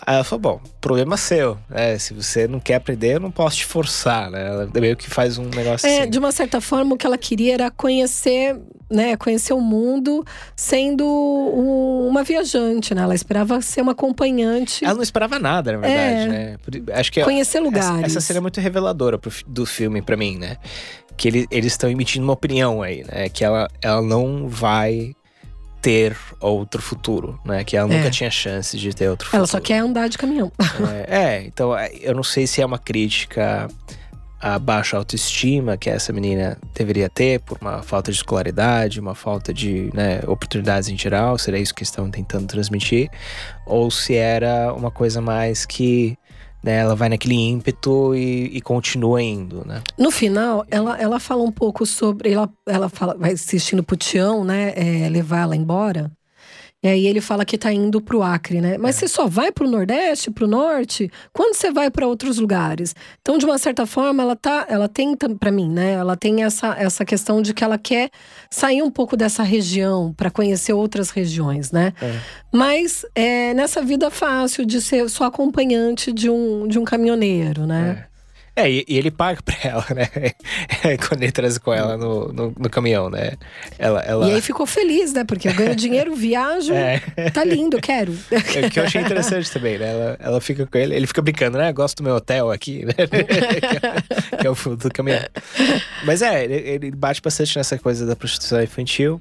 Aí 0.04 0.16
ela 0.16 0.24
falou, 0.24 0.40
bom, 0.40 0.60
problema 0.80 1.16
seu, 1.16 1.56
né? 1.70 1.96
Se 1.98 2.12
você 2.12 2.48
não 2.48 2.58
quer 2.58 2.74
aprender, 2.74 3.14
eu 3.14 3.20
não 3.20 3.30
posso 3.30 3.58
te 3.58 3.64
forçar, 3.64 4.28
né? 4.30 4.44
Ela 4.44 4.68
meio 4.74 4.96
que 4.96 5.08
faz 5.08 5.38
um 5.38 5.44
negócio 5.44 5.88
É, 5.88 6.00
assim. 6.00 6.10
de 6.10 6.18
uma 6.18 6.32
certa 6.32 6.60
forma, 6.60 6.94
o 6.94 6.98
que 6.98 7.06
ela 7.06 7.16
queria 7.16 7.54
era 7.54 7.70
conhecer, 7.70 8.56
né, 8.94 9.16
conhecer 9.16 9.52
o 9.52 9.60
mundo 9.60 10.24
sendo 10.56 11.04
um- 11.04 12.06
uma 12.08 12.22
viajante, 12.22 12.94
né? 12.94 13.02
Ela 13.02 13.14
esperava 13.14 13.60
ser 13.60 13.82
uma 13.82 13.92
acompanhante, 13.92 14.84
Ela 14.84 14.94
não 14.94 15.02
esperava 15.02 15.38
nada, 15.38 15.72
na 15.72 15.78
verdade, 15.78 16.20
É. 16.22 16.26
né? 16.28 16.56
Acho 16.94 17.10
que 17.12 17.22
conhecer 17.22 17.58
essa, 17.58 17.64
lugares. 17.64 18.04
essa 18.04 18.20
cena 18.20 18.38
é 18.38 18.40
muito 18.40 18.60
reveladora 18.60 19.18
pro 19.18 19.32
do 19.46 19.66
filme 19.66 20.00
pra 20.00 20.16
mim, 20.16 20.38
né? 20.38 20.56
Que 21.16 21.28
ele- 21.28 21.46
eles 21.50 21.72
estão 21.72 21.90
emitindo 21.90 22.24
uma 22.24 22.32
opinião 22.32 22.82
aí, 22.82 23.04
né? 23.04 23.28
Que 23.28 23.44
ela, 23.44 23.68
ela 23.82 24.00
não 24.02 24.48
vai 24.48 25.14
ter 25.82 26.16
outro 26.40 26.80
futuro, 26.80 27.38
né? 27.44 27.62
Que 27.62 27.76
ela 27.76 27.86
nunca 27.86 28.06
É. 28.06 28.10
tinha 28.10 28.30
chance 28.30 28.76
de 28.78 28.94
ter 28.94 29.08
outro 29.10 29.26
futuro. 29.26 29.38
Ela 29.40 29.46
só 29.46 29.60
quer 29.60 29.78
andar 29.78 30.08
de 30.08 30.16
caminhão. 30.16 30.50
É, 31.06 31.18
é, 31.18 31.42
então 31.44 31.76
é, 31.76 31.90
eu 32.00 32.14
não 32.14 32.22
sei 32.22 32.46
se 32.46 32.62
é 32.62 32.66
uma 32.66 32.78
crítica 32.78 33.68
à 34.44 34.58
baixa 34.58 34.98
autoestima 34.98 35.74
que 35.74 35.88
essa 35.88 36.12
menina 36.12 36.58
deveria 36.74 37.08
ter 37.08 37.40
por 37.40 37.56
uma 37.62 37.82
falta 37.82 38.12
de 38.12 38.18
escolaridade, 38.18 39.00
uma 39.00 39.14
falta 39.14 39.54
de 39.54 39.90
né, 39.94 40.20
oportunidades 40.26 40.90
em 40.90 40.98
geral, 40.98 41.38
seria 41.38 41.58
isso 41.58 41.74
que 41.74 41.82
estão 41.82 42.10
tentando 42.10 42.46
transmitir, 42.46 43.10
ou 43.64 43.90
se 43.90 44.14
era 44.14 44.74
uma 44.74 44.90
coisa 44.90 45.18
mais 45.22 45.64
que 45.64 46.18
né, 46.62 46.76
ela 46.76 46.94
vai 46.94 47.08
naquele 47.08 47.34
ímpeto 47.34 48.14
e, 48.14 48.54
e 48.54 48.60
continua 48.60 49.22
indo, 49.22 49.66
né? 49.66 49.82
No 49.98 50.10
final, 50.10 50.66
ela, 50.70 51.00
ela 51.00 51.18
fala 51.18 51.42
um 51.42 51.52
pouco 51.52 51.86
sobre. 51.86 52.32
Ela, 52.32 52.50
ela 52.66 52.88
fala, 52.90 53.14
vai 53.18 53.32
assistindo 53.32 53.82
pro 53.82 53.96
Tião, 53.96 54.44
né? 54.44 54.72
é, 54.76 55.08
levar 55.08 55.40
ela 55.40 55.56
embora. 55.56 56.10
E 56.84 56.88
aí 56.88 57.06
ele 57.06 57.22
fala 57.22 57.46
que 57.46 57.56
tá 57.56 57.72
indo 57.72 57.98
pro 57.98 58.22
Acre, 58.22 58.60
né? 58.60 58.76
Mas 58.76 58.96
você 58.96 59.08
só 59.08 59.26
vai 59.26 59.50
pro 59.50 59.66
Nordeste, 59.66 60.30
pro 60.30 60.46
Norte? 60.46 61.10
Quando 61.32 61.54
você 61.54 61.72
vai 61.72 61.90
para 61.90 62.06
outros 62.06 62.38
lugares? 62.38 62.94
Então, 63.22 63.38
de 63.38 63.46
uma 63.46 63.56
certa 63.56 63.86
forma, 63.86 64.22
ela 64.22 64.36
tá, 64.36 64.66
ela 64.68 64.86
tem 64.86 65.16
para 65.16 65.50
mim, 65.50 65.70
né? 65.70 65.92
Ela 65.92 66.14
tem 66.14 66.44
essa, 66.44 66.76
essa 66.78 67.02
questão 67.02 67.40
de 67.40 67.54
que 67.54 67.64
ela 67.64 67.78
quer 67.78 68.10
sair 68.50 68.82
um 68.82 68.90
pouco 68.90 69.16
dessa 69.16 69.42
região 69.42 70.12
para 70.12 70.30
conhecer 70.30 70.74
outras 70.74 71.08
regiões, 71.08 71.72
né? 71.72 71.94
É. 72.02 72.18
Mas 72.52 73.06
é 73.14 73.54
nessa 73.54 73.80
vida 73.80 74.10
fácil 74.10 74.66
de 74.66 74.82
ser 74.82 75.08
só 75.08 75.24
acompanhante 75.24 76.12
de 76.12 76.28
um, 76.28 76.68
de 76.68 76.78
um 76.78 76.84
caminhoneiro, 76.84 77.66
né? 77.66 78.04
É, 78.56 78.70
e, 78.70 78.84
e 78.86 78.98
ele 78.98 79.10
paga 79.10 79.40
pra 79.42 79.56
ela, 79.64 79.86
né? 79.94 80.08
Quando 81.08 81.22
ele 81.22 81.32
traz 81.32 81.58
com 81.58 81.72
ela 81.72 81.96
no, 81.96 82.32
no, 82.32 82.54
no 82.56 82.70
caminhão, 82.70 83.10
né? 83.10 83.32
Ela, 83.78 84.00
ela... 84.02 84.28
E 84.28 84.34
aí 84.34 84.40
ficou 84.40 84.66
feliz, 84.66 85.12
né? 85.12 85.24
Porque 85.24 85.48
eu 85.48 85.54
ganho 85.54 85.74
dinheiro, 85.74 86.14
viajo, 86.16 86.72
é. 86.72 87.00
tá 87.32 87.44
lindo, 87.44 87.80
quero. 87.80 88.16
É, 88.30 88.66
o 88.66 88.70
que 88.70 88.78
eu 88.78 88.84
achei 88.84 89.00
interessante 89.00 89.50
também, 89.50 89.78
né? 89.78 89.90
Ela, 89.90 90.16
ela 90.20 90.40
fica 90.40 90.66
com 90.66 90.78
ele, 90.78 90.94
ele 90.94 91.06
fica 91.06 91.20
brincando, 91.20 91.58
né? 91.58 91.72
Gosto 91.72 91.96
do 91.98 92.04
meu 92.04 92.14
hotel 92.14 92.50
aqui, 92.50 92.84
né? 92.84 92.94
que 94.40 94.46
é 94.46 94.50
o 94.50 94.54
fundo 94.54 94.76
do 94.76 94.90
caminhão. 94.90 95.24
Mas 96.04 96.22
é, 96.22 96.44
ele, 96.44 96.54
ele 96.54 96.90
bate 96.92 97.20
bastante 97.20 97.56
nessa 97.56 97.76
coisa 97.78 98.06
da 98.06 98.14
prostituição 98.14 98.62
infantil. 98.62 99.20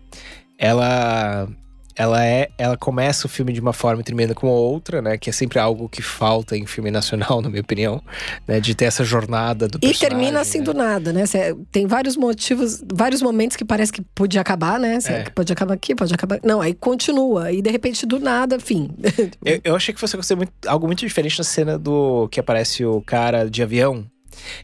Ela 0.58 1.50
ela 1.96 2.26
é 2.26 2.50
ela 2.58 2.78
começa 2.78 3.28
o 3.28 3.30
filme 3.30 3.54
de 3.54 3.60
uma 3.60 3.74
forma 3.74 4.02
e 4.02 4.04
termina 4.04 4.34
com 4.34 4.48
outra, 4.48 5.02
né? 5.02 5.18
Que 5.18 5.30
é 5.30 5.34
sempre 5.34 5.60
algo 5.60 5.88
que 5.88 6.02
falta 6.02 6.58
em 6.58 6.66
filme 6.66 6.92
nacional, 6.92 7.42
na 7.42 7.50
minha 7.50 7.62
opinião, 7.62 8.02
né? 8.48 8.60
De 8.60 8.76
ter 8.76 8.86
essa 8.86 9.04
jornada 9.04 9.68
do 9.68 9.80
E 9.82 9.94
termina 9.94 10.40
assim 10.42 10.60
né? 10.60 10.66
do 10.66 10.74
nada, 10.74 11.14
né? 11.14 11.26
Cê, 11.26 11.56
tem 11.72 11.88
vários 11.88 12.16
motivos, 12.16 12.84
vários 12.94 13.22
momentos 13.22 13.56
que 13.58 13.66
parece 13.66 13.92
que 13.92 14.02
podia 14.16 14.42
acabar, 14.42 14.80
né? 14.80 15.00
É. 15.06 15.30
Pode 15.30 15.52
acabar 15.52 15.74
aqui, 15.74 15.96
pode 15.96 16.14
acabar. 16.14 16.40
Não, 16.44 16.62
aí 16.62 16.74
continua. 16.74 17.52
E 17.52 17.62
de 17.62 17.70
repente, 17.70 18.06
do 18.06 18.20
nada, 18.20 18.60
fim. 18.60 18.90
eu, 19.44 19.62
eu 19.64 19.76
achei 19.76 19.94
que 19.94 20.00
fosse 20.00 20.16
acontecer 20.16 20.36
muito, 20.36 20.52
algo 20.68 20.88
muito 20.88 21.00
diferente 21.00 21.38
na 21.38 21.44
cena 21.44 21.78
do 21.78 22.28
que 22.30 22.40
aparece 22.40 22.86
o 22.86 23.02
cara 23.02 23.50
de 23.50 23.62
avião. 23.62 24.06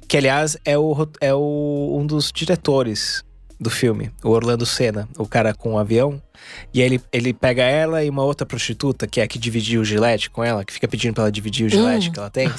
Que, 0.07 0.17
aliás, 0.17 0.57
é, 0.65 0.77
o, 0.77 1.07
é 1.21 1.33
o, 1.33 1.97
um 1.99 2.05
dos 2.05 2.31
diretores 2.31 3.23
do 3.59 3.69
filme, 3.69 4.11
o 4.23 4.29
Orlando 4.29 4.65
Senna, 4.65 5.07
o 5.17 5.27
cara 5.27 5.53
com 5.53 5.73
o 5.73 5.79
avião. 5.79 6.21
E 6.73 6.81
aí 6.81 6.87
ele, 6.87 7.01
ele 7.11 7.33
pega 7.33 7.63
ela 7.63 8.03
e 8.03 8.09
uma 8.09 8.23
outra 8.23 8.45
prostituta, 8.45 9.07
que 9.07 9.19
é 9.19 9.23
a 9.23 9.27
que 9.27 9.39
dividiu 9.39 9.81
o 9.81 9.85
gilete 9.85 10.29
com 10.29 10.43
ela, 10.43 10.63
que 10.63 10.73
fica 10.73 10.87
pedindo 10.87 11.13
pra 11.13 11.23
ela 11.23 11.31
dividir 11.31 11.65
o 11.65 11.69
gilete 11.69 12.09
hum. 12.09 12.11
que 12.11 12.19
ela 12.19 12.29
tem. 12.29 12.51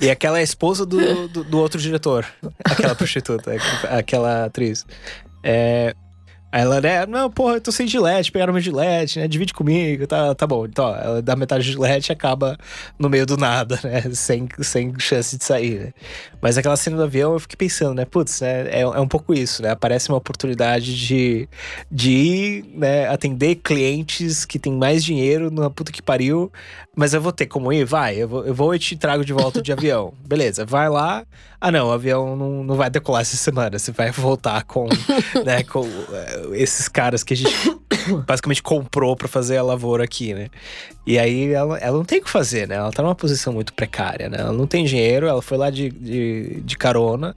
E 0.00 0.10
aquela 0.10 0.38
é 0.38 0.40
a 0.40 0.44
esposa 0.44 0.84
do, 0.86 0.98
do, 1.28 1.44
do 1.44 1.58
outro 1.58 1.80
diretor, 1.80 2.26
aquela 2.64 2.94
prostituta, 2.94 3.52
aquela 3.88 4.44
atriz. 4.44 4.84
É, 5.42 5.94
Aí 6.52 6.62
ela, 6.62 6.80
né, 6.80 7.04
não, 7.06 7.28
porra, 7.30 7.54
eu 7.54 7.60
tô 7.60 7.72
sem 7.72 7.86
gilete, 7.86 8.30
pegaram 8.30 8.52
meu 8.52 8.62
gilete, 8.62 9.18
né, 9.18 9.26
divide 9.26 9.52
comigo, 9.52 10.06
tá, 10.06 10.34
tá 10.34 10.46
bom. 10.46 10.64
Então, 10.64 10.84
ó, 10.84 10.96
ela 10.96 11.22
dá 11.22 11.34
metade 11.34 11.64
do 11.64 11.72
gilete 11.72 12.10
e 12.10 12.12
acaba 12.12 12.56
no 12.98 13.08
meio 13.10 13.26
do 13.26 13.36
nada, 13.36 13.78
né, 13.82 14.02
sem, 14.14 14.48
sem 14.62 14.98
chance 14.98 15.36
de 15.36 15.44
sair, 15.44 15.78
né. 15.80 15.92
Mas 16.40 16.56
aquela 16.56 16.76
cena 16.76 16.96
do 16.96 17.02
avião, 17.02 17.32
eu 17.32 17.40
fiquei 17.40 17.56
pensando, 17.56 17.94
né, 17.94 18.04
putz, 18.04 18.40
né, 18.40 18.68
é, 18.68 18.80
é 18.80 19.00
um 19.00 19.08
pouco 19.08 19.34
isso, 19.34 19.60
né, 19.60 19.70
aparece 19.70 20.08
uma 20.08 20.18
oportunidade 20.18 20.96
de, 20.96 21.48
de 21.90 22.10
ir, 22.12 22.64
né, 22.74 23.08
atender 23.08 23.56
clientes 23.56 24.44
que 24.44 24.58
tem 24.58 24.72
mais 24.72 25.04
dinheiro 25.04 25.50
na 25.50 25.68
puta 25.68 25.90
que 25.90 26.00
pariu, 26.00 26.50
mas 26.96 27.12
eu 27.12 27.20
vou 27.20 27.30
ter 27.30 27.44
como 27.44 27.70
ir? 27.70 27.84
Vai, 27.84 28.16
eu 28.16 28.26
vou, 28.26 28.46
eu 28.46 28.54
vou 28.54 28.74
e 28.74 28.78
te 28.78 28.96
trago 28.96 29.22
de 29.22 29.32
volta 29.34 29.60
de 29.60 29.70
avião. 29.70 30.14
Beleza, 30.26 30.64
vai 30.64 30.88
lá. 30.88 31.26
Ah, 31.60 31.70
não, 31.70 31.88
o 31.88 31.92
avião 31.92 32.34
não, 32.34 32.64
não 32.64 32.74
vai 32.74 32.88
decolar 32.88 33.20
essa 33.20 33.36
semana. 33.36 33.78
Você 33.78 33.92
vai 33.92 34.10
voltar 34.10 34.64
com, 34.64 34.88
né, 35.44 35.62
com 35.70 35.80
uh, 35.80 36.54
esses 36.54 36.88
caras 36.88 37.22
que 37.22 37.34
a 37.34 37.36
gente 37.36 37.54
basicamente 38.26 38.62
comprou 38.62 39.14
para 39.14 39.28
fazer 39.28 39.58
a 39.58 39.62
lavoura 39.62 40.04
aqui, 40.04 40.32
né? 40.32 40.48
E 41.06 41.18
aí 41.18 41.52
ela, 41.52 41.76
ela 41.78 41.98
não 41.98 42.04
tem 42.04 42.18
o 42.18 42.24
que 42.24 42.30
fazer, 42.30 42.66
né? 42.66 42.76
Ela 42.76 42.90
tá 42.90 43.02
numa 43.02 43.14
posição 43.14 43.52
muito 43.52 43.74
precária, 43.74 44.30
né? 44.30 44.38
Ela 44.40 44.52
não 44.52 44.66
tem 44.66 44.84
dinheiro, 44.84 45.26
ela 45.26 45.42
foi 45.42 45.58
lá 45.58 45.68
de, 45.68 45.90
de, 45.90 46.62
de 46.62 46.76
carona. 46.78 47.36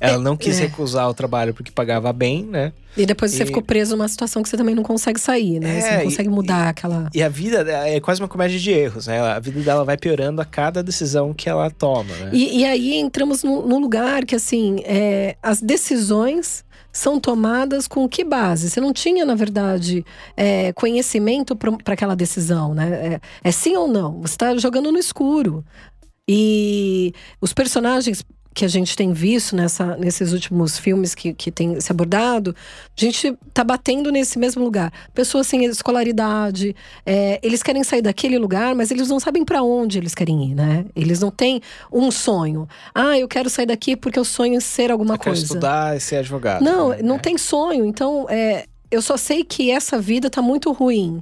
Ela 0.00 0.16
é, 0.16 0.18
não 0.18 0.36
quis 0.36 0.58
é. 0.58 0.62
recusar 0.62 1.08
o 1.08 1.14
trabalho 1.14 1.54
porque 1.54 1.70
pagava 1.70 2.12
bem, 2.12 2.44
né? 2.44 2.72
E 2.96 3.04
depois 3.04 3.32
e... 3.32 3.36
você 3.36 3.46
ficou 3.46 3.62
preso 3.62 3.96
numa 3.96 4.08
situação 4.08 4.42
que 4.42 4.48
você 4.48 4.56
também 4.56 4.74
não 4.74 4.82
consegue 4.82 5.18
sair, 5.18 5.58
né? 5.60 5.78
É, 5.78 5.80
você 5.80 5.96
não 5.96 6.04
consegue 6.04 6.28
mudar 6.28 6.66
e, 6.66 6.68
aquela. 6.68 7.10
E 7.14 7.22
a 7.22 7.28
vida 7.28 7.64
é 7.68 8.00
quase 8.00 8.20
uma 8.20 8.28
comédia 8.28 8.58
de 8.58 8.70
erros, 8.70 9.06
né? 9.06 9.20
A 9.20 9.40
vida 9.40 9.60
dela 9.60 9.84
vai 9.84 9.96
piorando 9.96 10.40
a 10.40 10.44
cada 10.44 10.82
decisão 10.82 11.34
que 11.34 11.48
ela 11.48 11.70
toma, 11.70 12.14
né? 12.16 12.30
E, 12.32 12.60
e 12.60 12.64
aí 12.64 12.94
entramos 12.94 13.42
num, 13.42 13.78
lugar 13.78 14.24
que, 14.24 14.34
assim, 14.34 14.76
é, 14.84 15.36
as 15.42 15.60
decisões 15.60 16.64
são 16.92 17.18
tomadas 17.18 17.88
com 17.88 18.08
que 18.08 18.22
base? 18.22 18.70
Você 18.70 18.80
não 18.80 18.92
tinha, 18.92 19.24
na 19.24 19.34
verdade, 19.34 20.04
é, 20.36 20.72
conhecimento 20.72 21.56
para 21.56 21.94
aquela 21.94 22.14
decisão, 22.14 22.72
né? 22.72 23.20
É, 23.42 23.48
é, 23.48 23.50
sim 23.50 23.76
ou 23.76 23.88
não? 23.88 24.20
Você 24.20 24.34
está 24.34 24.56
jogando 24.56 24.92
no 24.92 24.98
escuro. 24.98 25.64
E 26.28 27.12
os 27.40 27.52
personagens 27.52 28.24
que 28.54 28.64
a 28.64 28.68
gente 28.68 28.96
tem 28.96 29.12
visto 29.12 29.56
nessa, 29.56 29.96
nesses 29.96 30.32
últimos 30.32 30.78
filmes 30.78 31.14
que, 31.14 31.34
que 31.34 31.50
tem 31.50 31.80
se 31.80 31.90
abordado, 31.90 32.54
a 32.96 33.00
gente 33.00 33.36
tá 33.52 33.64
batendo 33.64 34.12
nesse 34.12 34.38
mesmo 34.38 34.62
lugar. 34.62 34.92
Pessoas 35.12 35.48
sem 35.48 35.64
escolaridade, 35.64 36.74
é, 37.04 37.40
eles 37.42 37.62
querem 37.62 37.82
sair 37.82 38.00
daquele 38.00 38.38
lugar, 38.38 38.74
mas 38.74 38.92
eles 38.92 39.08
não 39.08 39.18
sabem 39.18 39.44
para 39.44 39.62
onde 39.62 39.98
eles 39.98 40.14
querem 40.14 40.50
ir, 40.50 40.54
né? 40.54 40.86
Eles 40.94 41.18
não 41.18 41.32
têm 41.32 41.60
um 41.92 42.12
sonho. 42.12 42.68
Ah, 42.94 43.18
eu 43.18 43.26
quero 43.26 43.50
sair 43.50 43.66
daqui 43.66 43.96
porque 43.96 44.18
eu 44.18 44.24
sonho 44.24 44.54
em 44.54 44.60
ser 44.60 44.92
alguma 44.92 45.14
eu 45.14 45.18
coisa. 45.18 45.40
Quero 45.40 45.46
estudar 45.46 45.96
e 45.96 46.00
ser 46.00 46.16
advogado. 46.16 46.62
Não, 46.62 46.90
né? 46.90 46.98
não 47.02 47.18
tem 47.18 47.36
sonho. 47.36 47.84
Então, 47.84 48.26
é, 48.30 48.66
eu 48.88 49.02
só 49.02 49.16
sei 49.16 49.42
que 49.42 49.72
essa 49.72 49.98
vida 49.98 50.30
tá 50.30 50.40
muito 50.40 50.70
ruim 50.70 51.20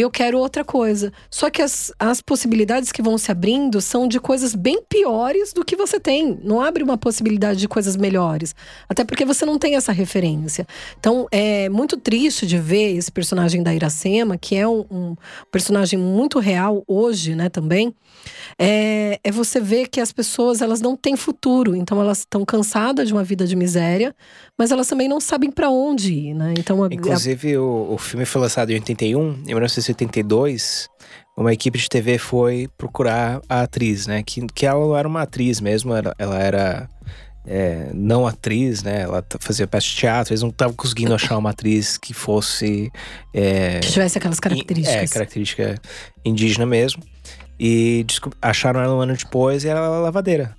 eu 0.00 0.10
quero 0.10 0.38
outra 0.38 0.64
coisa. 0.64 1.12
Só 1.30 1.48
que 1.50 1.62
as, 1.62 1.92
as 1.98 2.20
possibilidades 2.20 2.90
que 2.90 3.02
vão 3.02 3.16
se 3.16 3.30
abrindo 3.30 3.80
são 3.80 4.08
de 4.08 4.18
coisas 4.18 4.54
bem 4.54 4.82
piores 4.82 5.52
do 5.52 5.64
que 5.64 5.76
você 5.76 6.00
tem. 6.00 6.38
Não 6.42 6.60
abre 6.60 6.82
uma 6.82 6.98
possibilidade 6.98 7.60
de 7.60 7.68
coisas 7.68 7.96
melhores. 7.96 8.54
Até 8.88 9.04
porque 9.04 9.24
você 9.24 9.46
não 9.46 9.58
tem 9.58 9.76
essa 9.76 9.92
referência. 9.92 10.66
Então 10.98 11.28
é 11.30 11.68
muito 11.68 11.96
triste 11.96 12.46
de 12.46 12.58
ver 12.58 12.96
esse 12.96 13.12
personagem 13.12 13.62
da 13.62 13.74
Iracema, 13.74 14.36
que 14.36 14.56
é 14.56 14.66
um, 14.66 14.84
um 14.90 15.16
personagem 15.52 15.98
muito 15.98 16.38
real 16.38 16.82
hoje, 16.86 17.34
né, 17.34 17.48
também. 17.48 17.94
É, 18.58 19.18
é 19.22 19.30
você 19.30 19.60
ver 19.60 19.88
que 19.88 20.00
as 20.00 20.12
pessoas 20.12 20.62
elas 20.62 20.80
não 20.80 20.96
têm 20.96 21.16
futuro. 21.16 21.74
Então 21.74 22.00
elas 22.00 22.20
estão 22.20 22.44
cansadas 22.44 23.08
de 23.08 23.14
uma 23.14 23.24
vida 23.24 23.46
de 23.46 23.56
miséria, 23.56 24.14
mas 24.58 24.70
elas 24.70 24.86
também 24.86 25.08
não 25.08 25.20
sabem 25.20 25.50
para 25.50 25.70
onde 25.70 26.12
ir, 26.12 26.34
né? 26.34 26.54
Então, 26.58 26.86
Inclusive, 26.90 27.54
a... 27.54 27.60
o, 27.60 27.94
o 27.94 27.98
filme 27.98 28.24
foi 28.24 28.40
lançado 28.40 28.70
em 28.70 28.74
81, 28.74 29.20
em 29.20 29.46
1972 29.46 30.88
uma 31.36 31.52
equipe 31.52 31.78
de 31.78 31.88
TV 31.88 32.16
foi 32.16 32.68
procurar 32.78 33.40
a 33.48 33.62
atriz, 33.62 34.06
né? 34.06 34.22
Que, 34.22 34.46
que 34.54 34.66
ela 34.66 34.96
era 34.98 35.08
uma 35.08 35.22
atriz 35.22 35.60
mesmo, 35.60 35.92
ela, 35.92 36.14
ela 36.16 36.38
era 36.38 36.88
é, 37.46 37.90
não 37.92 38.26
atriz, 38.26 38.82
né? 38.82 39.02
Ela 39.02 39.24
fazia 39.40 39.66
peça 39.66 39.86
de 39.86 39.94
teatro, 39.94 40.32
eles 40.32 40.42
não 40.42 40.50
estavam 40.50 40.74
conseguindo 40.74 41.14
achar 41.14 41.36
uma 41.36 41.50
atriz 41.50 41.98
que 41.98 42.14
fosse. 42.14 42.90
É, 43.32 43.80
que 43.80 43.90
tivesse 43.90 44.18
aquelas 44.18 44.40
características. 44.40 45.10
É, 45.10 45.12
característica 45.12 45.80
indígena 46.24 46.66
mesmo. 46.66 47.02
E 47.58 48.04
acharam 48.42 48.80
ela 48.80 48.94
um 48.94 49.00
ano 49.00 49.16
depois 49.16 49.64
e 49.64 49.68
ela 49.68 49.80
era 49.80 49.88
lavadeira 50.00 50.56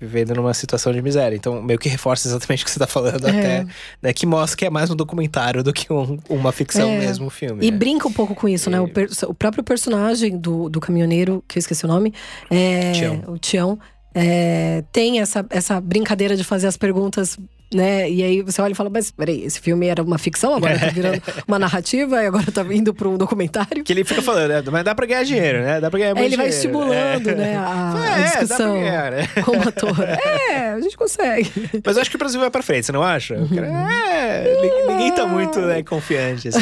vivendo 0.00 0.34
numa 0.34 0.54
situação 0.54 0.92
de 0.92 1.02
miséria. 1.02 1.34
Então, 1.34 1.60
meio 1.60 1.78
que 1.78 1.88
reforça 1.88 2.28
exatamente 2.28 2.62
o 2.62 2.64
que 2.64 2.70
você 2.70 2.78
está 2.78 2.86
falando 2.86 3.26
é. 3.26 3.30
até, 3.30 3.66
né? 4.00 4.12
Que 4.12 4.26
mostra 4.26 4.56
que 4.56 4.64
é 4.64 4.70
mais 4.70 4.90
um 4.90 4.96
documentário 4.96 5.62
do 5.62 5.72
que 5.72 5.92
um, 5.92 6.18
uma 6.28 6.52
ficção 6.52 6.88
é. 6.88 6.98
mesmo, 6.98 7.26
um 7.26 7.30
filme. 7.30 7.66
E 7.66 7.70
né? 7.70 7.76
brinca 7.76 8.06
um 8.06 8.12
pouco 8.12 8.34
com 8.34 8.48
isso, 8.48 8.68
e... 8.68 8.72
né? 8.72 8.80
O, 8.80 8.88
per, 8.88 9.08
o, 9.26 9.34
próprio 9.34 9.64
personagem 9.64 10.36
do, 10.36 10.68
do 10.68 10.80
caminhoneiro, 10.80 11.42
que 11.48 11.58
eu 11.58 11.60
esqueci 11.60 11.84
o 11.84 11.88
nome, 11.88 12.14
é, 12.50 12.92
Tião. 12.92 13.24
o 13.26 13.38
Tião, 13.38 13.78
é, 14.14 14.84
tem 14.92 15.20
essa, 15.20 15.44
essa 15.50 15.80
brincadeira 15.80 16.36
de 16.36 16.44
fazer 16.44 16.68
as 16.68 16.76
perguntas 16.76 17.36
né? 17.72 18.10
E 18.10 18.22
aí 18.22 18.42
você 18.42 18.62
olha 18.62 18.72
e 18.72 18.74
fala, 18.74 18.90
mas 18.90 19.10
peraí, 19.10 19.44
esse 19.44 19.60
filme 19.60 19.86
era 19.86 20.02
uma 20.02 20.18
ficção, 20.18 20.54
agora 20.54 20.78
tá 20.78 20.86
virando 20.86 21.22
uma 21.46 21.58
narrativa 21.58 22.22
e 22.22 22.26
agora 22.26 22.50
tá 22.50 22.62
vindo 22.62 22.94
para 22.94 23.08
um 23.08 23.16
documentário. 23.16 23.84
Que 23.84 23.92
ele 23.92 24.04
fica 24.04 24.22
falando, 24.22 24.48
né? 24.48 24.62
Mas 24.70 24.84
dá 24.84 24.94
pra 24.94 25.06
ganhar 25.06 25.22
dinheiro, 25.24 25.60
né? 25.60 25.80
Dá 25.80 25.90
pra 25.90 25.98
ganhar 25.98 26.14
muito 26.14 26.24
é, 26.24 26.26
Ele 26.26 26.36
vai 26.36 26.48
estimulando, 26.48 27.28
é. 27.28 27.34
né? 27.34 27.56
A, 27.56 27.94
é, 28.08 28.22
a 28.22 28.24
discussão 28.24 28.74
ganhar, 28.74 29.12
né? 29.12 29.28
como 29.44 29.68
ator. 29.68 30.00
É, 30.00 30.70
a 30.70 30.80
gente 30.80 30.96
consegue. 30.96 31.50
Mas 31.84 31.96
eu 31.96 32.02
acho 32.02 32.10
que 32.10 32.16
o 32.16 32.18
Brasil 32.18 32.40
vai 32.40 32.50
pra 32.50 32.62
frente, 32.62 32.86
você 32.86 32.92
não 32.92 33.02
acha? 33.02 33.34
Uhum. 33.34 33.58
É, 33.58 34.86
ninguém 34.88 35.14
tá 35.14 35.26
muito 35.26 35.60
né, 35.60 35.82
confiante, 35.82 36.48
assim. 36.48 36.58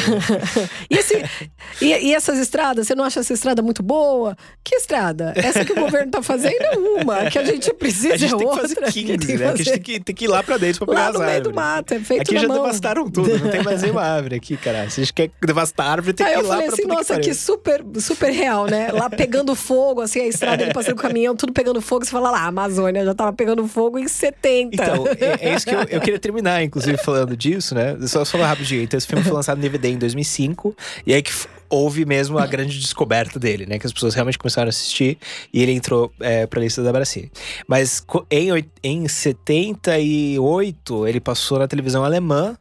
e, 0.90 0.96
esse, 0.96 1.24
e, 1.80 1.86
e, 1.86 2.14
essas 2.14 2.38
estradas, 2.38 2.86
você 2.86 2.94
não 2.94 3.04
acha 3.04 3.20
essa 3.20 3.32
estrada 3.32 3.62
muito 3.62 3.82
boa? 3.82 4.36
Que 4.64 4.76
estrada? 4.76 5.32
Essa 5.36 5.64
que 5.64 5.72
o 5.72 5.76
governo 5.76 6.11
tá 6.11 6.22
fazendo 6.22 6.62
é 6.62 6.76
uma, 6.76 7.30
que 7.30 7.38
a 7.38 7.44
gente 7.44 7.72
precisa 7.74 8.14
a 8.14 8.16
gente 8.16 8.34
é 8.34 8.36
tem 8.36 8.46
outra. 8.46 8.68
Que 8.68 8.74
fazer 8.74 8.92
15, 8.92 9.18
que 9.18 9.32
né? 9.36 9.38
Que 9.38 9.44
a 9.44 9.57
gente 9.57 9.70
tem 9.70 9.80
que, 9.80 10.00
tem 10.00 10.14
que 10.14 10.24
ir 10.24 10.28
lá 10.28 10.42
pra 10.42 10.57
dentro 10.57 10.84
pra 10.84 10.95
lá 10.97 11.12
no 11.12 11.18
meio 11.20 11.42
do 11.42 11.55
mato, 11.55 11.94
é 11.94 12.01
feito 12.01 12.22
Aqui 12.22 12.38
já 12.38 12.49
mão. 12.49 12.62
devastaram 12.62 13.11
tudo, 13.11 13.38
não 13.38 13.51
tem 13.51 13.62
mais 13.62 13.82
nenhuma 13.82 14.03
árvore 14.03 14.36
aqui, 14.36 14.57
cara. 14.57 14.88
Se 14.90 15.01
a 15.01 15.05
gente 15.05 15.12
quer 15.12 15.30
devastar 15.44 15.86
a 15.86 15.90
árvore, 15.92 16.12
tem 16.12 16.26
Aí 16.26 16.34
que 16.34 16.38
ir 16.38 16.42
eu 16.42 16.49
lá 16.49 16.55
falei 16.55 16.66
pra 16.66 16.74
assim, 16.74 16.86
nossa, 16.86 17.14
que, 17.16 17.28
que 17.28 17.34
super, 17.34 17.84
super 18.01 18.30
real, 18.30 18.66
né? 18.66 18.90
Lá 18.92 19.09
pegando 19.09 19.55
fogo, 19.55 20.01
assim, 20.01 20.20
a 20.20 20.26
estrada, 20.26 20.62
ele 20.62 20.72
passando 20.72 20.94
o 20.94 21.01
caminhão, 21.01 21.36
tudo 21.36 21.53
pegando 21.53 21.80
fogo. 21.80 22.05
Você 22.05 22.11
fala 22.11 22.30
lá, 22.30 22.40
a 22.40 22.47
Amazônia 22.47 23.05
já 23.05 23.14
tava 23.14 23.32
pegando 23.32 23.66
fogo 23.66 23.99
em 23.99 24.09
70. 24.09 24.74
Então, 24.74 25.07
é, 25.20 25.49
é 25.49 25.55
isso 25.55 25.66
que 25.66 25.74
eu, 25.74 25.80
eu, 25.82 26.01
queria 26.01 26.18
terminar, 26.18 26.62
inclusive, 26.62 26.97
falando 26.99 27.36
disso, 27.36 27.74
né? 27.74 27.97
Só 28.07 28.24
falar 28.24 28.49
rapidinho. 28.49 28.82
Então, 28.82 28.97
esse 28.99 29.07
filme 29.07 29.22
foi 29.22 29.32
lançado 29.32 29.57
no 29.57 29.62
DVD 29.62 29.88
em 29.88 29.99
2005. 29.99 30.76
E 31.07 31.14
aí 31.14 31.22
que 31.22 31.32
houve 31.69 32.05
mesmo 32.05 32.39
a 32.39 32.47
grande 32.47 32.79
descoberta 32.79 33.39
dele, 33.39 33.67
né? 33.67 33.79
Que 33.79 33.87
as 33.87 33.93
pessoas 33.93 34.14
realmente 34.14 34.39
começaram 34.39 34.69
a 34.69 34.71
assistir 34.71 35.19
e 35.53 35.62
ele 35.62 35.73
entrou 35.73 36.12
é, 36.21 36.47
pra 36.47 36.61
lista 36.61 36.83
da 36.83 36.93
Brasília. 36.93 37.31
Mas 37.67 38.05
em, 38.31 38.49
em 38.83 39.09
78, 39.09 41.07
ele 41.07 41.21
passou 41.21 41.59
na 41.59 41.69
televisão 41.69 42.05
alemã 42.05 42.57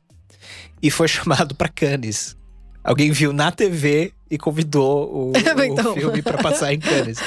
e 0.82 0.90
foi 0.90 1.08
chamado 1.10 1.56
para 1.56 1.70
Cannes. 1.70 2.36
Alguém 2.84 3.12
viu 3.12 3.34
na 3.34 3.52
TV 3.52 4.14
e 4.36 4.38
convidou 4.38 5.32
o, 5.32 5.34
Então. 5.66 5.92
o 5.92 5.96
filme 5.96 6.22
pra 6.22 6.38
passar 6.38 6.74
em 6.74 6.80
Cannes. 6.80 7.18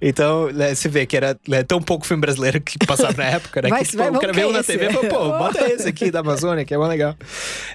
Então, 0.00 0.50
né, 0.52 0.74
você 0.74 0.88
vê 0.88 1.06
que 1.06 1.16
era 1.16 1.36
né, 1.48 1.62
tão 1.62 1.80
pouco 1.80 2.06
filme 2.06 2.20
brasileiro 2.20 2.60
que 2.60 2.78
passava 2.86 3.14
na 3.16 3.24
época, 3.24 3.62
né? 3.62 3.68
Vai- 3.70 3.84
que 3.84 3.96
vai- 3.96 4.10
pô, 4.10 4.16
o 4.18 4.20
cara 4.20 4.32
veio 4.32 4.52
na 4.52 4.60
esse? 4.60 4.72
TV 4.72 4.86
e 4.88 4.92
falou, 4.92 5.08
pô, 5.08 5.38
bota 5.38 5.64
esse 5.72 5.88
aqui 5.88 6.10
da 6.10 6.20
Amazônia, 6.20 6.64
que 6.64 6.74
é 6.74 6.78
mó 6.78 6.86
legal. 6.86 7.14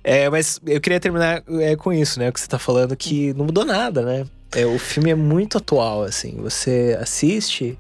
É, 0.03 0.29
mas 0.29 0.59
eu 0.65 0.79
queria 0.79 0.99
terminar 0.99 1.41
é, 1.59 1.75
com 1.75 1.91
isso, 1.91 2.19
né? 2.19 2.29
O 2.29 2.33
que 2.33 2.39
você 2.39 2.47
tá 2.47 2.59
falando 2.59 2.95
que 2.95 3.33
não 3.33 3.45
mudou 3.45 3.65
nada, 3.65 4.01
né? 4.03 4.25
É, 4.53 4.65
o 4.65 4.77
filme 4.77 5.09
é 5.09 5.15
muito 5.15 5.57
atual, 5.57 6.03
assim. 6.03 6.35
Você 6.41 6.97
assiste 7.01 7.77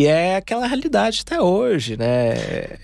e 0.00 0.06
é 0.06 0.36
aquela 0.36 0.66
realidade 0.66 1.22
até 1.26 1.40
hoje, 1.40 1.96
né? 1.96 2.34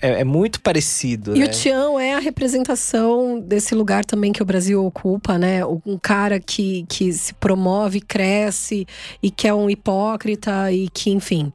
É, 0.01 0.19
é 0.19 0.23
muito 0.25 0.59
parecido, 0.59 1.35
E 1.35 1.39
né? 1.39 1.45
o 1.45 1.49
Tião 1.49 1.97
é 1.99 2.13
a 2.13 2.19
representação 2.19 3.39
desse 3.39 3.73
lugar 3.73 4.03
também 4.03 4.33
que 4.33 4.41
o 4.41 4.45
Brasil 4.45 4.83
ocupa, 4.85 5.37
né? 5.37 5.65
Um 5.65 5.97
cara 5.97 6.39
que, 6.39 6.85
que 6.89 7.13
se 7.13 7.33
promove, 7.35 8.01
cresce 8.01 8.85
e 9.23 9.31
que 9.31 9.47
é 9.47 9.53
um 9.53 9.69
hipócrita 9.69 10.71
e 10.71 10.89
que, 10.89 11.09
enfim. 11.09 11.53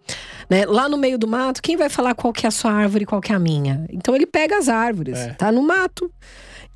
Né? 0.48 0.64
Lá 0.66 0.88
no 0.88 0.96
meio 0.96 1.18
do 1.18 1.28
mato, 1.28 1.60
quem 1.62 1.76
vai 1.76 1.88
falar 1.90 2.14
qual 2.14 2.32
que 2.32 2.46
é 2.46 2.48
a 2.48 2.52
sua 2.52 2.72
árvore 2.72 3.02
e 3.04 3.06
qual 3.06 3.20
que 3.20 3.32
é 3.32 3.34
a 3.34 3.38
minha? 3.38 3.84
Então 3.90 4.14
ele 4.16 4.26
pega 4.26 4.56
as 4.56 4.68
árvores, 4.68 5.18
É. 5.18 5.34
tá 5.34 5.52
no 5.52 5.62
mato, 5.62 6.10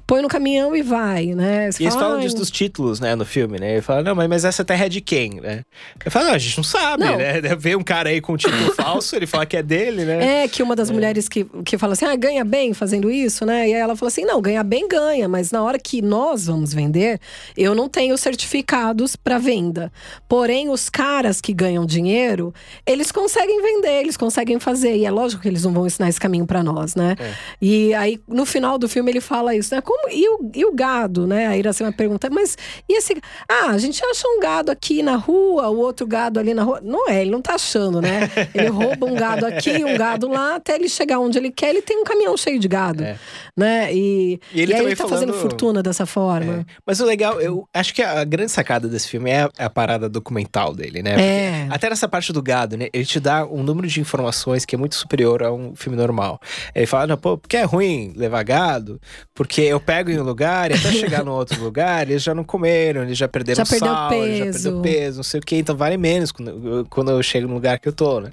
põe 0.07 0.21
no 0.23 0.29
caminhão 0.29 0.75
e 0.77 0.83
vai, 0.83 1.27
né? 1.27 1.71
Você 1.71 1.83
E 1.83 1.87
eles 1.87 1.95
fala, 1.95 2.07
falam 2.07 2.19
"Ai, 2.19 2.25
disso 2.25 2.37
dos 2.37 2.51
títulos, 2.51 3.01
né, 3.01 3.15
no 3.15 3.25
filme, 3.25 3.59
né? 3.59 3.73
Ele 3.73 3.83
fala, 3.83 4.03
não, 4.03 4.15
mas, 4.15 4.29
mas 4.29 4.45
essa 4.45 4.65
terra 4.65 4.87
é 4.87 4.89
de 4.89 5.01
quem, 5.01 5.41
né? 5.41 5.63
Eu 6.05 6.11
falo, 6.11 6.27
não, 6.27 6.35
a 6.35 6.39
gente 6.39 6.57
não 6.57 6.65
sabe, 6.65 7.05
Não. 7.05 7.17
né? 7.17 7.41
Vê 7.59 7.75
um 7.77 7.83
cara 7.83 8.11
aí 8.11 8.21
com 8.21 8.35
um 8.35 8.37
título 8.37 8.73
falso, 8.77 9.17
ele 9.17 9.27
fala 9.27 9.47
que 9.47 9.57
é 9.57 9.63
dele, 9.63 10.05
né? 10.05 10.45
É, 10.45 10.49
que 10.49 10.63
uma 10.63 10.77
das 10.77 10.91
mulheres 10.91 11.29
que, 11.29 11.45
que 11.65 11.79
fala 11.79 11.95
assim, 11.95 12.05
ah, 12.05 12.17
ganha 12.17 12.45
bem 12.45 12.75
fazendo 12.75 13.11
isso, 13.11 13.45
né? 13.47 13.69
E 13.69 13.75
aí 13.75 13.81
ela 13.81 13.97
fala 13.97 14.09
assim, 14.09 14.25
não, 14.25 14.41
ganha 14.41 14.63
bem, 14.63 14.87
ganha, 14.89 15.29
mas 15.29 15.51
na 15.51 15.63
hora 15.63 15.79
que 15.79 16.03
nós 16.03 16.47
vamos 16.47 16.75
vender, 16.75 17.19
eu 17.57 17.75
não 17.75 17.89
tenho 17.89 18.17
certificados 18.19 19.17
para 19.17 19.39
venda. 19.39 19.91
Porém, 20.29 20.69
os 20.69 20.89
caras 20.89 21.41
que 21.41 21.53
ganham 21.53 21.85
dinheiro, 21.87 22.53
eles 22.87 23.11
conseguem 23.11 23.63
vender, 23.63 24.01
eles 24.01 24.17
conseguem 24.17 24.59
fazer. 24.61 24.97
E 24.97 25.05
é 25.07 25.11
lógico 25.11 25.43
que 25.43 25.49
eles 25.49 25.65
não 25.65 25.73
vão 25.73 25.87
ensinar 25.87 26.09
esse 26.09 26.21
caminho 26.21 26.47
para 26.47 26.63
nós, 26.63 26.95
né? 26.95 27.17
E 27.61 27.95
aí, 27.95 28.21
no 28.29 28.45
final 28.45 28.79
do 28.79 28.89
filme, 28.89 29.11
ele 29.11 29.21
fala 29.21 29.55
isso, 29.55 29.75
né? 29.75 29.81
Como, 29.81 30.04
e, 30.11 30.29
o, 30.29 30.51
e 30.55 30.65
o 30.65 30.73
gado, 30.73 31.27
né? 31.27 31.47
A 31.47 31.57
Iracema 31.57 31.93
pergunta, 31.93 32.29
mas 32.31 32.57
e 32.89 32.97
esse. 32.99 33.15
Ah, 33.49 33.71
a 33.71 33.79
gente 33.79 34.03
acha 34.05 34.27
um 34.29 34.41
gado 34.41 34.71
aqui 34.71 35.03
na 35.03 35.17
rua, 35.17 35.69
o 35.69 35.79
outro 35.79 36.07
gado 36.07 36.39
ali 36.41 36.55
na 36.55 36.63
rua. 36.63 36.81
Não 36.83 37.09
é, 37.09 37.23
ele 37.23 37.31
não 37.31 37.41
tá 37.43 37.55
achando, 37.55 38.01
né? 38.01 38.31
Ele 38.55 38.69
rouba 38.69 39.07
um 39.07 39.15
gado 39.15 39.47
aqui, 39.47 39.85
um 39.85 39.97
gado 39.97 40.29
lá, 40.29 40.57
até 40.57 40.75
ele 40.77 40.89
chegar 40.89 41.19
onde 41.19 41.37
ele 41.39 41.51
quer, 41.51 41.71
ele 41.71 41.83
tem 41.83 41.99
um 42.01 42.05
caminhão 42.05 42.37
cheio 42.37 42.59
de 42.59 42.69
gado. 42.69 43.03
É. 43.03 43.17
Né? 43.57 43.93
E, 43.95 44.41
E 44.53 44.61
ele 44.63 44.73
aí 44.73 44.79
também 44.79 44.93
ele 44.93 44.97
tá 44.97 45.09
fazendo 45.09 45.33
falando- 45.33 45.43
fortuna 45.43 45.83
dessa 45.83 46.07
forma. 46.07 46.67
É. 46.69 46.73
Mas 46.87 47.01
o 47.01 47.05
legal, 47.05 47.41
eu 47.41 47.69
acho 47.75 47.93
que 47.95 48.03
a 48.03 48.23
grande 48.25 48.51
sacada 48.53 48.89
desse 48.89 49.09
filme 49.09 49.31
é 49.31 49.43
a, 49.43 49.51
a 49.67 49.71
parada 49.71 50.09
documental 50.09 50.75
dele, 50.75 51.03
né? 51.03 51.11
Porque 51.13 51.25
É. 51.25 51.67
Até 51.71 51.91
nessa 51.91 52.09
parte 52.09 52.33
do 52.33 52.43
gado, 52.43 52.77
né? 52.77 52.89
Ele 52.93 53.05
te 53.05 53.19
dá 53.21 53.45
um 53.47 53.63
número 53.63 53.87
de 53.89 54.01
informações 54.01 54.65
que 54.65 54.75
é 54.75 54.79
muito 54.79 54.95
superior 54.95 55.43
a 55.43 55.53
um 55.53 55.75
filme 55.75 55.97
normal. 55.97 56.41
Ele 56.75 56.87
fala, 56.87 57.07
não, 57.07 57.17
pô, 57.17 57.37
porque 57.39 57.57
é 57.57 57.63
ruim 57.65 58.13
levar 58.17 58.43
gado? 58.45 59.01
Porque 59.35 59.61
eu 59.63 59.81
pego 59.85 60.11
em 60.11 60.19
um 60.19 60.23
lugar 60.23 60.71
e 60.71 60.75
até 60.75 60.91
chegar 60.93 61.25
no 61.25 61.33
outro 61.33 61.63
lugar, 61.63 62.09
eles 62.09 62.23
já 62.23 62.35
não 62.35 62.45
comeram, 62.45 63.03
eles 63.03 63.17
já 63.19 63.29
perderam 63.29 63.57
Já 63.59 63.65
sal, 63.65 63.79
já 63.79 64.09
perdeu 64.09 64.81
peso, 64.83 65.17
não 65.19 65.23
sei 65.25 65.41
o 65.41 65.43
quê, 65.43 65.57
então 65.57 65.77
vale 65.77 65.97
menos 65.97 66.33
quando 66.33 66.49
eu, 66.51 66.87
quando 66.91 67.11
eu 67.11 67.23
chego 67.23 67.49
no 67.49 67.55
lugar 67.55 67.79
que 67.79 67.89
eu 67.89 67.93
tô, 67.93 68.21
né? 68.21 68.31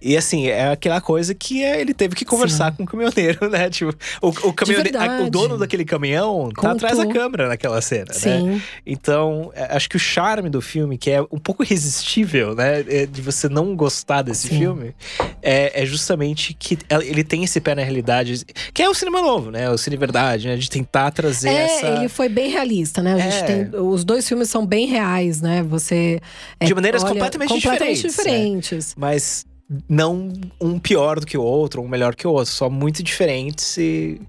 E 0.00 0.16
assim, 0.16 0.46
é 0.48 0.70
aquela 0.70 1.00
coisa 1.00 1.34
que 1.34 1.62
é, 1.62 1.80
ele 1.80 1.92
teve 1.94 2.14
que 2.14 2.24
conversar 2.24 2.74
com 2.76 2.82
o 2.82 2.86
caminhoneiro, 2.86 3.48
né? 3.50 3.68
Tipo, 3.70 3.94
o, 4.22 4.28
o, 4.28 4.52
caminhoneiro, 4.52 4.98
a- 4.98 5.22
o 5.24 5.30
dono 5.30 5.58
daquele 5.58 5.84
caminhão 5.84 6.48
tá 6.50 6.62
Contou. 6.62 6.70
atrás 6.70 6.98
da 6.98 7.06
câmera 7.06 7.48
naquela 7.48 7.80
cena, 7.80 8.06
né? 8.08 8.14
Sim. 8.14 8.62
Então, 8.84 9.50
é, 9.54 9.76
acho 9.76 9.88
que 9.88 9.96
o 9.96 10.00
charme 10.00 10.48
do 10.48 10.60
filme, 10.62 10.96
que 10.96 11.10
é 11.10 11.20
um 11.22 11.38
pouco 11.38 11.62
irresistível, 11.62 12.54
né? 12.54 12.84
é, 12.88 13.06
De 13.06 13.20
você 13.20 13.48
não 13.48 13.74
gostar 13.76 14.22
desse 14.22 14.48
Sim. 14.48 14.58
filme, 14.58 14.94
é, 15.42 15.82
é 15.82 15.86
justamente 15.86 16.54
que 16.54 16.78
ele 17.04 17.24
tem 17.24 17.44
esse 17.44 17.60
pé 17.60 17.74
na 17.74 17.82
realidade, 17.82 18.44
que 18.72 18.82
é 18.82 18.88
o 18.88 18.94
cinema 18.94 19.20
novo, 19.20 19.50
né? 19.50 19.70
O 19.70 19.76
Cine 19.78 19.96
Verdade, 19.96 20.48
né? 20.48 20.56
De 20.56 20.68
tentar 20.86 21.10
trazer 21.10 21.48
É, 21.50 21.64
essa. 21.64 21.86
ele 21.88 22.08
foi 22.08 22.28
bem 22.28 22.50
realista, 22.50 23.02
né? 23.02 23.14
A 23.14 23.18
gente 23.18 23.36
É. 23.36 23.42
tem, 23.42 23.80
os 23.80 24.04
dois 24.04 24.26
filmes 24.26 24.48
são 24.48 24.64
bem 24.64 24.86
reais, 24.86 25.40
né? 25.40 25.62
Você. 25.62 26.20
é, 26.60 26.64
De 26.66 26.74
maneiras 26.74 27.02
olha, 27.02 27.12
completamente 27.12 27.48
completamente 27.54 28.02
diferentes, 28.08 28.16
né? 28.18 28.24
diferentes. 28.24 28.94
Mas 28.96 29.44
não 29.88 30.32
um 30.60 30.78
pior 30.78 31.18
do 31.20 31.26
que 31.26 31.36
o 31.36 31.42
outro, 31.42 31.82
um 31.82 31.88
melhor 31.88 32.14
que 32.14 32.26
o 32.26 32.30
outro, 32.30 32.52
só 32.52 32.70
muito 32.70 33.02
diferentes 33.02 33.76
e. 33.76 34.20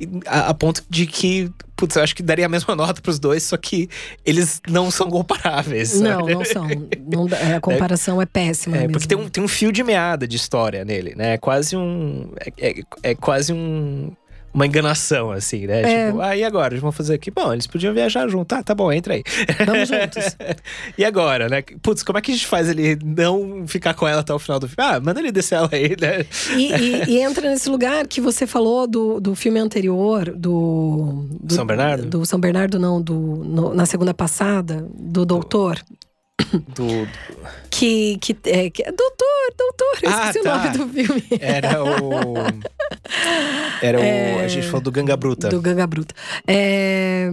e 0.00 0.08
A, 0.26 0.50
a 0.50 0.54
ponto 0.54 0.84
de 0.88 1.04
que, 1.06 1.50
putz, 1.76 1.96
eu 1.96 2.02
acho 2.02 2.14
que 2.14 2.22
daria 2.22 2.46
a 2.46 2.48
mesma 2.48 2.74
nota 2.76 3.00
pros 3.02 3.18
dois, 3.18 3.42
só 3.42 3.56
que 3.56 3.88
eles 4.24 4.60
não 4.68 4.90
são 4.92 5.10
comparáveis. 5.10 6.00
Não, 6.00 6.20
sabe? 6.20 6.34
não 6.34 6.44
são. 6.44 6.68
Não 7.10 7.26
dá- 7.26 7.38
é, 7.42 7.54
a 7.56 7.60
comparação 7.60 8.22
é, 8.22 8.26
péssima. 8.26 8.76
É, 8.76 8.80
mesmo. 8.80 8.92
porque 8.92 9.08
tem 9.08 9.18
um, 9.18 9.28
tem 9.28 9.42
um 9.42 9.48
fio 9.48 9.72
de 9.72 9.82
meada 9.82 10.28
de 10.28 10.36
história 10.36 10.84
nele, 10.84 11.14
né? 11.16 11.34
É 11.34 11.38
quase 11.38 11.76
um. 11.76 12.30
É, 12.56 12.70
é- 12.70 12.82
é 13.02 13.14
quase 13.16 13.52
um. 13.52 14.12
Uma 14.54 14.66
enganação, 14.66 15.32
assim, 15.32 15.66
né? 15.66 15.82
É. 15.82 16.06
Tipo, 16.06 16.20
ah, 16.20 16.36
e 16.36 16.44
agora? 16.44 16.72
Eles 16.74 16.80
vão 16.82 16.92
fazer 16.92 17.14
aqui? 17.14 17.28
Bom, 17.30 17.52
eles 17.52 17.66
podiam 17.66 17.92
viajar 17.92 18.28
junto. 18.28 18.46
Tá, 18.46 18.62
tá 18.62 18.72
bom, 18.74 18.92
entra 18.92 19.14
aí. 19.14 19.24
Vamos 19.66 19.88
juntos. 19.88 20.36
e 20.96 21.04
agora, 21.04 21.48
né? 21.48 21.62
Putz, 21.82 22.04
como 22.04 22.18
é 22.18 22.22
que 22.22 22.30
a 22.30 22.34
gente 22.34 22.46
faz 22.46 22.68
ele 22.68 22.96
não 23.04 23.66
ficar 23.66 23.94
com 23.94 24.06
ela 24.06 24.20
até 24.20 24.32
o 24.32 24.38
final 24.38 24.60
do 24.60 24.68
filme? 24.68 24.88
Ah, 24.88 25.00
manda 25.00 25.18
ele 25.18 25.32
descer 25.32 25.56
ela 25.56 25.68
aí, 25.72 25.96
né? 26.00 26.24
E, 26.56 26.72
e- 26.72 27.04
e 27.18 27.20
entra 27.20 27.50
nesse 27.50 27.68
lugar 27.68 28.06
que 28.06 28.20
você 28.20 28.46
falou 28.46 28.86
do, 28.86 29.20
do 29.20 29.34
filme 29.34 29.58
anterior, 29.58 30.32
do, 30.36 31.26
do- 31.40 31.52
São 31.54 31.66
Bernardo? 31.66 32.06
Do 32.06 32.24
São 32.24 32.38
Bernardo, 32.38 32.78
não, 32.78 33.02
do, 33.02 33.14
no- 33.14 33.74
na 33.74 33.86
segunda 33.86 34.14
passada, 34.14 34.86
do 34.96 35.24
Doutor. 35.26 35.80
Do, 36.74 37.08
Que, 37.70 38.18
que, 38.18 38.36
é, 38.44 38.68
que 38.70 38.82
é 38.82 38.92
Doutor, 38.92 39.54
Doutor, 39.56 39.98
eu 40.02 40.10
Ah, 40.10 40.30
esqueci 40.30 40.42
tá. 40.42 40.54
o 40.54 40.56
nome 40.58 40.70
do 40.78 40.88
filme. 40.88 41.22
era 41.40 41.82
o. 41.82 42.34
Era 43.82 43.98
o. 44.00 44.40
A 44.44 44.48
gente 44.48 44.66
falou 44.66 44.80
do 44.82 44.90
Ganga 44.92 45.16
Bruta. 45.16 45.46
É. 45.48 45.50
Do 45.50 45.60
Ganga 45.60 45.86
Bruta. 45.86 46.14
É, 46.46 47.30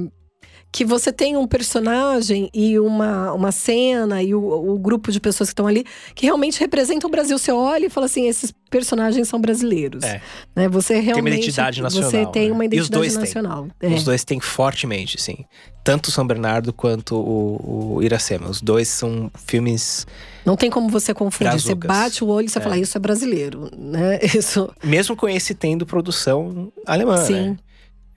que 0.71 0.85
você 0.85 1.11
tem 1.11 1.35
um 1.35 1.45
personagem 1.45 2.49
e 2.53 2.79
uma, 2.79 3.33
uma 3.33 3.51
cena 3.51 4.23
e 4.23 4.33
o, 4.33 4.41
o 4.73 4.79
grupo 4.79 5.11
de 5.11 5.19
pessoas 5.19 5.49
que 5.49 5.53
estão 5.53 5.67
ali 5.67 5.85
que 6.15 6.25
realmente 6.25 6.59
representam 6.59 7.09
o 7.09 7.11
Brasil. 7.11 7.37
Você 7.37 7.51
olha 7.51 7.87
e 7.87 7.89
fala 7.89 8.05
assim: 8.05 8.27
esses 8.27 8.53
personagens 8.69 9.27
são 9.27 9.39
brasileiros. 9.41 10.03
É. 10.03 10.21
Né? 10.55 10.69
Você 10.69 10.99
realmente. 10.99 11.35
identidade 11.35 11.81
nacional, 11.81 12.09
Você 12.09 12.25
tem 12.27 12.47
né? 12.47 12.53
uma 12.53 12.63
os 12.63 12.67
identidade 12.67 13.09
têm. 13.09 13.19
nacional. 13.19 13.67
É. 13.81 13.87
Os 13.89 14.03
dois 14.03 14.23
têm 14.23 14.39
fortemente, 14.39 15.21
sim. 15.21 15.43
Tanto 15.83 16.07
o 16.07 16.11
São 16.11 16.25
Bernardo 16.25 16.71
quanto 16.71 17.15
o, 17.15 17.95
o 17.95 18.03
Iracema. 18.03 18.47
Os 18.47 18.61
dois 18.61 18.87
são 18.87 19.29
filmes. 19.45 20.05
Não 20.45 20.55
tem 20.55 20.69
como 20.69 20.87
você 20.87 21.13
confundir. 21.13 21.51
Você 21.59 21.75
Brazucas. 21.75 21.87
bate 21.87 22.23
o 22.23 22.27
olho 22.27 22.45
e 22.45 22.49
você 22.49 22.61
fala, 22.61 22.77
isso 22.77 22.97
é 22.97 23.01
brasileiro, 23.01 23.69
né? 23.77 24.19
Isso. 24.33 24.69
Mesmo 24.83 25.15
com 25.15 25.27
esse 25.27 25.53
tendo 25.53 25.85
produção 25.85 26.71
alemã, 26.85 27.17
Sim. 27.17 27.33
né? 27.33 27.57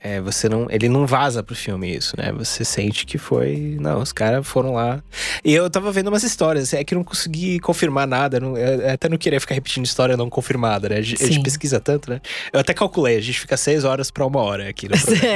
É, 0.06 0.20
você 0.20 0.50
não, 0.50 0.66
ele 0.68 0.86
não 0.86 1.06
vaza 1.06 1.42
pro 1.42 1.54
filme 1.56 1.96
isso, 1.96 2.14
né? 2.18 2.30
Você 2.32 2.62
sente 2.62 3.06
que 3.06 3.16
foi. 3.16 3.78
Não, 3.80 4.02
os 4.02 4.12
caras 4.12 4.46
foram 4.46 4.74
lá. 4.74 5.02
E 5.42 5.54
eu 5.54 5.70
tava 5.70 5.90
vendo 5.90 6.08
umas 6.08 6.22
histórias, 6.22 6.74
é 6.74 6.84
que 6.84 6.92
eu 6.92 6.98
não 6.98 7.04
consegui 7.04 7.58
confirmar 7.58 8.06
nada. 8.06 8.38
não- 8.38 8.54
eu 8.54 8.90
até 8.90 9.08
não 9.08 9.16
queria 9.16 9.40
ficar 9.40 9.54
repetindo 9.54 9.86
história 9.86 10.14
não 10.14 10.28
confirmada, 10.28 10.90
né? 10.90 10.98
A 10.98 11.00
gente, 11.02 11.22
a 11.24 11.26
gente 11.26 11.40
pesquisa 11.42 11.80
tanto, 11.80 12.10
né? 12.10 12.20
Eu 12.52 12.60
até 12.60 12.74
calculei, 12.74 13.16
a 13.16 13.20
gente 13.22 13.40
fica 13.40 13.56
seis 13.56 13.82
horas 13.84 14.10
pra 14.10 14.26
uma 14.26 14.40
hora 14.42 14.68
aqui 14.68 14.88
no 14.92 14.98
programa. 15.00 15.26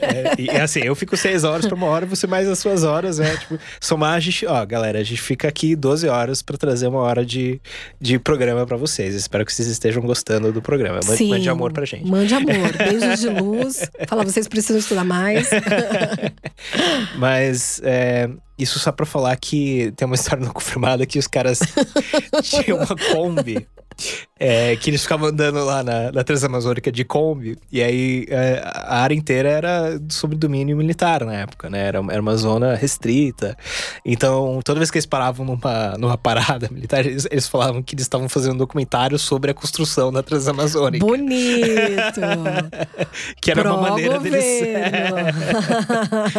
É, 0.00 0.34
e 0.38 0.48
é 0.50 0.60
assim, 0.60 0.80
eu 0.84 0.94
fico 0.94 1.16
seis 1.16 1.42
horas 1.42 1.66
pra 1.66 1.74
uma 1.74 1.86
hora, 1.88 2.06
você 2.06 2.28
mais 2.28 2.46
as 2.48 2.60
suas 2.60 2.84
horas, 2.84 3.18
né? 3.18 3.36
Tipo, 3.38 3.58
somar 3.80 4.14
a 4.14 4.20
gente. 4.20 4.46
Ó, 4.46 4.64
galera, 4.66 5.00
a 5.00 5.02
gente 5.02 5.20
fica 5.20 5.48
aqui 5.48 5.74
12 5.74 6.06
horas 6.08 6.42
pra 6.42 6.56
trazer 6.56 6.86
uma 6.86 7.00
hora 7.00 7.26
de, 7.26 7.60
de 8.00 8.20
programa 8.20 8.64
pra 8.66 8.76
vocês. 8.76 9.16
Espero 9.16 9.44
que 9.44 9.52
vocês 9.52 9.66
estejam 9.66 10.00
gostando 10.02 10.52
do 10.52 10.62
programa. 10.62 11.00
Mande, 11.04 11.16
Sim. 11.18 11.30
mande 11.30 11.48
amor 11.48 11.72
pra 11.72 11.84
gente. 11.84 12.06
Mande 12.08 12.32
amor. 12.34 12.54
Beijos 12.78 13.20
de 13.20 13.28
luz. 13.30 13.90
Fala, 14.06 14.24
vocês 14.24 14.46
precisam 14.48 14.78
estudar 14.78 15.04
mais. 15.04 15.48
Mas 17.16 17.80
é, 17.82 18.28
isso 18.58 18.78
só 18.78 18.92
pra 18.92 19.06
falar 19.06 19.36
que 19.36 19.92
tem 19.96 20.06
uma 20.06 20.14
história 20.14 20.44
não 20.44 20.52
confirmada 20.52 21.06
que 21.06 21.18
os 21.18 21.26
caras 21.26 21.60
tinham 22.42 22.78
uma 22.78 22.86
Kombi. 23.12 23.66
É, 24.38 24.76
que 24.76 24.90
eles 24.90 25.02
ficavam 25.02 25.28
andando 25.28 25.64
lá 25.64 25.82
na, 25.82 26.12
na 26.12 26.22
Transamazônica 26.22 26.92
de 26.92 27.04
Kombi. 27.04 27.56
E 27.72 27.82
aí 27.82 28.26
é, 28.28 28.62
a 28.64 28.98
área 29.00 29.14
inteira 29.14 29.48
era 29.48 29.98
sob 30.10 30.36
domínio 30.36 30.76
militar 30.76 31.24
na 31.24 31.32
época, 31.34 31.70
né? 31.70 31.86
Era, 31.86 32.04
era 32.10 32.20
uma 32.20 32.36
zona 32.36 32.74
restrita. 32.74 33.56
Então, 34.04 34.60
toda 34.62 34.78
vez 34.78 34.90
que 34.90 34.98
eles 34.98 35.06
paravam 35.06 35.46
numa, 35.46 35.96
numa 35.98 36.18
parada 36.18 36.68
militar, 36.72 37.06
eles, 37.06 37.26
eles 37.30 37.48
falavam 37.48 37.82
que 37.82 37.94
eles 37.94 38.04
estavam 38.04 38.28
fazendo 38.28 38.54
um 38.54 38.58
documentário 38.58 39.18
sobre 39.18 39.50
a 39.50 39.54
construção 39.54 40.12
da 40.12 40.22
Transamazônica. 40.22 41.04
Bonito. 41.04 42.20
que 43.40 43.50
era 43.50 43.62
uma 43.62 43.78
Pró 43.78 43.90
maneira 43.90 44.20
deles, 44.20 44.44
governo. 44.60 45.16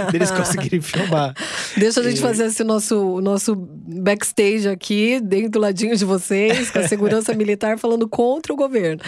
deles 0.13 0.29
conseguirem 0.29 0.81
filmar. 0.81 1.33
Deixa 1.75 1.99
a 2.01 2.03
gente 2.03 2.17
E- 2.17 2.21
fazer 2.21 2.45
esse 2.45 2.63
nosso, 2.63 3.15
o 3.15 3.21
nosso 3.21 3.55
backstage 3.55 4.69
aqui, 4.69 5.19
dentro 5.19 5.53
do 5.53 5.59
ladinho 5.59 5.95
de 5.95 6.05
vocês, 6.05 6.69
com 6.69 6.77
a 6.77 6.87
segurança 6.87 7.33
militar 7.33 7.46
militar 7.47 7.79
falando 7.79 8.07
contra 8.07 8.51
o 8.51 8.55
governo. 8.55 9.01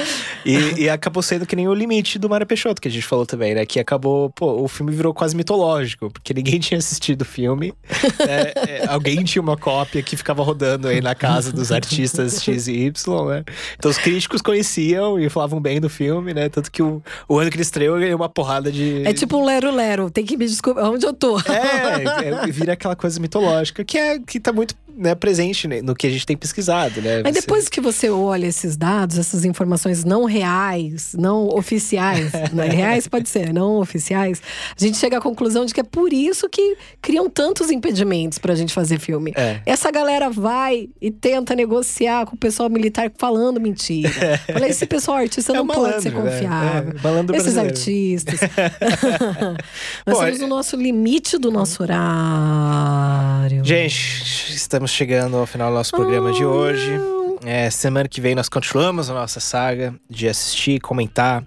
E, 0.45 0.83
e, 0.83 0.89
acabou 0.89 1.21
sendo 1.21 1.45
que 1.45 1.55
nem 1.55 1.67
o 1.67 1.73
limite 1.73 2.17
do 2.17 2.29
Mário 2.29 2.47
Peixoto, 2.47 2.81
que 2.81 2.87
a 2.87 2.91
gente 2.91 3.05
falou 3.05 3.25
também, 3.25 3.53
né? 3.53 3.65
Que 3.65 3.79
acabou, 3.79 4.29
pô, 4.29 4.63
o 4.63 4.67
filme 4.67 4.91
virou 4.91 5.13
quase 5.13 5.35
mitológico, 5.35 6.09
porque 6.09 6.33
ninguém 6.33 6.57
tinha 6.59 6.77
assistido 6.77 7.21
o 7.23 7.25
filme. 7.25 7.73
Né? 8.19 8.87
alguém 8.87 9.23
tinha 9.23 9.41
uma 9.41 9.57
cópia 9.57 10.01
que 10.01 10.15
ficava 10.15 10.41
rodando 10.43 10.87
aí 10.87 11.01
na 11.01 11.13
casa 11.13 11.51
dos 11.51 11.71
artistas 11.71 12.41
X 12.41 12.67
e 12.67 12.85
Y, 12.85 13.25
né? 13.27 13.43
Então 13.77 13.91
os 13.91 13.97
críticos 13.97 14.41
conheciam 14.41 15.19
e 15.19 15.29
falavam 15.29 15.59
bem 15.59 15.81
do 15.81 15.89
filme, 15.89 16.33
né? 16.33 16.49
Tanto 16.49 16.71
que 16.71 16.81
o, 16.81 17.01
o 17.27 17.37
ano 17.37 17.49
que 17.49 17.57
ele 17.57 17.63
estreou 17.63 17.99
ganhou 17.99 18.15
uma 18.15 18.29
porrada 18.29 18.71
de. 18.71 19.03
É 19.05 19.13
tipo 19.13 19.37
um 19.37 19.45
lero-lero, 19.45 20.09
tem 20.09 20.25
que 20.25 20.37
me 20.37 20.45
desculpar 20.45 20.89
onde 20.89 21.05
eu 21.05 21.13
tô. 21.13 21.37
É, 21.39 22.27
é, 22.27 22.47
vira 22.47 22.73
aquela 22.73 22.95
coisa 22.95 23.19
mitológica 23.19 23.83
que, 23.83 23.97
é, 23.97 24.19
que 24.19 24.39
tá 24.39 24.53
muito 24.53 24.75
né, 24.99 25.15
presente 25.15 25.65
no 25.81 25.95
que 25.95 26.05
a 26.05 26.09
gente 26.09 26.25
tem 26.25 26.35
pesquisado, 26.35 27.01
né? 27.01 27.23
Mas 27.23 27.33
depois 27.33 27.69
que 27.69 27.79
você 27.79 28.09
olha 28.09 28.45
esses 28.45 28.75
dados, 28.75 29.17
essas 29.17 29.45
informações 29.45 30.03
não 30.03 30.25
reais, 30.25 31.15
não 31.17 31.47
oficiais, 31.47 32.33
né? 32.51 32.67
reais 32.67 33.07
pode 33.07 33.29
ser, 33.29 33.53
não 33.53 33.79
oficiais, 33.79 34.41
a 34.77 34.83
gente 34.83 34.97
chega 34.97 35.17
à 35.17 35.21
conclusão 35.21 35.65
de 35.65 35.73
que 35.73 35.79
é 35.79 35.83
por 35.83 36.11
isso 36.11 36.49
que 36.49 36.75
criam 37.01 37.29
tantos 37.29 37.71
impedimentos 37.71 38.37
pra 38.37 38.53
gente 38.55 38.73
fazer 38.73 38.99
filme. 38.99 39.31
É. 39.37 39.61
Essa 39.65 39.89
galera 39.89 40.29
vai 40.29 40.89
e 41.01 41.09
tenta 41.09 41.55
negociar 41.55 42.25
com 42.25 42.35
o 42.35 42.37
pessoal 42.37 42.69
militar 42.69 43.09
falando 43.17 43.59
mentira. 43.59 44.09
É. 44.19 44.37
Fala, 44.53 44.67
esse 44.67 44.85
pessoal 44.85 45.17
artista 45.17 45.53
é 45.53 45.55
não 45.55 45.63
malandro, 45.65 45.91
pode 45.91 46.03
ser 46.03 46.11
né? 46.11 46.21
confiável. 46.21 46.93
É, 47.33 47.37
Esses 47.37 47.57
artistas. 47.57 48.39
Nós 50.05 50.17
Bom, 50.17 50.23
estamos 50.23 50.39
no 50.39 50.47
nosso 50.47 50.75
limite 50.75 51.37
do 51.37 51.49
nosso 51.51 51.81
horário. 51.81 53.63
Gente, 53.63 54.53
estamos 54.53 54.88
chegando 54.89 55.37
ao 55.37 55.45
final 55.45 55.69
do 55.69 55.75
nosso 55.75 55.91
programa 55.91 56.31
de 56.31 56.43
hoje. 56.43 56.91
É, 57.45 57.69
semana 57.69 58.07
que 58.09 58.19
vem 58.19 58.35
nós 58.35 58.49
continuamos 58.49 59.09
a 59.09 59.13
nossa 59.13 59.39
saga 59.39 59.93
de 60.09 60.27
assistir, 60.27 60.79
comentar 60.81 61.43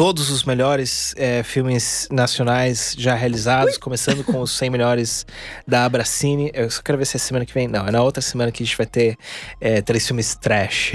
todos 0.00 0.30
os 0.30 0.44
melhores 0.44 1.14
é, 1.18 1.42
filmes 1.42 2.08
nacionais 2.10 2.94
já 2.96 3.14
realizados, 3.14 3.74
Ui. 3.74 3.80
começando 3.80 4.24
com 4.24 4.40
os 4.40 4.50
100 4.52 4.70
melhores 4.70 5.26
da 5.68 5.84
Abracine. 5.84 6.50
Eu 6.54 6.70
só 6.70 6.80
quero 6.80 6.96
ver 6.96 7.04
se 7.04 7.18
é 7.18 7.20
semana 7.20 7.44
que 7.44 7.52
vem. 7.52 7.68
Não, 7.68 7.86
é 7.86 7.90
na 7.90 8.02
outra 8.02 8.22
semana 8.22 8.50
que 8.50 8.62
a 8.62 8.66
gente 8.66 8.78
vai 8.78 8.86
ter 8.86 9.18
é, 9.60 9.82
três 9.82 10.06
filmes 10.06 10.34
trash. 10.34 10.94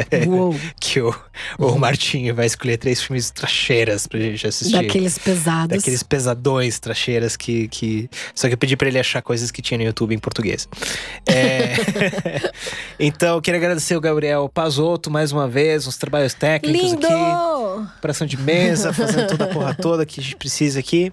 que 0.80 0.98
o, 0.98 1.14
o. 1.58 1.78
Martinho 1.78 2.34
vai 2.34 2.46
escolher 2.46 2.78
três 2.78 3.02
filmes 3.02 3.30
tracheiras 3.30 4.06
pra 4.06 4.18
gente 4.18 4.46
assistir. 4.46 4.72
Daqueles 4.72 5.18
pesados. 5.18 5.76
Daqueles 5.76 6.02
pesadões 6.02 6.78
tracheiras 6.78 7.36
que, 7.36 7.68
que. 7.68 8.08
Só 8.34 8.48
que 8.48 8.54
eu 8.54 8.58
pedi 8.58 8.78
pra 8.78 8.88
ele 8.88 8.98
achar 8.98 9.20
coisas 9.20 9.50
que 9.50 9.60
tinha 9.60 9.76
no 9.76 9.84
YouTube 9.84 10.14
em 10.14 10.18
português. 10.18 10.66
É... 11.26 11.74
então, 12.98 13.34
eu 13.34 13.42
queria 13.42 13.60
agradecer 13.60 13.94
o 13.94 14.00
Gabriel 14.00 14.48
Pazotto 14.48 15.10
mais 15.10 15.32
uma 15.32 15.46
vez, 15.46 15.86
uns 15.86 15.98
trabalhos 15.98 16.32
técnicos 16.32 16.92
Lindo! 16.92 17.06
aqui. 17.06 17.98
Operação 17.98 18.26
de 18.26 18.37
mesa, 18.38 18.92
fazendo 18.92 19.28
toda 19.28 19.44
a 19.44 19.48
porra 19.48 19.74
toda 19.74 20.06
que 20.06 20.20
a 20.20 20.22
gente 20.22 20.36
precisa 20.36 20.80
aqui. 20.80 21.12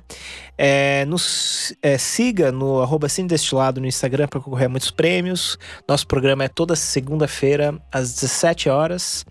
É, 0.57 1.03
nos 1.05 1.73
é, 1.81 1.97
siga 1.97 2.51
no 2.51 2.81
arroba 2.81 3.07
Destilado 3.27 3.81
no 3.81 3.87
Instagram 3.87 4.27
para 4.27 4.39
concorrer 4.39 4.67
a 4.67 4.69
muitos 4.69 4.91
prêmios. 4.91 5.57
Nosso 5.87 6.07
programa 6.07 6.43
é 6.43 6.47
toda 6.47 6.75
segunda-feira, 6.75 7.77
às 7.91 8.13
17 8.13 8.69
horas. 8.69 9.25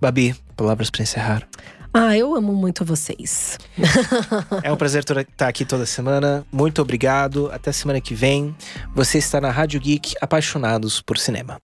Babi, 0.00 0.34
palavras 0.56 0.90
para 0.90 1.02
encerrar. 1.02 1.46
Ah, 1.92 2.16
eu 2.16 2.36
amo 2.36 2.54
muito 2.54 2.84
vocês. 2.84 3.58
é 4.62 4.72
um 4.72 4.76
prazer 4.76 5.02
estar 5.02 5.48
aqui 5.48 5.64
toda 5.64 5.84
semana. 5.84 6.46
Muito 6.52 6.80
obrigado. 6.80 7.50
Até 7.52 7.72
semana 7.72 8.00
que 8.00 8.14
vem. 8.14 8.54
Você 8.94 9.18
está 9.18 9.40
na 9.40 9.50
Rádio 9.50 9.80
Geek 9.80 10.14
Apaixonados 10.20 11.00
por 11.00 11.18
Cinema. 11.18 11.58